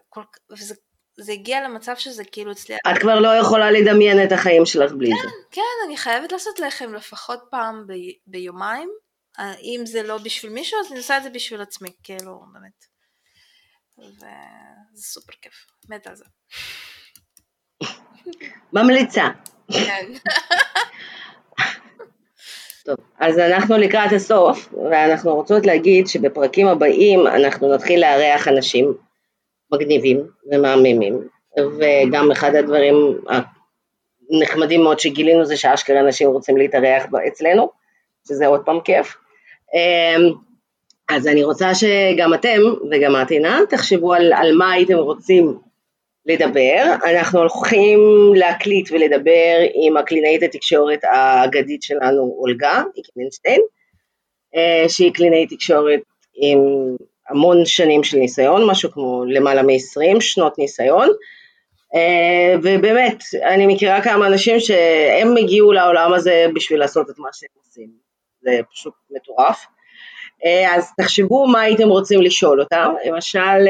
כל... 0.09 0.23
וזה, 0.51 0.75
זה 1.21 1.33
הגיע 1.33 1.69
למצב 1.69 1.97
שזה 1.97 2.25
כאילו 2.25 2.53
אצלי... 2.53 2.77
את 2.77 3.01
כבר 3.01 3.21
לא 3.21 3.37
יכולה 3.37 3.71
לדמיין 3.71 4.25
את 4.27 4.33
החיים 4.33 4.67
שלך 4.67 4.93
בלי 4.93 5.11
זה. 5.23 5.29
כן, 5.51 5.63
אני 5.87 5.97
חייבת 5.97 6.33
לעשות 6.33 6.59
לחם 6.59 6.95
לפחות 6.95 7.41
פעם 7.51 7.87
ב... 7.87 7.93
ביומיים. 8.27 8.91
אה, 9.39 9.55
אם 9.55 9.81
זה 9.87 10.03
לא 10.03 10.19
בשביל 10.19 10.53
מישהו, 10.53 10.81
אז 10.81 10.91
אני 10.91 10.99
עושה 10.99 11.17
את 11.17 11.23
זה 11.23 11.31
בשביל 11.31 11.61
עצמי, 11.61 11.89
כאילו, 12.03 12.41
באמת. 12.53 12.85
וזה 13.99 15.03
סופר 15.03 15.33
כיף, 15.43 15.67
מת 15.89 16.07
על 16.07 16.17
זה. 16.17 16.25
ממליצה. 18.73 19.25
כן. 19.73 20.07
טוב, 22.85 22.97
אז 23.19 23.39
אנחנו 23.39 23.79
לקראת 23.79 24.13
הסוף, 24.13 24.75
ואנחנו 24.91 25.35
רוצות 25.35 25.67
להגיד 25.67 26.07
שבפרקים 26.07 26.67
הבאים 26.67 27.27
אנחנו 27.27 27.75
נתחיל 27.75 28.01
לארח 28.01 28.49
אנשים 28.49 28.95
מגניבים 29.73 30.21
ומהממים, 30.53 31.29
וגם 31.79 32.31
אחד 32.31 32.55
הדברים 32.55 33.19
הנחמדים 34.31 34.83
מאוד 34.83 35.01
שגילינו 35.01 35.45
זה 35.45 35.57
שאשכרה 35.57 36.01
אנשים 36.01 36.29
רוצים 36.29 36.57
להתארח 36.57 37.05
אצלנו, 37.29 37.71
שזה 38.29 38.47
עוד 38.47 38.61
פעם 38.65 38.81
כיף. 38.81 39.17
אמ, 39.75 40.33
אז 41.09 41.27
אני 41.27 41.45
רוצה 41.45 41.75
שגם 41.75 42.35
אתם 42.35 42.61
וגם 42.91 43.17
את 43.23 43.31
עינה 43.31 43.61
תחשבו 43.69 44.15
על, 44.15 44.33
על 44.33 44.57
מה 44.57 44.73
הייתם 44.73 44.97
רוצים 44.97 45.59
לדבר. 46.27 46.95
אנחנו 47.05 47.39
הולכים 47.39 48.01
להקליט 48.35 48.89
ולדבר 48.93 49.57
עם 49.75 49.97
הקלינאית 49.97 50.43
התקשורת 50.43 51.01
האגדית 51.05 51.83
שלנו, 51.83 52.37
אולגה 52.39 52.83
איקמנשטיין, 52.97 53.61
אה, 54.57 54.89
שהיא 54.89 55.13
קלינאית 55.13 55.51
תקשורת 55.51 56.01
עם 56.35 56.59
המון 57.29 57.65
שנים 57.65 58.05
של 58.05 58.17
ניסיון, 58.17 58.71
משהו 58.71 58.91
כמו 58.91 59.25
למעלה 59.25 59.63
מ-20 59.63 60.21
שנות 60.21 60.59
ניסיון. 60.59 61.09
אה, 61.95 62.55
ובאמת, 62.63 63.23
אני 63.55 63.67
מכירה 63.67 64.03
כמה 64.03 64.27
אנשים 64.27 64.61
שהם 64.61 65.37
הגיעו 65.37 65.73
לעולם 65.73 66.13
הזה 66.13 66.47
בשביל 66.55 66.81
לעשות 66.81 67.11
את 67.11 67.19
מה 67.19 67.29
שהם 67.33 67.49
עושים. 67.57 67.89
זה 68.43 68.61
פשוט 68.73 68.95
מטורף. 69.11 69.67
אה, 70.45 70.75
אז 70.75 70.93
תחשבו 70.97 71.47
מה 71.47 71.61
הייתם 71.61 71.89
רוצים 71.89 72.23
לשאול 72.23 72.61
אותה. 72.61 72.87
למשל, 73.07 73.67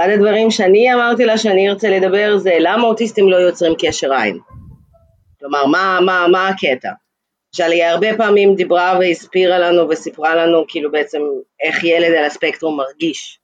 אחד 0.00 0.08
הדברים 0.10 0.50
שאני 0.50 0.94
אמרתי 0.94 1.24
לה 1.24 1.38
שאני 1.38 1.70
ארצה 1.70 1.88
לדבר 1.90 2.36
זה 2.38 2.56
למה 2.60 2.82
אוטיסטים 2.82 3.28
לא 3.28 3.36
יוצרים 3.36 3.72
קשר 3.78 4.12
עין. 4.12 4.38
כלומר, 5.40 5.66
מה, 5.66 5.98
מה, 6.06 6.26
מה 6.32 6.48
הקטע? 6.48 6.88
למשל, 7.54 7.72
היא 7.72 7.84
הרבה 7.84 8.16
פעמים 8.16 8.54
דיברה 8.54 8.98
והסבירה 9.00 9.58
לנו 9.58 9.88
וסיפרה 9.88 10.34
לנו 10.34 10.64
כאילו 10.68 10.90
בעצם 10.90 11.18
איך 11.60 11.84
ילד 11.84 12.14
על 12.18 12.24
הספקטרום 12.24 12.76
מרגיש. 12.76 13.40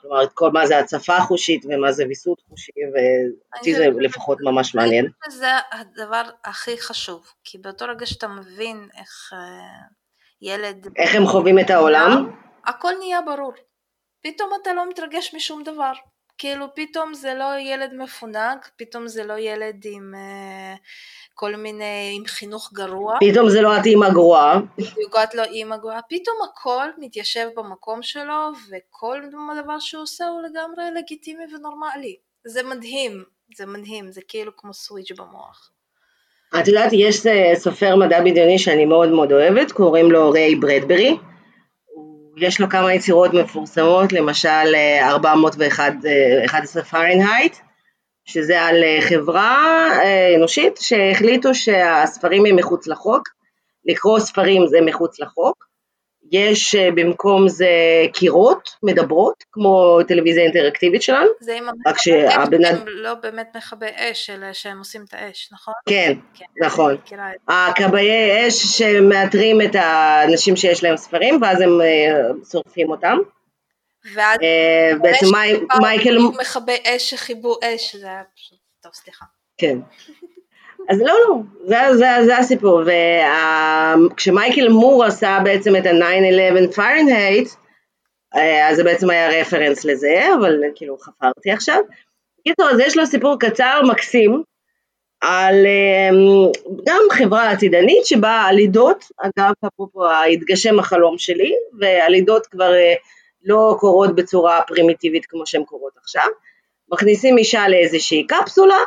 כלומר, 0.00 0.22
את 0.22 0.32
כל 0.34 0.50
מה 0.50 0.66
זה 0.66 0.78
הצפה 0.78 1.20
חושית 1.20 1.64
ומה 1.68 1.92
זה 1.92 2.04
ויסות 2.08 2.40
חושי, 2.48 2.72
ואותי 2.94 3.74
זה 3.74 3.88
לפחות 4.00 4.38
ממש 4.40 4.74
מעניין. 4.74 5.08
שזה 5.30 5.50
הדבר 5.72 6.22
הכי 6.44 6.80
חשוב, 6.80 7.26
כי 7.44 7.58
באותו 7.58 7.84
רגע 7.84 8.06
שאתה 8.06 8.28
מבין 8.28 8.88
איך 8.98 9.32
אה, 9.32 9.38
ילד... 10.42 10.88
איך 10.96 11.14
הם 11.14 11.26
חווים 11.26 11.58
את 11.58 11.70
העולם? 11.70 12.30
הכל 12.66 12.92
נהיה 12.98 13.20
ברור. 13.22 13.52
פתאום 14.22 14.50
אתה 14.62 14.72
לא 14.72 14.88
מתרגש 14.88 15.34
משום 15.34 15.62
דבר. 15.62 15.92
כאילו 16.38 16.66
פתאום 16.74 17.14
זה 17.14 17.34
לא 17.34 17.58
ילד 17.58 17.94
מפונק, 17.94 18.70
פתאום 18.76 19.08
זה 19.08 19.24
לא 19.24 19.38
ילד 19.38 19.82
עם 19.84 20.14
uh, 20.14 20.78
כל 21.34 21.56
מיני, 21.56 22.12
עם 22.16 22.26
חינוך 22.26 22.70
גרוע. 22.72 23.18
פתאום 23.20 23.48
זה 23.48 23.60
לא 23.62 23.76
את 23.76 23.86
אימא 23.86 24.10
גרועה. 24.10 24.60
בדיוק 24.78 25.16
את 25.24 25.34
לא 25.34 25.42
אימא 25.42 25.76
גרועה, 25.76 26.00
פתאום 26.08 26.36
הכל 26.50 26.86
מתיישב 26.98 27.48
במקום 27.56 28.02
שלו 28.02 28.50
וכל 28.70 29.20
דבר 29.62 29.78
שהוא 29.78 30.02
עושה 30.02 30.26
הוא 30.26 30.40
לגמרי 30.42 30.84
לגיטימי 31.00 31.44
ונורמלי. 31.54 32.16
זה 32.44 32.62
מדהים, 32.62 33.24
זה 33.56 33.66
מדהים, 33.66 34.10
זה 34.10 34.20
כאילו 34.28 34.52
כמו 34.56 34.74
switch 34.74 35.12
במוח. 35.12 35.70
את 36.60 36.68
יודעת, 36.68 36.90
יש 36.92 37.26
אה, 37.26 37.52
סופר 37.54 37.96
מדע 37.96 38.20
בדיוני 38.20 38.58
שאני 38.58 38.84
מאוד 38.84 39.08
מאוד 39.08 39.32
אוהבת, 39.32 39.72
קוראים 39.72 40.10
לו 40.10 40.30
ריי 40.30 40.54
ברדברי. 40.54 41.16
יש 42.40 42.60
לו 42.60 42.68
כמה 42.68 42.94
יצירות 42.94 43.34
מפורסמות, 43.34 44.12
למשל 44.12 44.74
411 45.02 46.82
פארנהייט, 46.82 47.56
שזה 48.24 48.62
על 48.62 48.84
אה, 48.84 48.98
חברה 49.08 49.88
אה, 50.02 50.34
אנושית 50.36 50.76
שהחליטו 50.76 51.54
שהספרים 51.54 52.46
הם 52.46 52.56
מחוץ 52.56 52.86
לחוק, 52.86 53.28
לקרוא 53.84 54.18
ספרים 54.18 54.66
זה 54.66 54.78
מחוץ 54.80 55.20
לחוק, 55.20 55.67
יש 56.32 56.74
אה, 56.74 56.90
במקום 56.90 57.48
זה 57.48 57.68
קירות 58.12 58.70
מדברות, 58.82 59.44
כמו 59.52 59.98
טלוויזיה 60.08 60.42
אינטראקטיבית 60.42 61.02
שלנו. 61.02 61.28
זה 61.40 61.56
עם 61.56 61.68
המכבי 61.68 62.24
אש, 62.62 62.68
הם 62.68 62.84
לא 62.86 63.14
באמת 63.14 63.56
מכבי 63.56 63.86
אש, 63.94 64.30
אלא 64.30 64.52
שהם 64.52 64.78
עושים 64.78 65.04
את 65.08 65.14
האש, 65.14 65.48
נכון? 65.52 65.74
כן, 65.88 66.12
כן 66.34 66.44
נכון. 66.66 66.96
הכבאי 67.48 68.48
אש 68.48 68.54
שמאתרים 68.54 69.60
את 69.62 69.74
האנשים 69.74 70.56
שיש 70.56 70.84
להם 70.84 70.96
ספרים, 70.96 71.42
ואז 71.42 71.60
הם 71.60 71.80
אה, 71.80 72.20
שורפים 72.52 72.90
אותם. 72.90 73.18
ואז 74.14 74.38
אה, 74.42 74.92
בעצם 75.02 75.26
מייקל... 75.80 76.18
מכבי 76.40 76.76
אש 76.86 77.10
שכיבו 77.10 77.56
אש, 77.64 77.96
זה 77.96 78.06
היה 78.06 78.22
פשוט... 78.36 78.58
טוב, 78.82 78.92
סליחה. 78.94 79.24
כן. 79.58 79.78
אז 80.88 81.00
לא, 81.00 81.14
לא, 81.28 81.36
זה, 81.66 81.76
זה, 81.96 82.06
זה 82.24 82.38
הסיפור, 82.38 82.82
וכשמייקל 84.10 84.68
מור 84.68 85.04
עשה 85.04 85.38
בעצם 85.44 85.76
את 85.76 85.86
ה-9-11 85.86 86.72
פארנהייט, 86.72 87.48
אז 88.68 88.76
זה 88.76 88.84
בעצם 88.84 89.10
היה 89.10 89.40
רפרנס 89.40 89.84
לזה, 89.84 90.28
אבל 90.38 90.60
כאילו 90.74 90.98
חפרתי 90.98 91.50
עכשיו. 91.50 91.78
בקיצור, 92.40 92.70
אז 92.70 92.80
יש 92.80 92.96
לו 92.96 93.06
סיפור 93.06 93.36
קצר 93.40 93.80
מקסים, 93.90 94.42
על 95.20 95.54
אמ, 95.66 96.52
גם 96.86 97.00
חברה 97.12 97.50
עתידנית 97.50 98.06
שבה 98.06 98.30
הלידות, 98.30 99.04
אגב 99.20 99.52
אפרופו 99.66 100.10
התגשם 100.32 100.78
החלום 100.78 101.18
שלי, 101.18 101.52
והלידות 101.80 102.46
כבר 102.46 102.74
אה, 102.74 102.94
לא 103.44 103.76
קורות 103.80 104.14
בצורה 104.14 104.60
פרימיטיבית 104.66 105.26
כמו 105.26 105.46
שהן 105.46 105.64
קורות 105.64 105.92
עכשיו, 105.96 106.26
מכניסים 106.92 107.38
אישה 107.38 107.68
לאיזושהי 107.68 108.26
קפסולה, 108.26 108.78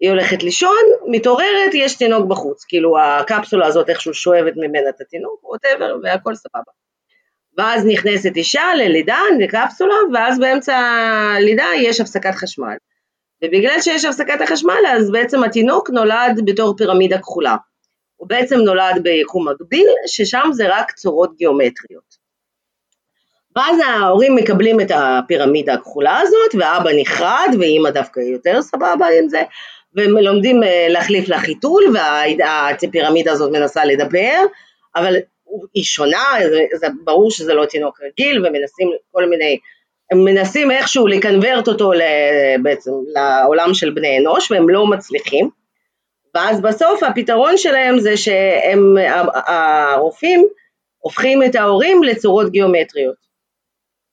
היא 0.00 0.10
הולכת 0.10 0.42
לישון, 0.42 0.82
מתעוררת, 1.06 1.74
יש 1.74 1.96
תינוק 1.96 2.26
בחוץ, 2.28 2.64
כאילו 2.64 2.98
הקפסולה 2.98 3.66
הזאת 3.66 3.90
איכשהו 3.90 4.14
שואבת 4.14 4.52
ממנה 4.56 4.88
את 4.88 5.00
התינוק, 5.00 5.44
ווטאבר, 5.44 5.96
והכל 6.02 6.34
סבבה. 6.34 6.72
ואז 7.58 7.86
נכנסת 7.86 8.36
אישה 8.36 8.62
ללידה, 8.76 9.18
לקפסולה, 9.40 9.94
ואז 10.14 10.38
באמצע 10.38 10.76
הלידה 11.36 11.66
יש 11.78 12.00
הפסקת 12.00 12.34
חשמל. 12.34 12.76
ובגלל 13.44 13.80
שיש 13.80 14.04
הפסקת 14.04 14.40
החשמל, 14.40 14.80
אז 14.88 15.10
בעצם 15.10 15.44
התינוק 15.44 15.90
נולד 15.90 16.40
בתור 16.44 16.76
פירמידה 16.76 17.18
כחולה. 17.18 17.56
הוא 18.16 18.28
בעצם 18.28 18.56
נולד 18.56 19.02
ביקום 19.02 19.48
מקביל, 19.48 19.86
ששם 20.06 20.48
זה 20.52 20.64
רק 20.68 20.92
צורות 20.92 21.36
גיאומטריות. 21.36 22.24
ואז 23.56 23.76
ההורים 23.86 24.36
מקבלים 24.36 24.80
את 24.80 24.90
הפירמידה 24.94 25.74
הכחולה 25.74 26.20
הזאת, 26.20 26.54
ואבא 26.54 26.90
נחרד, 27.00 27.48
ואימא 27.60 27.90
דווקא 27.90 28.20
יותר 28.20 28.62
סבבה 28.62 29.06
עם 29.18 29.28
זה, 29.28 29.42
והם 29.94 30.16
לומדים 30.16 30.62
אה, 30.62 30.86
להחליף 30.88 31.28
לה 31.28 31.38
חיתול, 31.38 31.84
והפירמידה 32.80 33.32
הזאת 33.32 33.52
מנסה 33.52 33.84
לדבר, 33.84 34.42
אבל 34.96 35.16
היא 35.74 35.84
שונה, 35.84 36.24
זה, 36.42 36.60
זה 36.74 36.86
ברור 37.04 37.30
שזה 37.30 37.54
לא 37.54 37.66
תינוק 37.66 38.00
רגיל, 38.02 38.46
ומנסים 38.46 38.90
כל 39.12 39.28
מיני, 39.28 39.58
הם 40.10 40.24
מנסים 40.24 40.70
איכשהו 40.70 41.06
לקנברט 41.06 41.68
אותו 41.68 41.92
בעצם 42.62 42.90
לעולם 43.14 43.74
של 43.74 43.90
בני 43.90 44.18
אנוש, 44.18 44.50
והם 44.50 44.68
לא 44.68 44.86
מצליחים. 44.86 45.50
ואז 46.34 46.60
בסוף 46.60 47.02
הפתרון 47.02 47.56
שלהם 47.56 47.98
זה 47.98 48.16
שהם, 48.16 48.96
הרופאים 49.46 50.48
הופכים 50.98 51.42
את 51.42 51.54
ההורים 51.54 52.02
לצורות 52.02 52.50
גיאומטריות. 52.50 53.24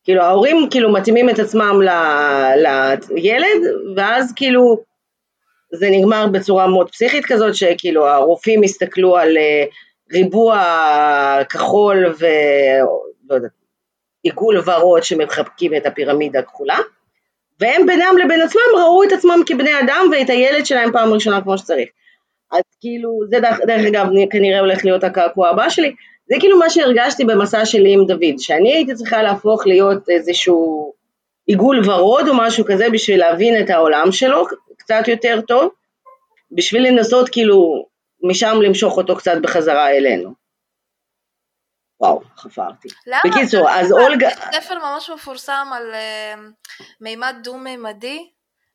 כאילו 0.04 0.22
ההורים 0.22 0.68
כאילו 0.72 0.92
מתאימים 0.92 1.30
את 1.30 1.40
עצמם 1.40 1.80
לילד, 2.56 3.62
ואז 3.96 4.34
כאילו 4.36 4.84
זה 5.72 5.90
נגמר 5.92 6.28
בצורה 6.28 6.68
מאוד 6.68 6.90
פסיכית 6.90 7.26
כזאת, 7.26 7.56
שכאילו 7.56 8.08
הרופאים 8.08 8.64
הסתכלו 8.64 9.18
על 9.18 9.38
אה, 9.38 9.64
ריבוע 10.14 10.64
כחול 11.50 12.06
ולא 12.06 13.36
יודעת, 13.36 13.52
עיגול 14.24 14.62
ורוד 14.66 15.04
שמחבקים 15.04 15.76
את 15.76 15.86
הפירמידה 15.86 16.40
הכחולה, 16.40 16.78
והם 17.60 17.86
בינם 17.86 18.16
לבין 18.26 18.42
עצמם 18.42 18.62
ראו 18.78 19.04
את 19.04 19.12
עצמם 19.12 19.42
כבני 19.46 19.80
אדם 19.80 20.06
ואת 20.12 20.30
הילד 20.30 20.66
שלהם 20.66 20.92
פעם 20.92 21.14
ראשונה 21.14 21.42
כמו 21.42 21.58
שצריך. 21.58 21.90
אז 22.52 22.62
כאילו, 22.82 23.20
זה 23.30 23.40
דרך, 23.40 23.60
דרך 23.68 23.86
אגב 23.88 24.08
כנראה 24.32 24.60
הולך 24.60 24.86
להיות 24.86 25.04
הקעקוע 25.04 25.50
הבא 25.50 25.70
שלי, 25.70 25.96
זה 26.26 26.36
כאילו 26.40 26.60
מה 26.60 26.70
שהרגשתי 26.70 27.26
במסע 27.26 27.66
שלי 27.66 27.94
עם 27.94 28.06
דוד, 28.06 28.36
שאני 28.38 28.74
הייתי 28.74 28.96
צריכה 28.96 29.24
להפוך 29.24 29.68
להיות 29.68 30.10
איזשהו 30.10 30.94
עיגול 31.46 31.90
ורוד 31.90 32.28
או 32.28 32.34
משהו 32.38 32.66
כזה 32.68 32.86
בשביל 32.94 33.20
להבין 33.20 33.64
את 33.64 33.70
העולם 33.70 34.12
שלו 34.12 34.46
קצת 34.78 35.08
יותר 35.08 35.42
טוב, 35.48 35.72
בשביל 36.52 36.88
לנסות 36.88 37.30
כאילו 37.30 37.86
משם 38.24 38.62
למשוך 38.62 38.98
אותו 38.98 39.18
קצת 39.18 39.38
בחזרה 39.42 39.90
אלינו. 39.90 40.34
וואו, 42.02 42.22
חפרתי. 42.38 42.88
למה? 43.08 43.20
בקיצור, 43.26 43.70
אז 43.70 43.92
אולגה... 43.92 44.28
יש 44.28 44.34
ספר 44.64 44.80
ממש 44.80 45.10
מפורסם 45.10 45.68
על 45.74 45.94
אה, 45.94 46.34
מימד 47.02 47.36
דו-מימדי, 47.44 48.30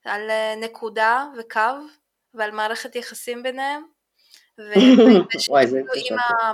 על 0.05 0.31
אה, 0.31 0.55
נקודה 0.57 1.25
וקו, 1.39 1.61
ועל 2.35 2.51
מערכת 2.51 2.97
יחסים 2.97 3.43
ביניהם. 3.43 3.83
ו- 4.59 5.49
וואי, 5.49 5.67
זה 5.67 5.81
אם, 5.97 6.19
ה- 6.19 6.53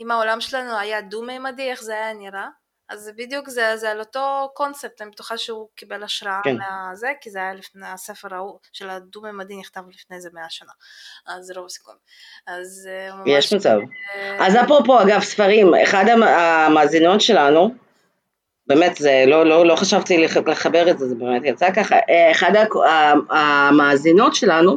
אם 0.00 0.10
העולם 0.10 0.40
שלנו 0.40 0.78
היה 0.78 1.00
דו-מימדי, 1.00 1.70
איך 1.70 1.82
זה 1.82 1.92
היה 1.92 2.12
נראה? 2.12 2.48
אז 2.90 3.00
זה 3.00 3.12
בדיוק 3.16 3.48
זה, 3.48 3.76
זה 3.76 3.90
על 3.90 4.00
אותו 4.00 4.48
קונספט, 4.54 5.02
אני 5.02 5.10
בטוחה 5.10 5.36
שהוא 5.38 5.68
קיבל 5.74 6.02
השראה 6.02 6.40
כן. 6.44 6.56
מהזה, 6.56 7.08
כי 7.20 7.30
זה 7.30 7.38
היה 7.38 7.54
לפני 7.54 7.86
הספר 7.86 8.34
ההוא 8.34 8.58
של 8.72 8.90
הדו-מימדי 8.90 9.56
נכתב 9.56 9.80
לפני 9.88 10.16
איזה 10.16 10.28
מאה 10.32 10.46
שנה, 10.50 10.72
אז 11.26 11.52
רוב 11.56 11.66
הסיכון. 11.66 11.94
אז 12.46 12.88
אה, 12.90 13.14
ממש... 13.16 13.24
יש 13.26 13.52
מצב. 13.52 13.78
אה, 14.14 14.46
אז 14.46 14.56
אפרופו, 14.56 15.02
אגב, 15.02 15.20
ספרים, 15.20 15.74
אחד 15.82 16.04
המ- 16.08 16.22
המאזינות 16.22 17.20
שלנו, 17.20 17.74
באמת, 18.66 18.96
זה 18.96 19.24
לא, 19.26 19.46
לא, 19.46 19.66
לא 19.66 19.76
חשבתי 19.76 20.18
לח- 20.24 20.36
לחבר 20.36 20.90
את 20.90 20.98
זה, 20.98 21.08
זה 21.08 21.14
באמת 21.14 21.42
יצא 21.44 21.72
ככה, 21.72 21.94
אה, 22.10 22.30
אחד 22.30 22.52
המאזינות 23.30 24.34
שלנו, 24.34 24.76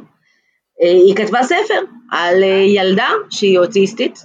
היא 0.79 1.15
כתבה 1.15 1.43
ספר 1.43 1.79
על 2.11 2.43
ילדה 2.75 3.09
שהיא 3.29 3.59
אוטיסטית, 3.59 4.19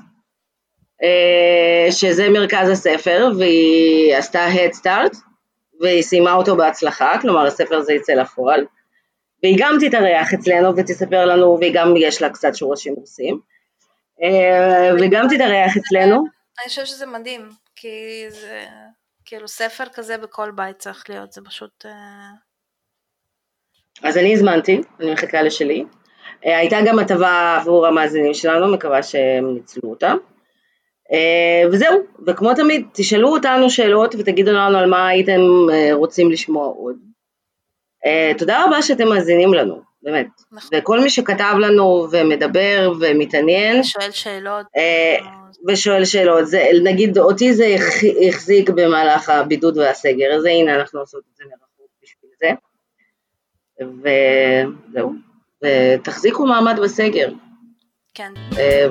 שזה 1.91 2.29
מרכז 2.29 2.69
הספר, 2.69 3.29
והיא 3.39 4.17
עשתה 4.17 4.47
Head 4.49 4.75
Start, 4.75 5.17
והיא 5.81 6.03
סיימה 6.03 6.33
אותו 6.33 6.57
בהצלחה, 6.57 7.13
כלומר 7.21 7.47
הספר 7.47 7.77
הזה 7.77 7.93
יצא 7.93 8.13
לפועל, 8.13 8.65
והיא 9.43 9.57
גם 9.59 9.77
תתארח 9.81 10.35
אצלנו 10.35 10.77
ותספר 10.77 11.25
לנו, 11.25 11.59
והיא 11.61 11.73
גם 11.75 11.95
יש 11.97 12.23
לה 12.23 12.31
קצת 12.31 12.55
שורשים 12.55 12.95
רוסים, 12.95 13.41
אה, 14.23 14.91
וגם 15.01 15.27
תתארח 15.35 15.77
אצלנו. 15.77 16.25
אני 16.61 16.69
חושבת 16.69 16.87
שזה 16.87 17.07
מדהים, 17.07 17.49
כי 17.77 18.25
זה 18.29 18.65
כאילו 19.25 19.49
ספר 19.49 19.85
כזה 19.95 20.19
בכל 20.19 20.51
בית 20.51 20.79
צריך 20.79 21.11
להיות, 21.11 21.33
זה 21.33 21.41
פשוט... 21.45 21.87
אה, 21.87 21.93
אז 24.03 24.19
אני 24.19 24.33
הזמנתי, 24.33 24.81
אני 25.01 25.13
מחכה 25.13 25.43
לשלי. 25.43 25.85
אה, 26.47 26.59
הייתה 26.59 26.77
גם 26.87 26.99
הטבה 26.99 27.59
עבור 27.61 27.87
המאזינים 27.87 28.35
שלנו, 28.35 28.73
מקווה 28.73 29.03
שהם 29.03 29.55
ניצלו 29.55 29.91
אותה. 29.91 30.13
אה, 31.13 31.69
וזהו, 31.73 32.01
וכמו 32.27 32.55
תמיד, 32.55 32.87
תשאלו 32.93 33.29
אותנו 33.29 33.71
שאלות 33.71 34.15
ותגידו 34.19 34.53
לנו 34.53 34.79
על 34.79 34.91
מה 34.91 35.09
הייתם 35.09 35.41
אה, 35.73 35.91
רוצים 35.93 36.31
לשמוע 36.31 36.67
עוד. 36.67 36.97
אה, 38.07 38.33
תודה 38.39 38.65
רבה 38.65 38.83
שאתם 38.83 39.09
מאזינים 39.09 39.55
לנו, 39.55 39.81
באמת. 40.03 40.27
נכון. 40.53 40.79
וכל 40.79 41.01
מי 41.01 41.11
שכתב 41.11 41.55
לנו 41.61 42.07
ומדבר 42.11 42.93
ומתעניין, 43.01 43.85
שואל 43.85 44.11
שאלות. 44.11 44.67
ושואל 45.69 46.05
שאלות, 46.05 46.47
זה, 46.47 46.69
נגיד 46.83 47.19
אותי 47.19 47.55
זה 47.55 47.77
החזיק 48.29 48.71
במהלך 48.71 49.29
הבידוד 49.29 49.79
והסגר, 49.79 50.33
אז 50.37 50.45
הנה 50.45 50.75
אנחנו 50.75 51.01
עושות 51.01 51.23
את 51.33 51.37
זה 51.37 51.45
מרחוק 51.45 51.91
בשביל 52.03 52.31
זה. 52.41 52.51
וזהו, 54.93 55.13
ותחזיקו 55.65 56.47
מעמד 56.47 56.81
בסגר, 56.83 57.29
כן, 58.15 58.33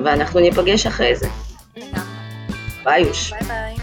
ואנחנו 0.04 0.40
ניפגש 0.40 0.86
אחרי 0.86 1.16
זה. 1.16 1.45
ביי 2.84 3.02
יוש. 3.02 3.32
ביי 3.32 3.42
ביי. 3.42 3.76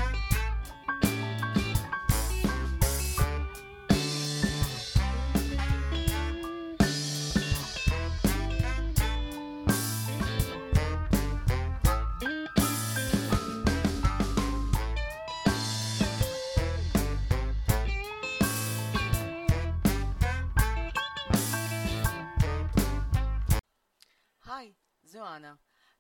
היי, 24.46 24.74
זו 25.04 25.36
אנה. 25.36 25.56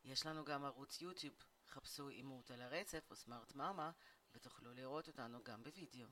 יש 0.05 0.25
לנו 0.25 0.45
גם 0.45 0.65
ערוץ 0.65 1.01
יוטיוב. 1.01 1.52
חפשו 1.73 2.09
אימות 2.09 2.51
על 2.51 2.61
הרצף 2.61 3.11
או 3.11 3.15
סמארט 3.15 3.55
מאמה 3.55 3.91
ותוכלו 4.33 4.73
לראות 4.73 5.07
אותנו 5.07 5.43
גם 5.43 5.63
בווידאו. 5.63 6.07